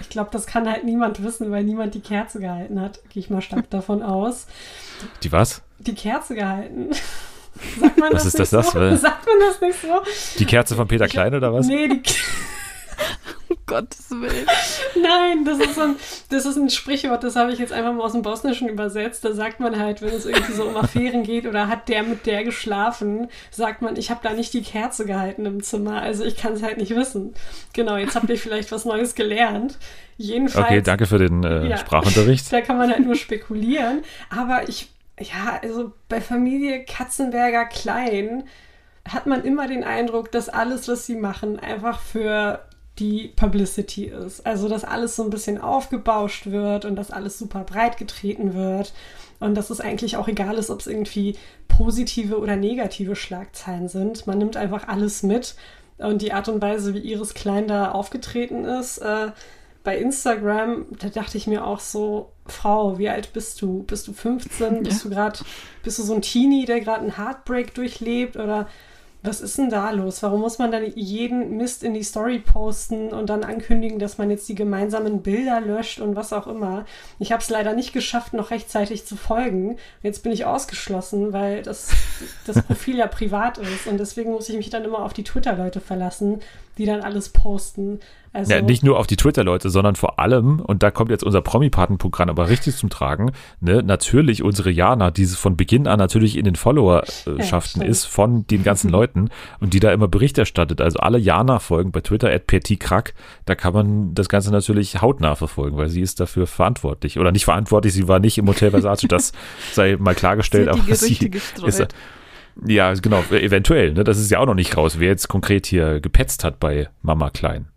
Ich 0.00 0.08
glaube, 0.10 0.30
das 0.30 0.46
kann 0.46 0.70
halt 0.70 0.84
niemand 0.84 1.22
wissen, 1.22 1.50
weil 1.50 1.64
niemand 1.64 1.94
die 1.94 2.00
Kerze 2.00 2.38
gehalten 2.38 2.80
hat. 2.80 3.00
Gehe 3.08 3.22
ich 3.22 3.30
mal 3.30 3.40
stark 3.40 3.70
davon 3.70 4.02
aus. 4.02 4.46
Die 5.22 5.32
was? 5.32 5.62
Die 5.78 5.94
Kerze 5.94 6.34
gehalten. 6.34 6.90
Sagt 7.80 7.98
man 7.98 8.12
was 8.12 8.24
das 8.24 8.34
ist 8.34 8.38
das, 8.38 8.50
das? 8.50 8.72
So? 8.72 8.96
Sagt 8.96 9.26
man 9.26 9.36
das 9.40 9.60
nicht 9.60 9.80
so? 9.80 10.02
Die 10.38 10.44
Kerze 10.44 10.74
von 10.74 10.88
Peter 10.88 11.08
Klein 11.08 11.34
oder 11.34 11.52
was? 11.52 11.66
Nee, 11.66 11.88
die 11.88 11.94
um 11.96 12.02
Gottes 13.72 14.10
Willen. 14.10 14.46
Nein, 15.00 15.46
das 15.46 15.58
ist, 15.58 15.78
ein, 15.78 15.96
das 16.28 16.44
ist 16.44 16.56
ein 16.56 16.68
Sprichwort, 16.68 17.24
das 17.24 17.36
habe 17.36 17.52
ich 17.52 17.58
jetzt 17.58 17.72
einfach 17.72 17.92
mal 17.94 18.02
aus 18.02 18.12
dem 18.12 18.20
Bosnischen 18.20 18.68
übersetzt. 18.68 19.24
Da 19.24 19.32
sagt 19.32 19.60
man 19.60 19.78
halt, 19.78 20.02
wenn 20.02 20.12
es 20.12 20.26
irgendwie 20.26 20.52
so 20.52 20.64
um 20.64 20.76
Affären 20.76 21.22
geht 21.22 21.46
oder 21.46 21.68
hat 21.68 21.88
der 21.88 22.02
mit 22.02 22.26
der 22.26 22.44
geschlafen, 22.44 23.28
sagt 23.50 23.80
man, 23.80 23.96
ich 23.96 24.10
habe 24.10 24.20
da 24.22 24.34
nicht 24.34 24.52
die 24.52 24.62
Kerze 24.62 25.06
gehalten 25.06 25.46
im 25.46 25.62
Zimmer. 25.62 26.02
Also 26.02 26.22
ich 26.22 26.36
kann 26.36 26.52
es 26.52 26.62
halt 26.62 26.76
nicht 26.76 26.94
wissen. 26.94 27.32
Genau, 27.72 27.96
jetzt 27.96 28.14
habt 28.14 28.28
ihr 28.28 28.36
vielleicht 28.36 28.72
was 28.72 28.84
Neues 28.84 29.14
gelernt. 29.14 29.78
Jedenfalls. 30.18 30.66
Okay, 30.66 30.82
danke 30.82 31.06
für 31.06 31.18
den 31.18 31.42
äh, 31.42 31.68
ja, 31.68 31.78
Sprachunterricht. 31.78 32.52
Da 32.52 32.60
kann 32.60 32.76
man 32.76 32.90
halt 32.90 33.06
nur 33.06 33.16
spekulieren. 33.16 34.02
Aber 34.28 34.68
ich, 34.68 34.90
ja, 35.18 35.58
also 35.62 35.92
bei 36.10 36.20
Familie 36.20 36.84
Katzenberger 36.84 37.64
Klein 37.64 38.44
hat 39.08 39.26
man 39.26 39.44
immer 39.44 39.66
den 39.66 39.82
Eindruck, 39.82 40.30
dass 40.30 40.50
alles, 40.50 40.88
was 40.88 41.06
sie 41.06 41.16
machen, 41.16 41.58
einfach 41.58 42.00
für 42.00 42.60
die 43.02 43.32
Publicity 43.34 44.04
ist. 44.04 44.46
Also, 44.46 44.68
dass 44.68 44.84
alles 44.84 45.16
so 45.16 45.24
ein 45.24 45.30
bisschen 45.30 45.60
aufgebauscht 45.60 46.46
wird 46.46 46.84
und 46.84 46.94
dass 46.94 47.10
alles 47.10 47.36
super 47.36 47.64
breit 47.64 47.96
getreten 47.96 48.54
wird 48.54 48.92
und 49.40 49.56
dass 49.56 49.70
es 49.70 49.80
eigentlich 49.80 50.16
auch 50.16 50.28
egal 50.28 50.54
ist, 50.56 50.70
ob 50.70 50.80
es 50.80 50.86
irgendwie 50.86 51.36
positive 51.66 52.38
oder 52.38 52.54
negative 52.54 53.16
Schlagzeilen 53.16 53.88
sind. 53.88 54.26
Man 54.28 54.38
nimmt 54.38 54.56
einfach 54.56 54.86
alles 54.86 55.24
mit 55.24 55.56
und 55.98 56.22
die 56.22 56.32
Art 56.32 56.48
und 56.48 56.62
Weise, 56.62 56.94
wie 56.94 57.00
Iris 57.00 57.34
Klein 57.34 57.66
da 57.66 57.90
aufgetreten 57.90 58.64
ist, 58.64 58.98
äh, 58.98 59.32
bei 59.82 59.98
Instagram, 59.98 60.86
da 61.00 61.08
dachte 61.08 61.36
ich 61.36 61.48
mir 61.48 61.66
auch 61.66 61.80
so, 61.80 62.30
Frau, 62.46 62.98
wie 62.98 63.08
alt 63.08 63.32
bist 63.32 63.60
du? 63.62 63.82
Bist 63.82 64.06
du 64.06 64.12
15? 64.12 64.84
Bist 64.84 65.04
du 65.04 65.10
gerade, 65.10 65.40
bist 65.82 65.98
du 65.98 66.04
so 66.04 66.14
ein 66.14 66.22
Teenie, 66.22 66.66
der 66.66 66.80
gerade 66.80 67.00
einen 67.00 67.16
Heartbreak 67.16 67.74
durchlebt? 67.74 68.36
Oder 68.36 68.68
was 69.22 69.40
ist 69.40 69.56
denn 69.56 69.70
da 69.70 69.90
los? 69.90 70.22
Warum 70.22 70.40
muss 70.40 70.58
man 70.58 70.72
dann 70.72 70.84
jeden 70.96 71.56
Mist 71.56 71.84
in 71.84 71.94
die 71.94 72.02
Story 72.02 72.40
posten 72.40 73.10
und 73.10 73.30
dann 73.30 73.44
ankündigen, 73.44 74.00
dass 74.00 74.18
man 74.18 74.30
jetzt 74.30 74.48
die 74.48 74.56
gemeinsamen 74.56 75.22
Bilder 75.22 75.60
löscht 75.60 76.00
und 76.00 76.16
was 76.16 76.32
auch 76.32 76.48
immer? 76.48 76.86
Ich 77.20 77.30
habe 77.30 77.40
es 77.40 77.48
leider 77.48 77.72
nicht 77.72 77.92
geschafft, 77.92 78.32
noch 78.32 78.50
rechtzeitig 78.50 79.06
zu 79.06 79.14
folgen. 79.14 79.76
Jetzt 80.02 80.24
bin 80.24 80.32
ich 80.32 80.44
ausgeschlossen, 80.44 81.32
weil 81.32 81.62
das, 81.62 81.90
das 82.46 82.62
Profil 82.62 82.96
ja 82.96 83.06
privat 83.06 83.58
ist 83.58 83.86
und 83.86 83.98
deswegen 83.98 84.32
muss 84.32 84.48
ich 84.48 84.56
mich 84.56 84.70
dann 84.70 84.84
immer 84.84 85.04
auf 85.04 85.12
die 85.12 85.24
Twitter-Leute 85.24 85.80
verlassen, 85.80 86.40
die 86.78 86.86
dann 86.86 87.00
alles 87.00 87.28
posten. 87.30 88.00
Also, 88.34 88.54
ja, 88.54 88.62
nicht 88.62 88.82
nur 88.82 88.98
auf 88.98 89.06
die 89.06 89.16
Twitter-Leute, 89.16 89.68
sondern 89.68 89.94
vor 89.94 90.18
allem, 90.18 90.60
und 90.60 90.82
da 90.82 90.90
kommt 90.90 91.10
jetzt 91.10 91.22
unser 91.22 91.42
Promi-Paten-Programm 91.42 92.30
aber 92.30 92.48
richtig 92.48 92.76
zum 92.76 92.88
Tragen, 92.88 93.32
ne, 93.60 93.82
natürlich 93.82 94.42
unsere 94.42 94.70
Jana, 94.70 95.10
die 95.10 95.26
von 95.26 95.56
Beginn 95.56 95.86
an 95.86 95.98
natürlich 95.98 96.38
in 96.38 96.46
den 96.46 96.56
Followerschaften 96.56 97.82
ja, 97.82 97.88
ist 97.88 98.06
von 98.06 98.46
den 98.46 98.62
ganzen 98.62 98.88
Leuten 98.90 99.28
und 99.60 99.74
die 99.74 99.80
da 99.80 99.92
immer 99.92 100.08
Bericht 100.08 100.38
erstattet. 100.38 100.80
Also 100.80 100.98
alle 100.98 101.18
Jana-Folgen 101.18 101.92
bei 101.92 102.00
Twitter, 102.00 102.30
at 102.30 102.48
Krack, 102.80 103.12
da 103.44 103.54
kann 103.54 103.74
man 103.74 104.14
das 104.14 104.30
Ganze 104.30 104.50
natürlich 104.50 105.02
hautnah 105.02 105.36
verfolgen, 105.36 105.76
weil 105.76 105.90
sie 105.90 106.00
ist 106.00 106.18
dafür 106.18 106.46
verantwortlich. 106.46 107.18
Oder 107.18 107.32
nicht 107.32 107.44
verantwortlich, 107.44 107.92
sie 107.92 108.08
war 108.08 108.18
nicht 108.18 108.38
im 108.38 108.48
Hotel 108.48 108.70
Versace, 108.70 109.08
das 109.08 109.32
sei 109.72 109.96
mal 109.98 110.14
klargestellt, 110.14 110.68
aber 110.68 110.82
sie 110.94 111.18
ist, 111.66 111.94
ja, 112.66 112.92
genau, 112.94 113.22
eventuell. 113.30 113.92
Ne? 113.92 114.04
Das 114.04 114.18
ist 114.18 114.30
ja 114.30 114.38
auch 114.38 114.46
noch 114.46 114.54
nicht 114.54 114.76
raus, 114.76 114.98
wer 114.98 115.08
jetzt 115.08 115.28
konkret 115.28 115.66
hier 115.66 116.00
gepetzt 116.00 116.44
hat 116.44 116.60
bei 116.60 116.88
Mama 117.02 117.30
Klein. 117.30 117.68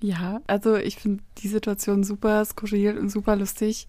Ja, 0.00 0.40
also 0.46 0.76
ich 0.76 0.96
finde 0.96 1.22
die 1.38 1.48
Situation 1.48 2.04
super 2.04 2.44
skurril 2.44 2.98
und 2.98 3.10
super 3.10 3.36
lustig. 3.36 3.88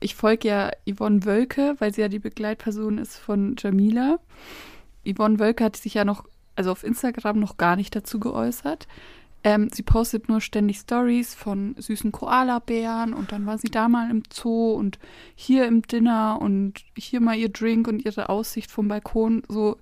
Ich 0.00 0.16
folge 0.16 0.48
ja 0.48 0.70
Yvonne 0.90 1.24
Wölke, 1.24 1.76
weil 1.78 1.94
sie 1.94 2.00
ja 2.00 2.08
die 2.08 2.18
Begleitperson 2.18 2.98
ist 2.98 3.16
von 3.16 3.54
Jamila. 3.58 4.18
Yvonne 5.06 5.38
Wölke 5.38 5.64
hat 5.64 5.76
sich 5.76 5.94
ja 5.94 6.04
noch, 6.04 6.24
also 6.56 6.72
auf 6.72 6.82
Instagram 6.82 7.38
noch 7.38 7.56
gar 7.56 7.76
nicht 7.76 7.94
dazu 7.94 8.18
geäußert. 8.18 8.88
Ähm, 9.46 9.68
sie 9.72 9.82
postet 9.82 10.28
nur 10.28 10.40
ständig 10.40 10.78
Stories 10.78 11.34
von 11.34 11.74
süßen 11.78 12.12
Koala-Bären 12.12 13.12
und 13.12 13.30
dann 13.30 13.44
war 13.44 13.58
sie 13.58 13.70
da 13.70 13.88
mal 13.88 14.10
im 14.10 14.22
Zoo 14.32 14.72
und 14.72 14.98
hier 15.34 15.66
im 15.66 15.82
Dinner 15.82 16.38
und 16.40 16.80
hier 16.96 17.20
mal 17.20 17.36
ihr 17.36 17.50
Drink 17.50 17.86
und 17.86 18.02
ihre 18.02 18.30
Aussicht 18.30 18.70
vom 18.70 18.88
Balkon. 18.88 19.42
So, 19.46 19.76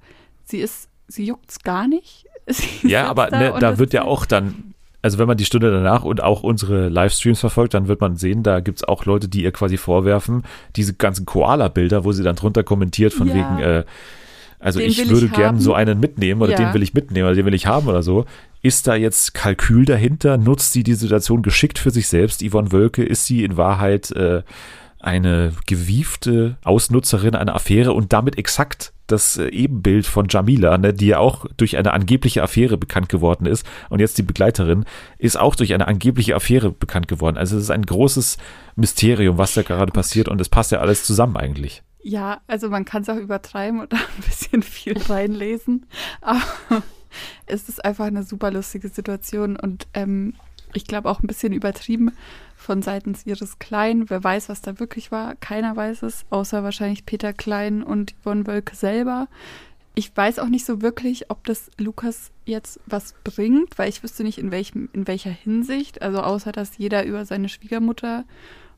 sie 0.44 0.58
ist, 0.58 0.88
sie 1.06 1.26
juckt's 1.26 1.60
gar 1.60 1.86
nicht. 1.86 2.26
Sie 2.48 2.88
ja, 2.88 3.06
aber 3.06 3.28
da, 3.28 3.38
ne, 3.38 3.54
da 3.60 3.78
wird 3.78 3.92
ja 3.92 4.02
auch 4.02 4.26
dann 4.26 4.74
also 5.02 5.18
wenn 5.18 5.26
man 5.26 5.36
die 5.36 5.44
Stunde 5.44 5.70
danach 5.70 6.04
und 6.04 6.22
auch 6.22 6.42
unsere 6.42 6.88
Livestreams 6.88 7.40
verfolgt, 7.40 7.74
dann 7.74 7.88
wird 7.88 8.00
man 8.00 8.16
sehen, 8.16 8.44
da 8.44 8.60
gibt 8.60 8.78
es 8.78 8.84
auch 8.84 9.04
Leute, 9.04 9.28
die 9.28 9.42
ihr 9.42 9.52
quasi 9.52 9.76
vorwerfen, 9.76 10.44
diese 10.76 10.94
ganzen 10.94 11.26
Koala-Bilder, 11.26 12.04
wo 12.04 12.12
sie 12.12 12.22
dann 12.22 12.36
drunter 12.36 12.62
kommentiert 12.62 13.12
von 13.12 13.26
ja. 13.28 13.34
wegen, 13.34 13.58
äh, 13.58 13.84
also 14.60 14.78
den 14.78 14.88
ich 14.88 15.08
würde 15.10 15.28
gern 15.28 15.58
so 15.58 15.74
einen 15.74 15.98
mitnehmen 15.98 16.40
oder 16.40 16.52
ja. 16.52 16.58
den 16.58 16.72
will 16.72 16.84
ich 16.84 16.94
mitnehmen 16.94 17.26
oder 17.26 17.34
den 17.34 17.46
will 17.46 17.54
ich 17.54 17.66
haben 17.66 17.88
oder 17.88 18.04
so. 18.04 18.26
Ist 18.62 18.86
da 18.86 18.94
jetzt 18.94 19.34
Kalkül 19.34 19.84
dahinter? 19.84 20.38
Nutzt 20.38 20.72
sie 20.72 20.84
die 20.84 20.94
Situation 20.94 21.42
geschickt 21.42 21.80
für 21.80 21.90
sich 21.90 22.06
selbst? 22.06 22.48
Yvonne 22.48 22.70
Wölke, 22.70 23.02
ist 23.02 23.26
sie 23.26 23.42
in 23.42 23.56
Wahrheit 23.56 24.12
äh, 24.12 24.42
eine 25.00 25.52
gewiefte 25.66 26.56
Ausnutzerin 26.62 27.34
einer 27.34 27.56
Affäre 27.56 27.92
und 27.92 28.12
damit 28.12 28.38
exakt 28.38 28.92
das 29.08 29.36
äh, 29.36 29.48
Ebenbild 29.48 30.06
von 30.06 30.26
Jamila, 30.28 30.78
ne, 30.78 30.94
die 30.94 31.08
ja 31.08 31.18
auch 31.18 31.46
durch 31.56 31.76
eine 31.76 31.92
angebliche 31.92 32.40
Affäre 32.40 32.78
bekannt 32.78 33.08
geworden 33.08 33.46
ist. 33.46 33.66
Und 33.90 33.98
jetzt 33.98 34.16
die 34.18 34.22
Begleiterin 34.22 34.84
ist 35.18 35.38
auch 35.38 35.56
durch 35.56 35.74
eine 35.74 35.88
angebliche 35.88 36.36
Affäre 36.36 36.70
bekannt 36.70 37.08
geworden. 37.08 37.36
Also 37.36 37.56
es 37.56 37.64
ist 37.64 37.70
ein 37.70 37.84
großes 37.84 38.38
Mysterium, 38.76 39.38
was 39.38 39.54
da 39.54 39.62
gerade 39.62 39.90
passiert 39.90 40.28
und 40.28 40.40
es 40.40 40.48
passt 40.48 40.70
ja 40.70 40.78
alles 40.78 41.04
zusammen 41.04 41.36
eigentlich. 41.36 41.82
Ja, 42.04 42.40
also 42.46 42.68
man 42.68 42.84
kann 42.84 43.02
es 43.02 43.08
auch 43.08 43.16
übertreiben 43.16 43.80
und 43.80 43.92
da 43.92 43.96
ein 43.96 44.22
bisschen 44.24 44.62
viel 44.62 44.96
reinlesen. 44.96 45.86
Aber 46.20 46.42
es 47.46 47.68
ist 47.68 47.84
einfach 47.84 48.06
eine 48.06 48.22
super 48.22 48.50
lustige 48.50 48.88
Situation 48.88 49.56
und 49.56 49.86
ähm, 49.94 50.34
ich 50.74 50.86
glaube 50.86 51.10
auch 51.10 51.22
ein 51.22 51.26
bisschen 51.26 51.52
übertrieben 51.52 52.12
von 52.56 52.82
seitens 52.82 53.26
ihres 53.26 53.58
Kleinen. 53.58 54.08
Wer 54.08 54.22
weiß, 54.22 54.48
was 54.48 54.62
da 54.62 54.78
wirklich 54.78 55.12
war? 55.12 55.34
Keiner 55.36 55.76
weiß 55.76 56.02
es, 56.02 56.24
außer 56.30 56.62
wahrscheinlich 56.62 57.04
Peter 57.04 57.32
Klein 57.32 57.82
und 57.82 58.14
Yvonne 58.22 58.46
Wölke 58.46 58.76
selber. 58.76 59.28
Ich 59.94 60.16
weiß 60.16 60.38
auch 60.38 60.48
nicht 60.48 60.64
so 60.64 60.80
wirklich, 60.80 61.30
ob 61.30 61.44
das 61.44 61.70
Lukas 61.78 62.30
jetzt 62.46 62.80
was 62.86 63.14
bringt, 63.24 63.76
weil 63.78 63.90
ich 63.90 64.02
wüsste 64.02 64.22
nicht, 64.22 64.38
in, 64.38 64.50
welchem, 64.50 64.88
in 64.94 65.06
welcher 65.06 65.30
Hinsicht. 65.30 66.00
Also 66.00 66.20
außer, 66.20 66.52
dass 66.52 66.78
jeder 66.78 67.04
über 67.04 67.26
seine 67.26 67.50
Schwiegermutter 67.50 68.24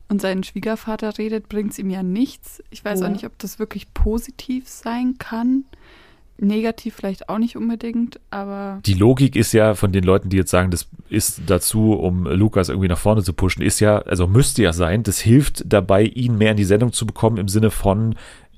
und 0.09 0.19
seinen 0.19 0.43
Schwiegervater 0.43 1.17
redet, 1.17 1.47
bringt 1.47 1.71
es 1.71 1.79
ihm 1.79 1.89
ja 1.89 2.03
nichts. 2.03 2.61
Ich 2.69 2.83
weiß 2.83 2.99
ja. 2.99 3.07
auch 3.07 3.11
nicht, 3.11 3.25
ob 3.25 3.37
das 3.39 3.59
wirklich 3.59 3.93
positiv 3.93 4.67
sein 4.67 5.17
kann. 5.17 5.63
Negativ 6.37 6.95
vielleicht 6.95 7.29
auch 7.29 7.37
nicht 7.37 7.55
unbedingt, 7.55 8.19
aber. 8.29 8.81
Die 8.85 8.93
Logik 8.93 9.37
ist 9.37 9.53
ja 9.53 9.73
von 9.73 9.93
den 9.93 10.03
Leuten, 10.03 10.29
die 10.29 10.37
jetzt 10.37 10.51
sagen, 10.51 10.69
das 10.69 10.87
ist 11.09 11.43
dazu, 11.47 11.93
um 11.93 12.25
Lukas 12.25 12.67
irgendwie 12.67 12.89
nach 12.89 12.97
vorne 12.97 13.23
zu 13.23 13.31
pushen, 13.31 13.61
ist 13.61 13.79
ja, 13.79 13.99
also 13.99 14.27
müsste 14.27 14.61
ja 14.61 14.73
sein, 14.73 15.03
das 15.03 15.19
hilft 15.19 15.63
dabei, 15.65 16.03
ihn 16.03 16.37
mehr 16.37 16.51
in 16.51 16.57
die 16.57 16.65
Sendung 16.65 16.91
zu 16.91 17.05
bekommen 17.05 17.37
im 17.37 17.47
Sinne 17.47 17.71
von, 17.71 18.15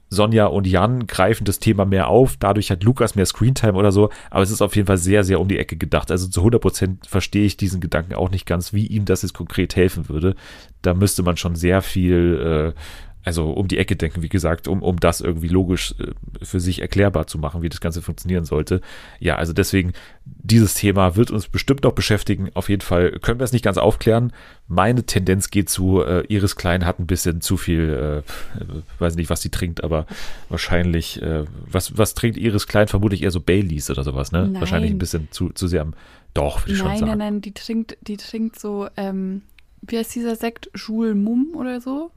Sonja 0.10 0.46
und 0.46 0.66
Jan 0.66 1.06
greifen 1.06 1.44
das 1.44 1.60
Thema 1.60 1.86
mehr 1.86 2.08
auf, 2.08 2.38
dadurch 2.38 2.72
hat 2.72 2.84
Lukas 2.84 3.16
mehr 3.16 3.26
Screentime 3.26 3.74
oder 3.74 3.92
so, 3.92 4.10
aber 4.30 4.42
es 4.42 4.52
ist 4.52 4.62
auf 4.62 4.76
jeden 4.76 4.88
Fall 4.88 4.98
sehr, 4.98 5.24
sehr 5.24 5.40
um 5.40 5.48
die 5.48 5.58
Ecke 5.58 5.76
gedacht. 5.76 6.12
Also 6.12 6.28
zu 6.28 6.40
100 6.40 6.62
Prozent 6.62 7.08
verstehe 7.08 7.46
ich 7.46 7.58
diesen 7.58 7.82
Gedanken 7.82 8.14
auch 8.14 8.32
nicht 8.32 8.46
ganz, 8.46 8.72
wie 8.74 8.88
ihm 8.88 9.06
das 9.06 9.22
jetzt 9.22 9.34
konkret 9.34 9.76
helfen 9.76 10.08
würde. 10.08 10.36
Da 10.82 10.94
müsste 10.94 11.24
man 11.24 11.36
schon 11.36 11.56
sehr 11.56 11.82
viel 11.82 12.74
äh, 12.76 12.80
also 13.28 13.52
um 13.52 13.68
die 13.68 13.78
Ecke 13.78 13.98
denken, 13.98 14.22
wie 14.22 14.30
gesagt, 14.30 14.70
um, 14.70 14.82
um 14.82 15.02
das 15.02 15.20
irgendwie 15.20 15.50
logisch 15.50 15.94
äh, 16.00 16.14
für 16.46 16.62
sich 16.62 16.82
erklärbar 16.82 17.28
zu 17.28 17.38
machen, 17.38 17.62
wie 17.62 17.68
das 17.68 17.82
Ganze 17.82 18.02
funktionieren 18.02 18.46
sollte. 18.46 18.80
Ja, 19.20 19.36
also 19.36 19.52
deswegen, 19.52 19.92
dieses 20.24 20.76
Thema 20.76 21.18
wird 21.18 21.30
uns 21.30 21.50
bestimmt 21.50 21.84
noch 21.84 21.92
beschäftigen. 21.92 22.50
Auf 22.54 22.70
jeden 22.70 22.84
Fall 22.84 23.20
können 23.20 23.42
wir 23.42 23.44
es 23.44 23.52
nicht 23.52 23.66
ganz 23.66 23.78
aufklären. 23.78 24.32
Meine 24.70 25.04
Tendenz 25.04 25.50
geht 25.50 25.68
zu, 25.68 26.02
äh, 26.02 26.24
Iris 26.30 26.56
Klein 26.56 26.86
hat 26.86 27.00
ein 27.00 27.06
bisschen 27.06 27.42
zu 27.42 27.58
viel, 27.58 28.24
äh, 28.24 28.62
weiß 29.00 29.18
nicht, 29.18 29.30
was 29.30 29.42
sie 29.42 29.50
trinkt, 29.50 29.84
aber 29.84 30.06
wahrscheinlich, 30.48 31.22
äh, 31.22 31.44
was, 31.70 31.98
was 31.98 32.14
trinkt 32.14 32.38
Iris 32.38 32.66
Klein? 32.66 32.88
Vermutlich 32.88 33.24
eher 33.24 33.32
so 33.32 33.42
Baileys 33.42 33.90
oder 33.90 34.06
sowas, 34.06 34.32
ne? 34.32 34.48
Nein. 34.48 34.62
Wahrscheinlich 34.62 34.92
ein 34.92 35.00
bisschen 35.00 35.28
zu, 35.32 35.50
zu 35.50 35.68
sehr 35.68 35.82
am, 35.82 35.96
doch, 36.34 36.62
würde 36.62 36.72
ich 36.72 36.80
nein, 36.80 36.92
schon 36.92 37.00
sagen. 37.00 37.10
Nein, 37.10 37.18
nein, 37.18 37.34
nein, 37.34 37.42
die 37.42 37.54
trinkt, 37.54 37.98
die 38.00 38.16
trinkt 38.16 38.58
so, 38.58 38.88
ähm, 38.96 39.42
wie 39.82 39.98
heißt 39.98 40.16
dieser 40.16 40.38
Sekt? 40.38 40.70
Jules 40.74 41.14
Mum 41.14 41.56
oder 41.58 41.82
so? 41.82 42.12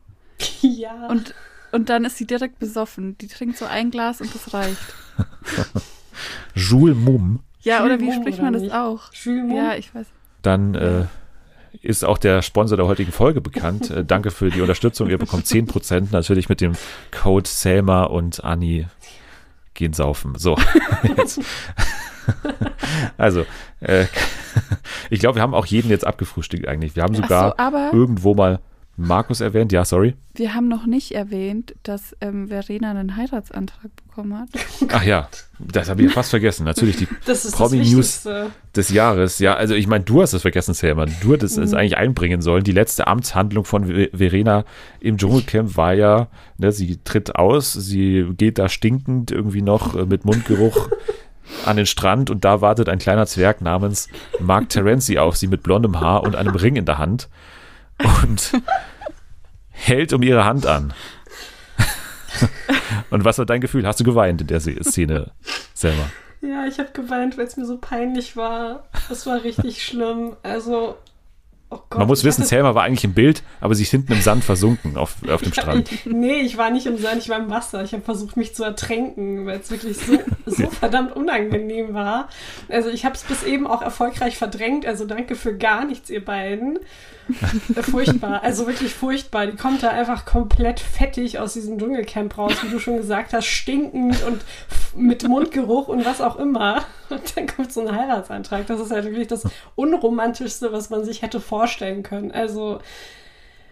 Ja. 0.80 1.06
Und, 1.08 1.34
und 1.72 1.88
dann 1.88 2.04
ist 2.04 2.18
sie 2.18 2.26
direkt 2.26 2.58
besoffen. 2.58 3.16
Die 3.18 3.28
trinkt 3.28 3.56
so 3.56 3.64
ein 3.64 3.90
Glas 3.90 4.20
und 4.20 4.34
das 4.34 4.52
reicht. 4.52 4.76
Jules 6.54 6.96
Mum. 6.96 7.40
Ja, 7.62 7.84
oder 7.84 8.00
wie 8.00 8.12
spricht 8.12 8.40
man 8.40 8.52
das 8.52 8.70
auch? 8.70 9.12
Jules 9.12 9.44
Mum? 9.46 9.56
Ja, 9.56 9.74
ich 9.74 9.94
weiß. 9.94 10.06
Dann 10.42 10.74
äh, 10.74 11.04
ist 11.82 12.04
auch 12.04 12.18
der 12.18 12.42
Sponsor 12.42 12.76
der 12.76 12.86
heutigen 12.86 13.12
Folge 13.12 13.40
bekannt. 13.40 13.90
äh, 13.90 14.04
danke 14.04 14.30
für 14.30 14.50
die 14.50 14.60
Unterstützung. 14.60 15.08
Ihr 15.08 15.18
bekommt 15.18 15.46
10% 15.46 16.08
natürlich 16.10 16.48
mit 16.48 16.60
dem 16.60 16.72
Code 17.10 17.48
Selma 17.48 18.04
und 18.04 18.42
Anni 18.44 18.86
gehen 19.74 19.92
saufen. 19.92 20.34
So, 20.36 20.56
jetzt. 21.16 21.40
also, 23.16 23.46
äh, 23.80 24.06
ich 25.10 25.20
glaube, 25.20 25.36
wir 25.36 25.42
haben 25.42 25.54
auch 25.54 25.66
jeden 25.66 25.90
jetzt 25.90 26.06
abgefrühstückt 26.06 26.66
eigentlich. 26.66 26.96
Wir 26.96 27.02
haben 27.02 27.14
sogar 27.14 27.54
so, 27.58 27.96
irgendwo 27.96 28.34
mal 28.34 28.60
Markus 29.00 29.40
erwähnt, 29.40 29.72
ja, 29.72 29.84
sorry. 29.84 30.14
Wir 30.34 30.54
haben 30.54 30.68
noch 30.68 30.84
nicht 30.84 31.12
erwähnt, 31.12 31.74
dass 31.82 32.14
ähm, 32.20 32.48
Verena 32.48 32.90
einen 32.90 33.16
Heiratsantrag 33.16 33.90
bekommen 33.96 34.38
hat. 34.38 34.48
Ach 34.92 35.02
ja, 35.02 35.28
das 35.58 35.88
habe 35.88 36.02
ich 36.02 36.12
fast 36.12 36.30
vergessen. 36.30 36.64
Natürlich 36.64 36.96
die 36.96 37.06
Promi-News 37.52 38.28
des 38.76 38.90
Jahres. 38.90 39.38
Ja, 39.38 39.54
also 39.54 39.74
ich 39.74 39.86
meine, 39.86 40.04
du 40.04 40.20
hast 40.20 40.34
es 40.34 40.42
vergessen, 40.42 40.74
Selma. 40.74 41.06
Du 41.06 41.32
hättest 41.32 41.56
mhm. 41.56 41.64
es 41.64 41.74
eigentlich 41.74 41.96
einbringen 41.96 42.42
sollen. 42.42 42.62
Die 42.62 42.72
letzte 42.72 43.06
Amtshandlung 43.06 43.64
von 43.64 43.86
Verena 44.12 44.64
im 45.00 45.16
Dschungelcamp 45.16 45.76
war 45.76 45.94
ja, 45.94 46.28
ne, 46.58 46.70
sie 46.70 46.98
tritt 47.02 47.36
aus, 47.36 47.72
sie 47.72 48.26
geht 48.36 48.58
da 48.58 48.68
stinkend 48.68 49.30
irgendwie 49.30 49.62
noch 49.62 49.96
äh, 49.96 50.04
mit 50.04 50.24
Mundgeruch 50.26 50.90
an 51.64 51.76
den 51.76 51.86
Strand 51.86 52.30
und 52.30 52.44
da 52.44 52.60
wartet 52.60 52.88
ein 52.88 52.98
kleiner 52.98 53.26
Zwerg 53.26 53.60
namens 53.60 54.08
Mark 54.40 54.68
Terenzi 54.68 55.18
auf 55.18 55.36
sie 55.36 55.46
mit 55.46 55.62
blondem 55.62 56.00
Haar 56.00 56.22
und 56.22 56.36
einem 56.36 56.54
Ring 56.54 56.76
in 56.76 56.84
der 56.84 56.98
Hand 56.98 57.28
und 58.22 58.52
hält 59.70 60.12
um 60.12 60.22
ihre 60.22 60.44
Hand 60.44 60.66
an. 60.66 60.92
Und 63.10 63.24
was 63.24 63.38
war 63.38 63.46
dein 63.46 63.60
Gefühl? 63.60 63.86
Hast 63.86 64.00
du 64.00 64.04
geweint 64.04 64.40
in 64.40 64.46
der 64.46 64.60
Szene 64.60 65.32
selber? 65.74 66.10
Ja, 66.42 66.64
ich 66.66 66.78
habe 66.78 66.90
geweint, 66.92 67.36
weil 67.36 67.46
es 67.46 67.56
mir 67.56 67.66
so 67.66 67.76
peinlich 67.78 68.36
war. 68.36 68.84
Es 69.10 69.26
war 69.26 69.42
richtig 69.44 69.84
schlimm. 69.84 70.36
Also, 70.42 70.96
Oh 71.72 71.78
Gott, 71.88 72.00
Man 72.00 72.08
muss 72.08 72.24
wissen, 72.24 72.44
Selma 72.44 72.74
war 72.74 72.82
eigentlich 72.82 73.04
im 73.04 73.14
Bild, 73.14 73.44
aber 73.60 73.76
sie 73.76 73.84
ist 73.84 73.92
hinten 73.92 74.12
im 74.12 74.20
Sand 74.20 74.42
versunken 74.42 74.96
auf, 74.96 75.16
auf 75.28 75.40
dem 75.40 75.52
Strand. 75.52 75.88
nee, 76.04 76.40
ich 76.40 76.56
war 76.56 76.70
nicht 76.70 76.86
im 76.86 76.98
Sand, 76.98 77.18
ich 77.22 77.28
war 77.28 77.38
im 77.38 77.48
Wasser. 77.48 77.84
Ich 77.84 77.92
habe 77.92 78.02
versucht, 78.02 78.36
mich 78.36 78.56
zu 78.56 78.64
ertränken, 78.64 79.46
weil 79.46 79.60
es 79.60 79.70
wirklich 79.70 79.96
so, 79.96 80.18
so 80.46 80.68
verdammt 80.68 81.14
unangenehm 81.14 81.94
war. 81.94 82.28
Also 82.68 82.88
ich 82.90 83.04
habe 83.04 83.14
es 83.14 83.22
bis 83.22 83.44
eben 83.44 83.68
auch 83.68 83.82
erfolgreich 83.82 84.36
verdrängt. 84.36 84.84
Also 84.84 85.04
danke 85.04 85.36
für 85.36 85.56
gar 85.56 85.84
nichts, 85.84 86.10
ihr 86.10 86.24
beiden. 86.24 86.80
Furchtbar, 87.82 88.42
also 88.42 88.66
wirklich 88.66 88.94
furchtbar. 88.94 89.46
Die 89.46 89.56
kommt 89.56 89.82
da 89.82 89.90
einfach 89.90 90.24
komplett 90.24 90.80
fettig 90.80 91.38
aus 91.38 91.54
diesem 91.54 91.78
Dschungelcamp 91.78 92.36
raus, 92.36 92.54
wie 92.62 92.68
du 92.68 92.78
schon 92.78 92.96
gesagt 92.96 93.32
hast, 93.32 93.46
stinkend 93.46 94.22
und 94.24 94.44
mit 94.94 95.26
Mundgeruch 95.26 95.88
und 95.88 96.04
was 96.04 96.20
auch 96.20 96.36
immer. 96.36 96.84
Und 97.10 97.36
dann 97.36 97.46
kommt 97.46 97.72
so 97.72 97.80
ein 97.80 97.94
Heiratsantrag. 97.94 98.66
Das 98.66 98.80
ist 98.80 98.90
halt 98.90 99.04
wirklich 99.04 99.28
das 99.28 99.44
Unromantischste, 99.74 100.72
was 100.72 100.90
man 100.90 101.04
sich 101.04 101.22
hätte 101.22 101.40
vorstellen 101.40 102.02
können. 102.02 102.30
Also, 102.30 102.80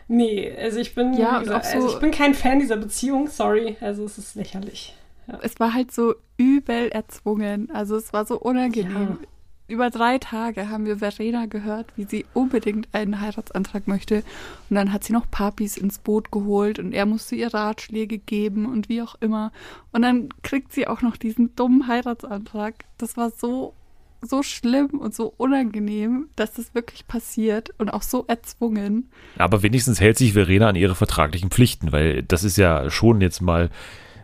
nee, 0.09 0.53
also 0.61 0.81
ich 0.81 0.95
bin, 0.95 1.15
ja, 1.15 1.39
gesagt, 1.39 1.67
so 1.67 1.77
also 1.77 1.89
ich 1.89 2.01
bin 2.01 2.11
kein 2.11 2.35
Fan 2.35 2.59
dieser 2.59 2.77
Beziehung, 2.77 3.29
sorry. 3.29 3.77
Also 3.81 4.05
es 4.05 4.19
ist 4.19 4.35
lächerlich. 4.35 4.95
Ja. 5.27 5.39
Es 5.43 5.61
war 5.61 5.75
halt 5.75 5.93
so 5.93 6.15
übel 6.37 6.89
erzwungen. 6.89 7.71
Also 7.73 7.97
es 7.97 8.13
war 8.13 8.25
so 8.27 8.39
unangenehm. 8.39 9.19
Ja 9.21 9.29
über 9.69 9.91
drei 9.91 10.19
Tage 10.19 10.71
haben 10.71 10.87
wir 10.87 10.97
Verena 10.97 11.45
gehört, 11.47 11.93
wie 11.97 12.05
sie 12.05 12.25
unbedingt 12.33 12.89
einen 12.93 13.21
Heiratsantrag 13.21 13.87
möchte. 13.87 14.25
Und 14.71 14.77
dann 14.77 14.93
hat 14.93 15.05
sie 15.05 15.13
noch 15.13 15.31
Papis 15.31 15.77
ins 15.77 15.99
Boot 15.99 16.33
geholt 16.33 16.79
und 16.79 16.93
er 16.93 17.05
musste 17.05 17.37
ihr 17.37 17.53
Ratschläge 17.53 18.19
geben 18.19 18.65
und 18.65 18.89
wie 18.89 19.03
auch 19.03 19.15
immer. 19.21 19.53
Und 19.93 20.03
dann 20.03 20.31
kriegt 20.43 20.73
sie 20.73 20.89
auch 20.89 21.03
noch 21.03 21.19
diesen 21.19 21.55
dummen 21.55 21.87
Heiratsantrag. 21.87 22.75
Das 22.97 23.19
war 23.19 23.31
so, 23.31 23.75
so 24.23 24.43
schlimm 24.43 24.99
und 24.99 25.15
so 25.15 25.35
unangenehm, 25.37 26.29
dass 26.35 26.55
das 26.55 26.75
wirklich 26.75 27.07
passiert 27.07 27.71
und 27.77 27.91
auch 27.91 28.03
so 28.03 28.25
erzwungen. 28.27 29.11
Aber 29.37 29.63
wenigstens 29.63 30.01
hält 30.01 30.17
sich 30.17 30.33
Verena 30.33 30.71
an 30.71 30.77
ihre 30.77 30.95
vertraglichen 30.95 31.51
Pflichten, 31.51 31.93
weil 31.93 32.23
das 32.23 32.43
ist 32.43 32.57
ja 32.57 32.89
schon 32.91 33.21
jetzt 33.21 33.43
mal 33.43 33.69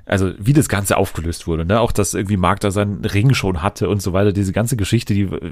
also 0.06 0.32
wie 0.38 0.52
das 0.52 0.68
Ganze 0.68 0.98
aufgelöst 0.98 1.46
wurde, 1.46 1.64
ne? 1.64 1.80
Auch 1.80 1.92
dass 1.92 2.12
irgendwie 2.12 2.36
Mark 2.36 2.60
da 2.60 2.70
seinen 2.70 3.04
Ring 3.04 3.32
schon 3.32 3.62
hatte 3.62 3.88
und 3.88 4.02
so 4.02 4.12
weiter. 4.12 4.32
Diese 4.32 4.52
ganze 4.52 4.76
Geschichte, 4.76 5.14
die 5.14 5.22
äh, 5.22 5.50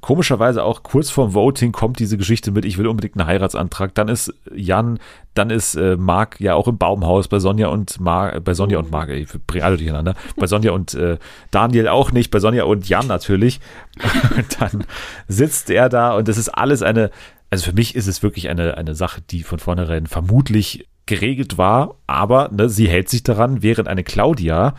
komischerweise 0.00 0.64
auch 0.64 0.82
kurz 0.82 1.10
vorm 1.10 1.32
Voting 1.32 1.70
kommt 1.70 2.00
diese 2.00 2.18
Geschichte 2.18 2.50
mit, 2.50 2.64
ich 2.64 2.76
will 2.76 2.88
unbedingt 2.88 3.16
einen 3.16 3.28
Heiratsantrag. 3.28 3.94
Dann 3.94 4.08
ist 4.08 4.34
Jan, 4.52 4.98
dann 5.34 5.50
ist 5.50 5.76
äh, 5.76 5.96
Mark 5.96 6.40
ja 6.40 6.54
auch 6.54 6.66
im 6.66 6.76
Baumhaus 6.76 7.28
bei 7.28 7.38
Sonja 7.38 7.68
und 7.68 8.00
Mark, 8.00 8.42
bei 8.42 8.54
Sonja 8.54 8.78
und 8.78 8.90
Mark, 8.90 9.10
ich 9.10 9.28
bringe 9.46 9.64
alle 9.64 9.76
durcheinander. 9.76 10.14
Bei 10.36 10.48
Sonja 10.48 10.72
und 10.72 10.94
äh, 10.94 11.18
Daniel 11.52 11.86
auch 11.88 12.10
nicht, 12.10 12.32
bei 12.32 12.40
Sonja 12.40 12.64
und 12.64 12.88
Jan 12.88 13.06
natürlich. 13.06 13.60
und 14.36 14.60
dann 14.60 14.84
sitzt 15.28 15.70
er 15.70 15.88
da 15.88 16.16
und 16.16 16.26
das 16.26 16.36
ist 16.36 16.48
alles 16.48 16.82
eine, 16.82 17.10
also 17.50 17.66
für 17.66 17.72
mich 17.72 17.94
ist 17.94 18.08
es 18.08 18.24
wirklich 18.24 18.48
eine, 18.48 18.76
eine 18.76 18.96
Sache, 18.96 19.20
die 19.20 19.44
von 19.44 19.60
vornherein 19.60 20.08
vermutlich 20.08 20.88
geregelt 21.06 21.58
war, 21.58 21.96
aber 22.06 22.50
ne, 22.52 22.68
sie 22.68 22.88
hält 22.88 23.08
sich 23.08 23.22
daran, 23.22 23.62
während 23.62 23.88
eine 23.88 24.04
Claudia 24.04 24.74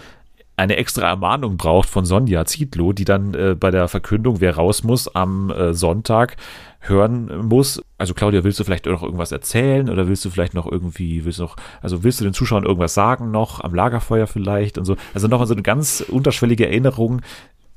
eine 0.57 0.78
extra 0.78 1.07
Ermahnung 1.07 1.57
braucht 1.57 1.89
von 1.89 2.05
Sonja 2.05 2.45
Zietlow, 2.45 2.93
die 2.93 3.03
dann 3.03 3.34
äh, 3.34 3.55
bei 3.59 3.71
der 3.71 3.88
Verkündung, 3.88 4.39
wer 4.39 4.55
raus 4.55 4.84
muss, 4.84 5.13
am 5.13 5.49
äh, 5.49 5.73
Sonntag 5.73 6.38
hören 6.80 7.47
muss. 7.47 7.82
Also 7.97 8.13
Claudia, 8.13 8.43
willst 8.43 8.59
du 8.59 8.63
vielleicht 8.63 8.86
noch 8.86 9.03
irgendwas 9.03 9.32
erzählen 9.32 9.89
oder 9.89 10.07
willst 10.07 10.23
du 10.23 10.30
vielleicht 10.30 10.53
noch 10.53 10.71
irgendwie, 10.71 11.26
willst 11.26 11.39
du 11.39 11.43
noch, 11.43 11.57
also 11.82 12.03
willst 12.03 12.21
du 12.21 12.23
den 12.23 12.34
Zuschauern 12.34 12.63
irgendwas 12.63 12.93
sagen 12.93 13.32
noch 13.32 13.61
am 13.61 13.73
Lagerfeuer 13.73 14.28
vielleicht 14.28 14.78
und 14.78 14.86
so. 14.86 14.95
Also 15.13 15.28
nochmal 15.28 15.47
so 15.47 15.53
eine 15.53 15.63
ganz 15.63 16.01
unterschwellige 16.07 16.67
Erinnerung, 16.67 17.21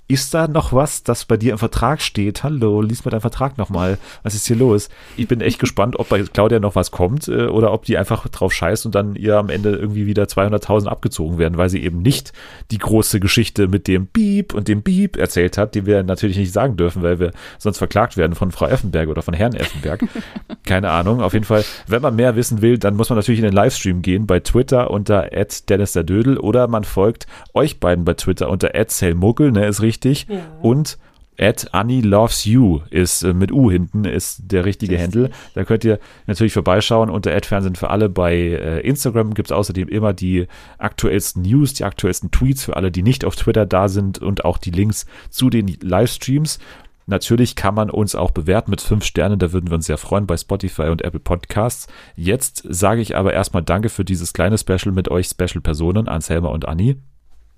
ist 0.09 0.33
da 0.33 0.49
noch 0.49 0.73
was, 0.73 1.03
das 1.03 1.27
bei 1.27 1.37
dir 1.37 1.53
im 1.53 1.59
Vertrag 1.59 2.01
steht? 2.01 2.43
Hallo, 2.43 2.81
lies 2.81 3.05
mal 3.05 3.11
deinen 3.11 3.21
Vertrag 3.21 3.59
nochmal. 3.59 3.99
Was 4.23 4.35
ist 4.35 4.47
hier 4.47 4.57
los? 4.57 4.89
Ich 5.19 5.29
bin 5.29 5.43
echt 5.43 5.59
gespannt, 5.59 5.99
ob 5.99 6.09
bei 6.09 6.23
Claudia 6.23 6.61
noch 6.61 6.75
was 6.75 6.91
kommt 6.91 7.29
äh, 7.29 7.47
oder 7.47 7.75
ob 7.75 7.85
die 7.85 7.99
einfach 7.99 8.27
drauf 8.29 8.55
scheißt 8.55 8.87
und 8.87 8.95
dann 8.95 9.17
ihr 9.17 9.37
am 9.37 9.51
Ende 9.51 9.77
irgendwie 9.77 10.07
wieder 10.07 10.25
200.000 10.25 10.87
abgezogen 10.87 11.37
werden, 11.37 11.59
weil 11.59 11.69
sie 11.69 11.83
eben 11.83 12.01
nicht 12.01 12.33
die 12.71 12.79
große 12.79 13.21
Geschichte 13.21 13.69
mit 13.69 13.87
dem 13.87 14.07
Beep 14.07 14.55
und 14.55 14.67
dem 14.69 14.81
Beep 14.81 15.19
erzählt 15.19 15.59
hat, 15.59 15.75
die 15.75 15.85
wir 15.85 16.03
natürlich 16.03 16.39
nicht 16.39 16.53
sagen 16.53 16.79
dürfen, 16.79 17.03
weil 17.03 17.21
wir 17.21 17.33
sonst 17.59 17.77
verklagt 17.77 18.17
werden 18.17 18.35
von 18.35 18.51
Frau 18.51 18.67
Effenberg 18.67 19.11
oder 19.11 19.21
von 19.21 19.35
Herrn 19.35 19.55
Effenberg. 19.55 20.07
Keine 20.65 20.91
Ahnung. 20.91 21.21
Auf 21.21 21.35
jeden 21.35 21.45
Fall, 21.45 21.65
wenn 21.87 22.01
man 22.01 22.17
mehr 22.17 22.35
wissen 22.35 22.63
will, 22.63 22.79
dann 22.79 22.97
muss 22.97 23.11
man 23.11 23.19
natürlich 23.19 23.41
in 23.41 23.45
den 23.45 23.55
Livestream 23.55 24.01
gehen 24.01 24.27
bei 24.27 24.41
Twitter 24.41 24.91
unter 24.91 25.29
Dennis 25.69 25.93
der 25.93 26.05
Dödel 26.05 26.39
oder 26.39 26.67
man 26.67 26.85
folgt 26.85 27.27
euch 27.53 27.79
beiden 27.79 28.07
bei 28.07 28.15
Twitter 28.15 28.49
unter 28.49 28.71
Muggel, 29.15 29.53
ne, 29.53 29.67
ist 29.67 29.83
richtig 29.83 29.98
richtig. 29.99 30.27
Ja. 30.29 30.41
Und 30.63 30.99
at 31.41 31.73
Annie 31.73 32.01
Loves 32.01 32.45
You 32.45 32.81
ist 32.91 33.23
äh, 33.23 33.33
mit 33.33 33.53
U 33.53 33.71
hinten, 33.71 34.05
ist 34.05 34.43
der 34.51 34.65
richtige 34.65 35.01
Handle. 35.01 35.31
Da 35.55 35.65
könnt 35.65 35.85
ihr 35.85 36.01
natürlich 36.27 36.53
vorbeischauen. 36.53 37.11
Unter 37.11 37.33
Ad 37.35 37.47
Fernsehen 37.47 37.77
für 37.77 37.91
alle 37.91 38.09
bei 38.09 38.35
äh, 38.35 38.81
Instagram 38.81 39.35
gibt 39.35 39.49
es 39.49 39.53
außerdem 39.53 39.89
immer 39.89 40.13
die 40.13 40.47
aktuellsten 40.79 41.43
News, 41.43 41.75
die 41.75 41.85
aktuellsten 41.85 42.33
Tweets 42.33 42.65
für 42.65 42.77
alle, 42.77 42.91
die 42.91 43.03
nicht 43.03 43.25
auf 43.25 43.37
Twitter 43.37 43.67
da 43.67 43.89
sind 43.89 44.19
und 44.19 44.45
auch 44.45 44.59
die 44.59 44.73
Links 44.73 45.07
zu 45.31 45.49
den 45.49 45.69
Livestreams. 45.81 46.59
Natürlich 47.07 47.57
kann 47.57 47.75
man 47.75 47.89
uns 47.89 48.15
auch 48.15 48.33
bewerten 48.33 48.71
mit 48.71 48.83
fünf 48.83 49.03
Sternen, 49.03 49.39
da 49.39 49.53
würden 49.53 49.71
wir 49.71 49.77
uns 49.77 49.87
sehr 49.87 49.97
freuen 49.97 50.27
bei 50.27 50.37
Spotify 50.37 50.89
und 50.89 51.01
Apple 51.01 51.21
Podcasts. 51.21 51.87
Jetzt 52.17 52.63
sage 52.69 53.01
ich 53.01 53.17
aber 53.17 53.33
erstmal 53.33 53.63
Danke 53.63 53.89
für 53.89 54.05
dieses 54.05 54.35
kleine 54.35 54.59
Special 54.59 54.93
mit 54.93 55.09
euch 55.09 55.29
Special-Personen, 55.29 56.07
Anselma 56.07 56.49
und 56.49 56.69
Annie. 56.69 56.97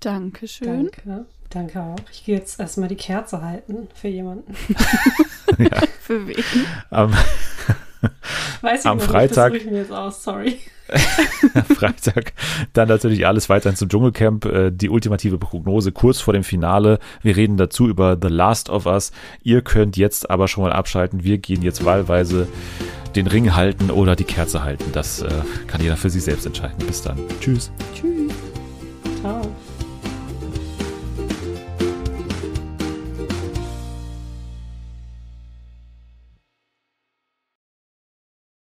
Dankeschön. 0.01 0.89
Danke. 0.91 1.25
Danke 1.49 1.81
auch. 1.81 1.99
Ich 2.11 2.25
gehe 2.25 2.37
jetzt 2.37 2.59
erstmal 2.59 2.89
die 2.89 2.95
Kerze 2.95 3.41
halten 3.41 3.87
für 3.93 4.07
jemanden. 4.07 4.53
ja. 5.57 5.81
für 6.01 6.27
wen? 6.27 6.43
Am, 6.89 7.13
Weiß 8.61 8.81
ich 8.81 8.85
am 8.85 8.97
nicht, 8.97 9.07
Freitag. 9.07 9.53
Das 9.53 9.61
ich 9.61 9.69
mir 9.69 9.77
jetzt 9.79 9.91
aus, 9.91 10.23
sorry. 10.23 10.59
Freitag 11.75 12.33
dann 12.73 12.89
natürlich 12.89 13.25
alles 13.25 13.47
weiterhin 13.47 13.77
zum 13.77 13.89
Dschungelcamp. 13.89 14.45
Äh, 14.45 14.71
die 14.71 14.89
ultimative 14.89 15.37
Prognose 15.37 15.91
kurz 15.91 16.19
vor 16.19 16.33
dem 16.33 16.43
Finale. 16.43 16.99
Wir 17.21 17.35
reden 17.37 17.57
dazu 17.57 17.87
über 17.87 18.17
The 18.21 18.27
Last 18.27 18.69
of 18.69 18.85
Us. 18.85 19.11
Ihr 19.43 19.61
könnt 19.61 19.97
jetzt 19.97 20.29
aber 20.29 20.47
schon 20.47 20.63
mal 20.63 20.73
abschalten. 20.73 21.23
Wir 21.23 21.37
gehen 21.37 21.61
jetzt 21.61 21.85
wahlweise 21.85 22.47
den 23.15 23.27
Ring 23.27 23.55
halten 23.55 23.91
oder 23.91 24.15
die 24.15 24.23
Kerze 24.23 24.63
halten. 24.63 24.85
Das 24.93 25.21
äh, 25.21 25.29
kann 25.67 25.81
jeder 25.81 25.97
für 25.97 26.09
sich 26.09 26.23
selbst 26.23 26.45
entscheiden. 26.45 26.85
Bis 26.87 27.01
dann. 27.01 27.17
Tschüss. 27.39 27.71
Tschüss. 27.93 28.31
Ciao. 29.21 29.41